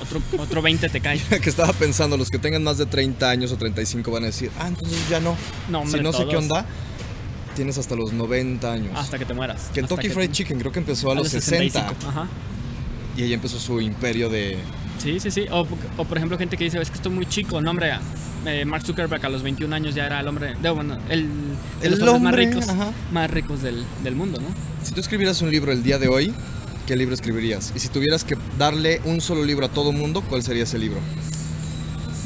otro, 0.00 0.20
otro 0.38 0.62
20 0.62 0.88
te 0.88 1.00
cae. 1.00 1.18
que 1.42 1.50
estaba 1.50 1.72
pensando, 1.72 2.16
los 2.16 2.30
que 2.30 2.38
tengan 2.38 2.62
más 2.62 2.78
de 2.78 2.86
30 2.86 3.30
años 3.30 3.52
o 3.52 3.56
35 3.56 4.10
van 4.10 4.24
a 4.24 4.26
decir, 4.26 4.50
ah, 4.58 4.68
entonces 4.68 4.98
ya 5.08 5.20
no. 5.20 5.36
No, 5.68 5.80
hombre, 5.80 5.98
si 5.98 6.04
no 6.04 6.12
sé 6.12 6.26
qué 6.26 6.36
onda, 6.36 6.66
tienes 7.54 7.78
hasta 7.78 7.94
los 7.96 8.12
90 8.12 8.72
años. 8.72 8.92
Hasta 8.94 9.18
que 9.18 9.24
te 9.24 9.34
mueras. 9.34 9.70
Kentucky 9.74 10.08
Fried 10.10 10.28
te- 10.28 10.32
Chicken 10.32 10.58
creo 10.58 10.72
que 10.72 10.78
empezó 10.78 11.10
a, 11.10 11.14
los 11.14 11.28
60 11.28 11.72
65, 11.72 12.08
Ajá. 12.08 12.28
y 13.16 13.22
ahí 13.22 13.32
empezó 13.32 13.58
su 13.58 13.80
imperio 13.80 14.28
de... 14.28 14.58
Sí, 14.98 15.20
sí, 15.20 15.30
sí. 15.30 15.46
O, 15.50 15.66
o, 15.96 16.04
por 16.04 16.16
ejemplo 16.16 16.36
gente 16.38 16.56
que 16.56 16.64
dice, 16.64 16.80
es 16.80 16.90
que 16.90 16.96
estoy 16.96 17.12
muy 17.12 17.26
chico. 17.26 17.60
No, 17.60 17.70
hombre, 17.70 17.92
eh, 18.46 18.64
Mark 18.64 18.84
Zuckerberg 18.84 19.24
a 19.24 19.28
los 19.28 19.42
21 19.42 19.74
años 19.74 19.94
ya 19.94 20.06
era 20.06 20.20
el 20.20 20.26
hombre, 20.28 20.56
de, 20.60 20.70
bueno, 20.70 20.98
el, 21.08 21.28
de 21.80 21.86
El 21.86 21.98
los 21.98 22.08
hombres 22.08 22.22
más 22.22 22.34
ricos, 22.34 22.68
ajá. 22.68 22.92
más 23.12 23.30
ricos 23.30 23.62
del, 23.62 23.84
del 24.02 24.14
mundo, 24.16 24.40
¿no? 24.40 24.48
Si 24.88 24.94
tú 24.94 25.00
escribieras 25.02 25.42
un 25.42 25.50
libro 25.50 25.70
el 25.70 25.82
día 25.82 25.98
de 25.98 26.08
hoy, 26.08 26.32
¿qué 26.86 26.96
libro 26.96 27.14
escribirías? 27.14 27.74
Y 27.76 27.78
si 27.78 27.88
tuvieras 27.90 28.24
que 28.24 28.38
darle 28.56 29.02
un 29.04 29.20
solo 29.20 29.44
libro 29.44 29.66
a 29.66 29.68
todo 29.68 29.92
mundo, 29.92 30.22
¿cuál 30.22 30.42
sería 30.42 30.62
ese 30.62 30.78
libro? 30.78 30.98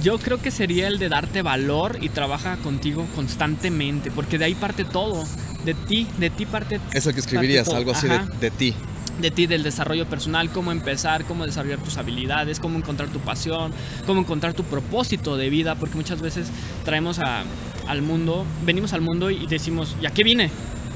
Yo 0.00 0.16
creo 0.18 0.40
que 0.40 0.52
sería 0.52 0.86
el 0.86 1.00
de 1.00 1.08
darte 1.08 1.42
valor 1.42 1.98
y 2.00 2.08
trabaja 2.08 2.56
contigo 2.58 3.04
constantemente, 3.16 4.12
porque 4.12 4.38
de 4.38 4.44
ahí 4.44 4.54
parte 4.54 4.84
todo. 4.84 5.24
De 5.64 5.74
ti, 5.74 6.06
de 6.20 6.30
ti 6.30 6.46
parte 6.46 6.78
Es 6.92 7.04
el 7.06 7.14
que 7.14 7.18
escribirías, 7.20 7.68
algo 7.70 7.90
así 7.90 8.06
de, 8.40 8.50
ti. 8.52 8.74
de 9.20 9.32
ti, 9.32 9.48
del 9.48 9.64
desarrollo 9.64 10.06
personal, 10.06 10.48
cómo 10.50 10.70
empezar, 10.70 11.24
cómo 11.24 11.44
desarrollar 11.44 11.80
tus 11.80 11.96
habilidades, 11.96 12.60
cómo 12.60 12.78
encontrar 12.78 13.08
tu 13.08 13.18
pasión, 13.18 13.72
cómo 14.06 14.20
encontrar 14.20 14.54
tu 14.54 14.62
propósito 14.62 15.36
de 15.36 15.50
vida, 15.50 15.74
porque 15.74 15.96
muchas 15.96 16.20
veces 16.20 16.46
traemos 16.84 17.18
a- 17.18 17.42
al 17.88 18.02
mundo, 18.02 18.46
venimos 18.64 18.92
al 18.92 19.00
mundo 19.00 19.30
y 19.32 19.48
decimos, 19.48 19.96
¿y 20.00 20.06
a 20.06 20.10
qué 20.12 20.22
vine? 20.22 20.48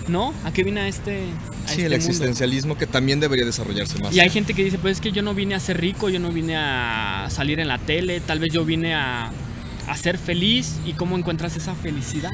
¿No? 0.08 0.32
¿A 0.44 0.52
qué 0.52 0.62
vine 0.62 0.80
a 0.82 0.88
este, 0.88 1.24
a 1.64 1.68
Sí, 1.68 1.82
este 1.82 1.82
el 1.82 1.90
mundo? 1.90 1.96
existencialismo 1.96 2.78
que 2.78 2.86
también 2.86 3.18
debería 3.18 3.44
desarrollarse 3.44 3.98
más. 3.98 4.14
Y 4.14 4.20
hay 4.20 4.30
gente 4.30 4.54
que 4.54 4.62
dice, 4.62 4.78
pues 4.78 4.94
es 4.98 5.00
que 5.00 5.10
yo 5.10 5.22
no 5.22 5.34
vine 5.34 5.54
a 5.56 5.60
ser 5.60 5.80
rico, 5.80 6.08
yo 6.08 6.20
no 6.20 6.30
vine 6.30 6.56
a 6.56 7.26
salir 7.30 7.58
en 7.58 7.66
la 7.68 7.78
tele, 7.78 8.20
tal 8.20 8.38
vez 8.38 8.52
yo 8.52 8.64
vine 8.64 8.94
a, 8.94 9.32
a 9.88 9.96
ser 9.96 10.16
feliz 10.18 10.76
y 10.84 10.92
cómo 10.92 11.18
encuentras 11.18 11.56
esa 11.56 11.74
felicidad, 11.74 12.32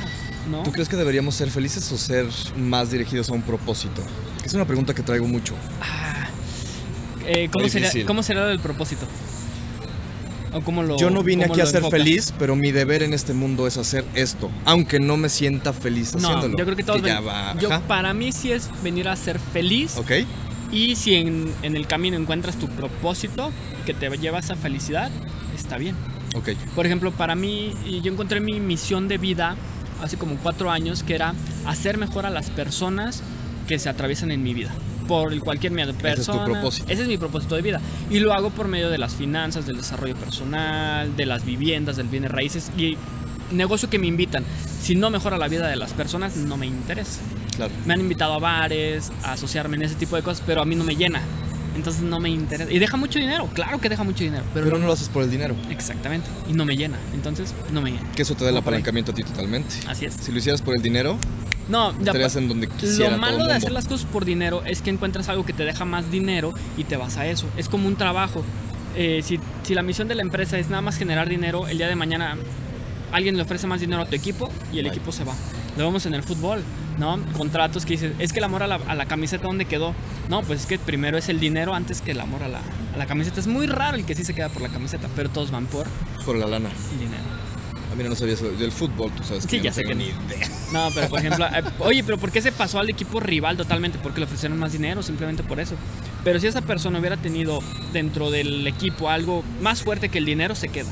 ¿no? 0.51 0.63
¿Tú 0.65 0.73
crees 0.73 0.89
que 0.91 0.97
deberíamos 0.97 1.35
ser 1.35 1.51
felices 1.51 1.91
o 1.93 1.97
ser 1.97 2.27
más 2.59 2.91
dirigidos 2.91 3.31
a 3.31 3.33
un 3.33 3.43
propósito? 3.43 4.03
Es 4.45 4.53
una 4.53 4.67
pregunta 4.67 4.93
que 4.93 5.03
traigo 5.03 5.27
mucho. 5.27 5.55
Eh, 7.27 7.49
¿cómo, 7.53 7.69
sería. 7.69 7.91
¿Cómo 8.05 8.23
será 8.23 8.51
el 8.51 8.59
propósito? 8.61 9.07
¿O 10.55 10.61
cómo 10.61 10.83
lo, 10.83 10.99
Yo 10.99 11.11
no 11.11 11.23
vine 11.23 11.45
cómo 11.45 11.55
aquí 11.55 11.61
a 11.63 11.67
ser 11.67 11.77
enfocas? 11.77 11.99
feliz, 11.99 12.35
pero 12.39 12.55
mi 12.57 12.73
deber 12.73 13.03
en 13.03 13.15
este 13.15 13.33
mundo 13.33 13.67
es 13.67 13.77
hacer 13.79 14.05
esto, 14.15 14.51
aunque 14.65 15.01
no 15.01 15.17
me 15.17 15.29
sienta 15.29 15.73
feliz 15.73 16.15
No, 16.15 16.29
haciéndolo. 16.29 16.59
yo 16.59 16.65
creo 16.65 16.77
que 16.77 16.83
todos 16.85 17.01
ven- 17.03 17.27
va, 17.27 17.57
yo 17.59 17.71
para 17.89 18.13
mí 18.13 18.33
sí 18.33 18.53
es 18.53 18.69
venir 18.83 19.09
a 19.09 19.17
ser 19.17 19.39
feliz 19.39 19.97
¿Ok? 19.97 20.11
y 20.71 20.97
si 20.97 21.15
en, 21.15 21.51
en 21.63 21.75
el 21.77 21.87
camino 21.87 22.17
encuentras 22.17 22.57
tu 22.57 22.69
propósito 22.69 23.51
que 23.87 23.95
te 23.95 24.09
lleva 24.19 24.39
a 24.39 24.41
esa 24.41 24.55
felicidad, 24.57 25.11
está 25.57 25.77
bien. 25.79 25.97
Ok. 26.35 26.51
Por 26.75 26.87
ejemplo, 26.87 27.13
para 27.13 27.35
mí, 27.35 27.75
yo 28.03 28.11
encontré 28.13 28.41
mi 28.41 28.59
misión 28.61 29.09
de 29.09 29.19
vida 29.19 29.57
hace 30.03 30.17
como 30.17 30.37
cuatro 30.37 30.71
años, 30.71 31.03
que 31.03 31.15
era 31.15 31.35
hacer 31.67 31.99
mejor 31.99 32.25
a 32.27 32.31
las 32.31 32.49
personas 32.51 33.23
que 33.69 33.79
se 33.79 33.89
atraviesan 33.89 34.31
en 34.31 34.43
mi 34.43 34.55
vida. 34.55 34.71
Por 35.13 35.33
el 35.33 35.41
cualquier 35.41 35.73
medio. 35.73 35.91
Ese 35.91 35.99
es 35.99 35.99
tu 35.99 36.33
Persona, 36.33 36.45
propósito. 36.45 36.91
Ese 36.91 37.03
es 37.03 37.09
mi 37.09 37.19
propósito 37.19 37.55
de 37.55 37.63
vida. 37.63 37.81
Y 38.11 38.21
lo 38.21 38.33
hago 38.33 38.51
por 38.51 38.69
medio 38.69 38.89
de 38.89 38.99
las 38.99 39.15
finanzas, 39.15 39.67
del 39.67 39.77
desarrollo 39.77 40.17
personal, 40.17 41.15
de 41.17 41.27
las 41.27 41.45
viviendas, 41.45 41.97
del 41.97 42.09
bienes 42.09 42.31
raíces 42.31 42.71
y 42.79 42.97
negocio 43.51 43.91
que 43.91 43.99
me 43.99 44.07
invitan. 44.07 44.45
Si 44.81 44.95
no 44.95 45.11
mejora 45.11 45.37
la 45.37 45.49
vida 45.49 45.69
de 45.69 45.77
las 45.77 45.93
personas, 45.93 46.37
no 46.37 46.57
me 46.57 46.67
interesa. 46.67 47.21
Claro. 47.57 47.73
Me 47.85 47.93
han 47.93 48.01
invitado 48.01 48.33
a 48.33 48.39
bares, 48.39 49.13
a 49.23 49.33
asociarme 49.33 49.77
en 49.77 49.83
ese 49.83 49.97
tipo 49.97 50.17
de 50.17 50.23
cosas, 50.23 50.43
pero 50.47 50.63
a 50.63 50.65
mí 50.65 50.75
no 50.75 50.85
me 50.85 50.97
llena. 50.97 51.21
Entonces 51.75 52.03
no 52.03 52.21
me 52.21 52.29
interesa. 52.31 52.71
Y 52.71 52.79
deja 52.79 52.97
mucho 52.97 53.19
dinero, 53.19 53.49
claro 53.55 53.81
que 53.81 53.89
deja 53.89 54.05
mucho 54.05 54.25
dinero, 54.25 54.45
pero, 54.53 54.65
Pero 54.67 54.77
no- 54.77 54.83
no 54.83 54.87
lo 54.89 54.93
haces 54.93 55.09
por 55.09 55.23
el 55.23 55.31
dinero. 55.31 55.57
Exactamente. 55.71 56.29
Y 56.49 56.53
no 56.53 56.65
me 56.65 56.77
llena. 56.77 56.99
Entonces, 57.15 57.55
no 57.73 57.81
me 57.81 57.91
llena. 57.93 58.11
Que 58.15 58.23
eso 58.23 58.35
te 58.35 58.45
da 58.45 58.51
el 58.51 58.57
apalancamiento 58.57 59.13
a 59.13 59.15
ti 59.15 59.23
totalmente. 59.23 59.75
Así 59.89 60.05
es. 60.05 60.15
Si 60.15 60.33
lo 60.33 60.39
hicieras 60.39 60.61
por 60.63 60.77
el 60.77 60.83
dinero, 60.83 61.17
No, 61.69 61.93
estarías 61.93 62.35
en 62.37 62.49
donde 62.49 62.67
quisiera 62.69 63.13
Lo 63.13 63.19
malo 63.19 63.47
de 63.47 63.55
hacer 63.55 63.71
las 63.73 63.87
cosas 63.87 64.05
por 64.07 64.25
dinero 64.25 64.63
es 64.67 64.83
que 64.83 64.91
encuentras 64.91 65.29
algo 65.29 65.47
que 65.47 65.53
te 65.53 65.65
deja 65.65 65.85
más 65.85 66.11
dinero 66.11 66.53
y 66.77 66.85
te 66.85 66.97
vas 66.97 67.17
a 67.19 67.27
eso. 67.27 67.47
Es 67.57 67.69
como 67.69 67.87
un 67.89 67.95
trabajo. 67.97 68.43
Eh, 68.97 69.23
si, 69.25 69.39
si 69.63 69.75
la 69.75 69.83
misión 69.83 70.09
de 70.09 70.15
la 70.17 70.23
empresa 70.23 70.59
es 70.59 70.69
nada 70.69 70.83
más 70.83 70.97
generar 70.99 71.29
dinero, 71.29 71.69
el 71.69 71.79
día 71.79 71.87
de 71.89 71.95
mañana 71.97 72.37
alguien 73.13 73.37
le 73.37 73.43
ofrece 73.43 73.67
más 73.67 73.81
dinero 73.81 74.03
a 74.03 74.07
tu 74.07 74.15
equipo 74.17 74.51
y 74.73 74.79
el 74.79 74.85
Bye. 74.85 74.91
equipo 74.93 75.13
se 75.13 75.25
va. 75.25 75.35
Lo 75.77 75.85
vemos 75.87 76.05
en 76.07 76.15
el 76.15 76.23
fútbol, 76.23 76.63
¿no? 76.99 77.19
Contratos 77.37 77.87
que 77.87 77.95
dices, 77.95 78.13
es 78.19 78.33
que 78.33 78.39
el 78.41 78.45
amor 78.45 78.63
a 78.63 78.67
la, 78.67 78.75
a 78.77 78.95
la 78.95 79.07
camiseta, 79.07 79.45
¿dónde 79.47 79.65
quedó? 79.65 79.95
No, 80.29 80.43
pues 80.43 80.61
es 80.61 80.67
que 80.67 80.79
primero 80.79 81.17
es 81.17 81.29
el 81.29 81.41
dinero 81.41 81.75
antes 81.75 82.01
que 82.03 82.11
el 82.11 82.21
amor 82.21 82.43
a 82.43 82.49
la, 82.49 82.59
a 82.95 82.99
la 82.99 83.07
camiseta. 83.07 83.41
Es 83.41 83.47
muy 83.47 83.67
raro 83.67 83.97
el 83.97 84.05
que 84.05 84.15
sí 84.15 84.25
se 84.25 84.35
queda 84.35 84.49
por 84.51 84.63
la 84.63 84.69
camiseta, 84.69 85.09
pero 85.17 85.31
todos 85.31 85.51
van 85.51 85.67
por 85.67 85.87
por 86.27 86.37
la 86.37 86.47
lana. 86.47 86.69
el 86.93 86.99
dinero. 86.99 87.23
Ah, 87.91 87.95
mira, 87.97 88.09
no 88.09 88.15
sabía 88.17 88.35
eso 88.35 88.51
del 88.51 88.73
fútbol, 88.73 89.11
tú 89.13 89.23
sabes. 89.23 89.45
Sí, 89.49 89.61
ya 89.61 89.71
no 89.71 89.75
sé 89.75 89.83
que 89.83 89.95
ni 89.95 90.05
idea. 90.05 90.49
No, 90.73 90.89
pero 90.95 91.09
por 91.09 91.19
ejemplo, 91.19 91.47
eh, 91.55 91.63
oye, 91.81 92.03
pero 92.05 92.17
¿por 92.19 92.31
qué 92.31 92.41
se 92.41 92.51
pasó 92.53 92.79
al 92.79 92.89
equipo 92.89 93.21
rival 93.21 93.57
totalmente? 93.57 93.99
Porque 94.03 94.21
le 94.21 94.25
ofrecieron 94.27 94.59
más 94.59 94.73
dinero, 94.73 95.03
simplemente 95.03 95.43
por 95.43 95.59
eso. 95.61 95.75
Pero 96.25 96.39
si 96.41 96.47
esa 96.47 96.63
persona 96.63 96.99
hubiera 96.99 97.17
tenido 97.17 97.61
dentro 97.93 98.31
del 98.31 98.67
equipo 98.67 99.09
algo 99.11 99.43
más 99.61 99.83
fuerte 99.83 100.09
que 100.11 100.19
el 100.19 100.25
dinero, 100.25 100.55
se 100.55 100.69
queda. 100.69 100.89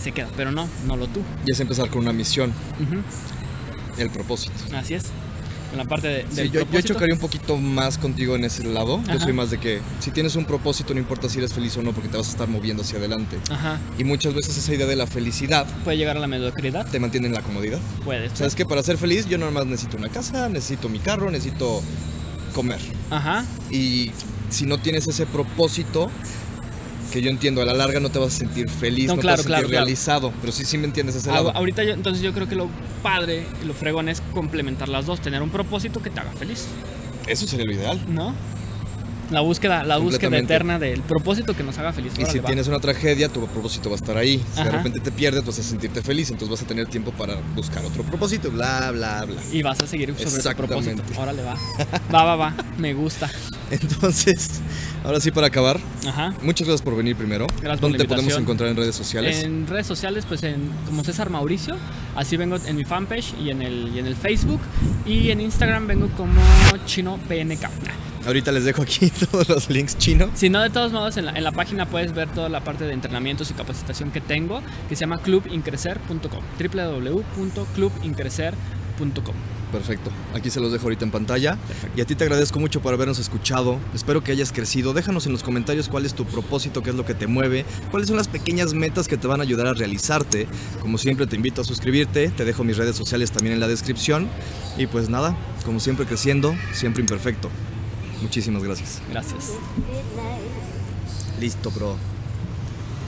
Se 0.00 0.12
queda, 0.12 0.28
pero 0.36 0.52
no, 0.52 0.68
no 0.86 0.96
lo 0.96 1.08
tuvo. 1.08 1.24
Y 1.44 1.50
es 1.50 1.58
empezar 1.58 1.88
con 1.88 2.02
una 2.02 2.12
misión, 2.12 2.52
Ujú, 2.80 3.02
el 3.98 4.10
propósito. 4.10 4.54
Así 4.74 4.94
es. 4.94 5.04
En 5.72 5.78
la 5.78 5.84
parte 5.84 6.06
de, 6.08 6.22
Sí, 6.30 6.36
del 6.36 6.52
yo, 6.52 6.60
yo 6.70 6.80
chocaría 6.80 7.12
un 7.14 7.20
poquito 7.20 7.56
más 7.56 7.98
contigo 7.98 8.36
en 8.36 8.44
ese 8.44 8.62
lado. 8.64 9.02
Yo 9.12 9.18
soy 9.18 9.32
más 9.32 9.50
de 9.50 9.58
que 9.58 9.80
si 9.98 10.10
tienes 10.12 10.36
un 10.36 10.44
propósito, 10.44 10.94
no 10.94 11.00
importa 11.00 11.28
si 11.28 11.38
eres 11.38 11.52
feliz 11.52 11.76
o 11.76 11.82
no, 11.82 11.92
porque 11.92 12.08
te 12.08 12.16
vas 12.16 12.28
a 12.28 12.30
estar 12.30 12.48
moviendo 12.48 12.82
hacia 12.82 12.98
adelante. 12.98 13.36
Ajá. 13.50 13.78
Y 13.98 14.04
muchas 14.04 14.32
veces 14.32 14.56
esa 14.56 14.72
idea 14.72 14.86
de 14.86 14.96
la 14.96 15.06
felicidad 15.08 15.66
Puede 15.84 15.96
llegar 15.96 16.16
a 16.16 16.20
la 16.20 16.28
mediocridad. 16.28 16.88
te 16.88 17.00
mantiene 17.00 17.26
en 17.26 17.34
la 17.34 17.42
comodidad. 17.42 17.80
Puede. 18.04 18.30
Sabes 18.34 18.54
que 18.54 18.64
para 18.64 18.82
ser 18.84 18.96
feliz 18.96 19.26
yo 19.28 19.38
nada 19.38 19.50
más 19.50 19.66
necesito 19.66 19.96
una 19.96 20.08
casa, 20.08 20.48
necesito 20.48 20.88
mi 20.88 21.00
carro, 21.00 21.30
necesito 21.30 21.82
comer. 22.54 22.80
Ajá. 23.10 23.44
Y 23.70 24.12
si 24.48 24.64
no 24.66 24.78
tienes 24.78 25.08
ese 25.08 25.26
propósito, 25.26 26.10
que 27.16 27.22
yo 27.22 27.30
entiendo, 27.30 27.62
a 27.62 27.64
la 27.64 27.72
larga 27.72 27.98
no 27.98 28.10
te 28.10 28.18
vas 28.18 28.34
a 28.34 28.38
sentir 28.38 28.68
feliz, 28.68 29.06
No, 29.06 29.16
no, 29.16 29.22
claro, 29.22 29.42
te 29.42 29.48
vas 29.48 29.52
a 29.52 29.56
sentir 29.56 29.70
claro. 29.70 29.84
realizado. 29.84 30.32
Pero 30.38 30.52
sí, 30.52 30.66
sí 30.66 30.76
me 30.76 30.84
entiendes 30.84 31.16
ese 31.16 31.30
lado. 31.30 31.50
ahorita 31.56 31.82
yo, 31.82 31.94
entonces 31.94 32.22
yo 32.22 32.34
creo 32.34 32.46
que 32.46 32.56
lo 32.56 32.68
padre 33.02 33.46
y 33.62 33.66
lo 33.66 33.72
fregón 33.72 34.10
es 34.10 34.20
complementar 34.34 34.90
las 34.90 35.06
dos, 35.06 35.20
tener 35.20 35.40
un 35.40 35.48
propósito 35.48 36.02
que 36.02 36.10
te 36.10 36.20
haga 36.20 36.32
feliz, 36.32 36.66
Eso 37.26 37.46
sería 37.46 37.64
lo 37.64 37.72
ideal. 37.72 37.98
¿no? 38.06 38.34
La 39.30 39.40
búsqueda, 39.40 39.82
la 39.82 39.96
búsqueda 39.96 40.36
eterna 40.36 40.78
del 40.78 41.00
propósito 41.00 41.56
que 41.56 41.62
nos 41.62 41.78
haga 41.78 41.94
feliz. 41.94 42.12
Y 42.18 42.26
si 42.26 42.38
tienes 42.40 42.68
una 42.68 42.80
tragedia, 42.80 43.30
tu 43.30 43.44
propósito 43.46 43.88
va 43.88 43.96
a 43.96 43.98
estar 43.98 44.18
ahí. 44.18 44.44
Si 44.54 44.62
de 44.62 44.70
repente 44.70 45.00
te 45.00 45.10
pierdes, 45.10 45.42
vas 45.42 45.58
a 45.58 45.62
sentirte 45.62 46.02
feliz, 46.02 46.30
entonces 46.30 46.50
vas 46.50 46.62
a 46.62 46.66
tener 46.66 46.86
tiempo 46.86 47.12
para 47.12 47.36
buscar 47.54 47.82
otro 47.82 48.02
propósito, 48.02 48.50
bla, 48.50 48.90
bla, 48.92 49.24
bla. 49.24 49.40
Y 49.50 49.62
vas 49.62 49.80
a 49.80 49.86
seguir 49.86 50.14
sobre 50.18 50.42
tu 50.42 50.56
propósito. 50.66 51.02
Órale, 51.16 51.42
va. 51.42 51.56
Va, 52.14 52.24
va, 52.24 52.36
va. 52.36 52.54
Me 52.76 52.92
gusta. 52.92 53.30
Entonces, 53.70 54.60
ahora 55.04 55.20
sí 55.20 55.30
para 55.30 55.48
acabar, 55.48 55.78
Ajá. 56.06 56.32
muchas 56.42 56.66
gracias 56.66 56.82
por 56.82 56.96
venir 56.96 57.16
primero. 57.16 57.46
Gracias 57.46 57.80
por 57.80 57.80
¿Dónde 57.80 57.98
la 57.98 58.04
te 58.04 58.08
podemos 58.08 58.36
encontrar 58.38 58.70
en 58.70 58.76
redes 58.76 58.94
sociales? 58.94 59.42
En 59.42 59.66
redes 59.66 59.86
sociales, 59.86 60.24
pues 60.26 60.42
en 60.44 60.70
como 60.86 61.02
César 61.04 61.30
Mauricio, 61.30 61.76
así 62.14 62.36
vengo 62.36 62.56
en 62.64 62.76
mi 62.76 62.84
fanpage 62.84 63.34
y 63.42 63.50
en 63.50 63.62
el, 63.62 63.90
y 63.94 63.98
en 63.98 64.06
el 64.06 64.14
Facebook. 64.14 64.60
Y 65.04 65.30
en 65.30 65.40
Instagram 65.40 65.86
vengo 65.86 66.08
como 66.16 66.40
Chino 66.86 67.18
PNK. 67.28 67.68
Ahorita 68.26 68.50
les 68.52 68.64
dejo 68.64 68.82
aquí 68.82 69.10
todos 69.30 69.48
los 69.48 69.70
links 69.70 69.96
chino. 69.98 70.28
Si 70.34 70.50
no, 70.50 70.60
de 70.60 70.70
todos 70.70 70.92
modos, 70.92 71.16
en 71.16 71.26
la, 71.26 71.32
en 71.32 71.44
la 71.44 71.52
página 71.52 71.86
puedes 71.86 72.12
ver 72.12 72.28
toda 72.28 72.48
la 72.48 72.62
parte 72.62 72.84
de 72.84 72.92
entrenamientos 72.92 73.50
y 73.50 73.54
capacitación 73.54 74.10
que 74.10 74.20
tengo, 74.20 74.62
que 74.88 74.96
se 74.96 75.00
llama 75.00 75.18
clubincrecer.com. 75.18 76.42
www.clubincrecer.com. 76.58 79.55
Perfecto, 79.76 80.10
aquí 80.34 80.48
se 80.48 80.58
los 80.58 80.72
dejo 80.72 80.84
ahorita 80.84 81.04
en 81.04 81.10
pantalla. 81.10 81.58
Y 81.94 82.00
a 82.00 82.06
ti 82.06 82.14
te 82.14 82.24
agradezco 82.24 82.58
mucho 82.58 82.80
por 82.80 82.94
habernos 82.94 83.18
escuchado. 83.18 83.78
Espero 83.94 84.24
que 84.24 84.32
hayas 84.32 84.50
crecido. 84.50 84.94
Déjanos 84.94 85.26
en 85.26 85.32
los 85.32 85.42
comentarios 85.42 85.90
cuál 85.90 86.06
es 86.06 86.14
tu 86.14 86.24
propósito, 86.24 86.82
qué 86.82 86.88
es 86.88 86.96
lo 86.96 87.04
que 87.04 87.12
te 87.12 87.26
mueve, 87.26 87.66
cuáles 87.90 88.08
son 88.08 88.16
las 88.16 88.26
pequeñas 88.26 88.72
metas 88.72 89.06
que 89.06 89.18
te 89.18 89.26
van 89.26 89.40
a 89.40 89.42
ayudar 89.42 89.66
a 89.66 89.74
realizarte. 89.74 90.48
Como 90.80 90.96
siempre, 90.96 91.26
te 91.26 91.36
invito 91.36 91.60
a 91.60 91.64
suscribirte. 91.64 92.28
Te 92.30 92.46
dejo 92.46 92.64
mis 92.64 92.78
redes 92.78 92.96
sociales 92.96 93.30
también 93.32 93.52
en 93.52 93.60
la 93.60 93.68
descripción. 93.68 94.28
Y 94.78 94.86
pues 94.86 95.10
nada, 95.10 95.36
como 95.66 95.78
siempre 95.78 96.06
creciendo, 96.06 96.56
siempre 96.72 97.02
imperfecto. 97.02 97.50
Muchísimas 98.22 98.62
gracias. 98.64 99.02
Gracias. 99.10 99.52
Listo, 101.38 101.70
bro. 101.70 101.96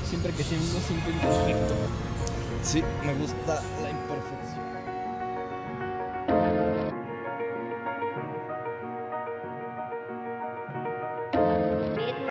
Siempre 0.07 0.33
que 0.33 0.45
siendo 0.45 0.79
siempre 0.87 1.12
imperfecto. 1.14 1.75
Sí, 2.62 2.83
me 3.07 3.14
gusta. 3.14 3.62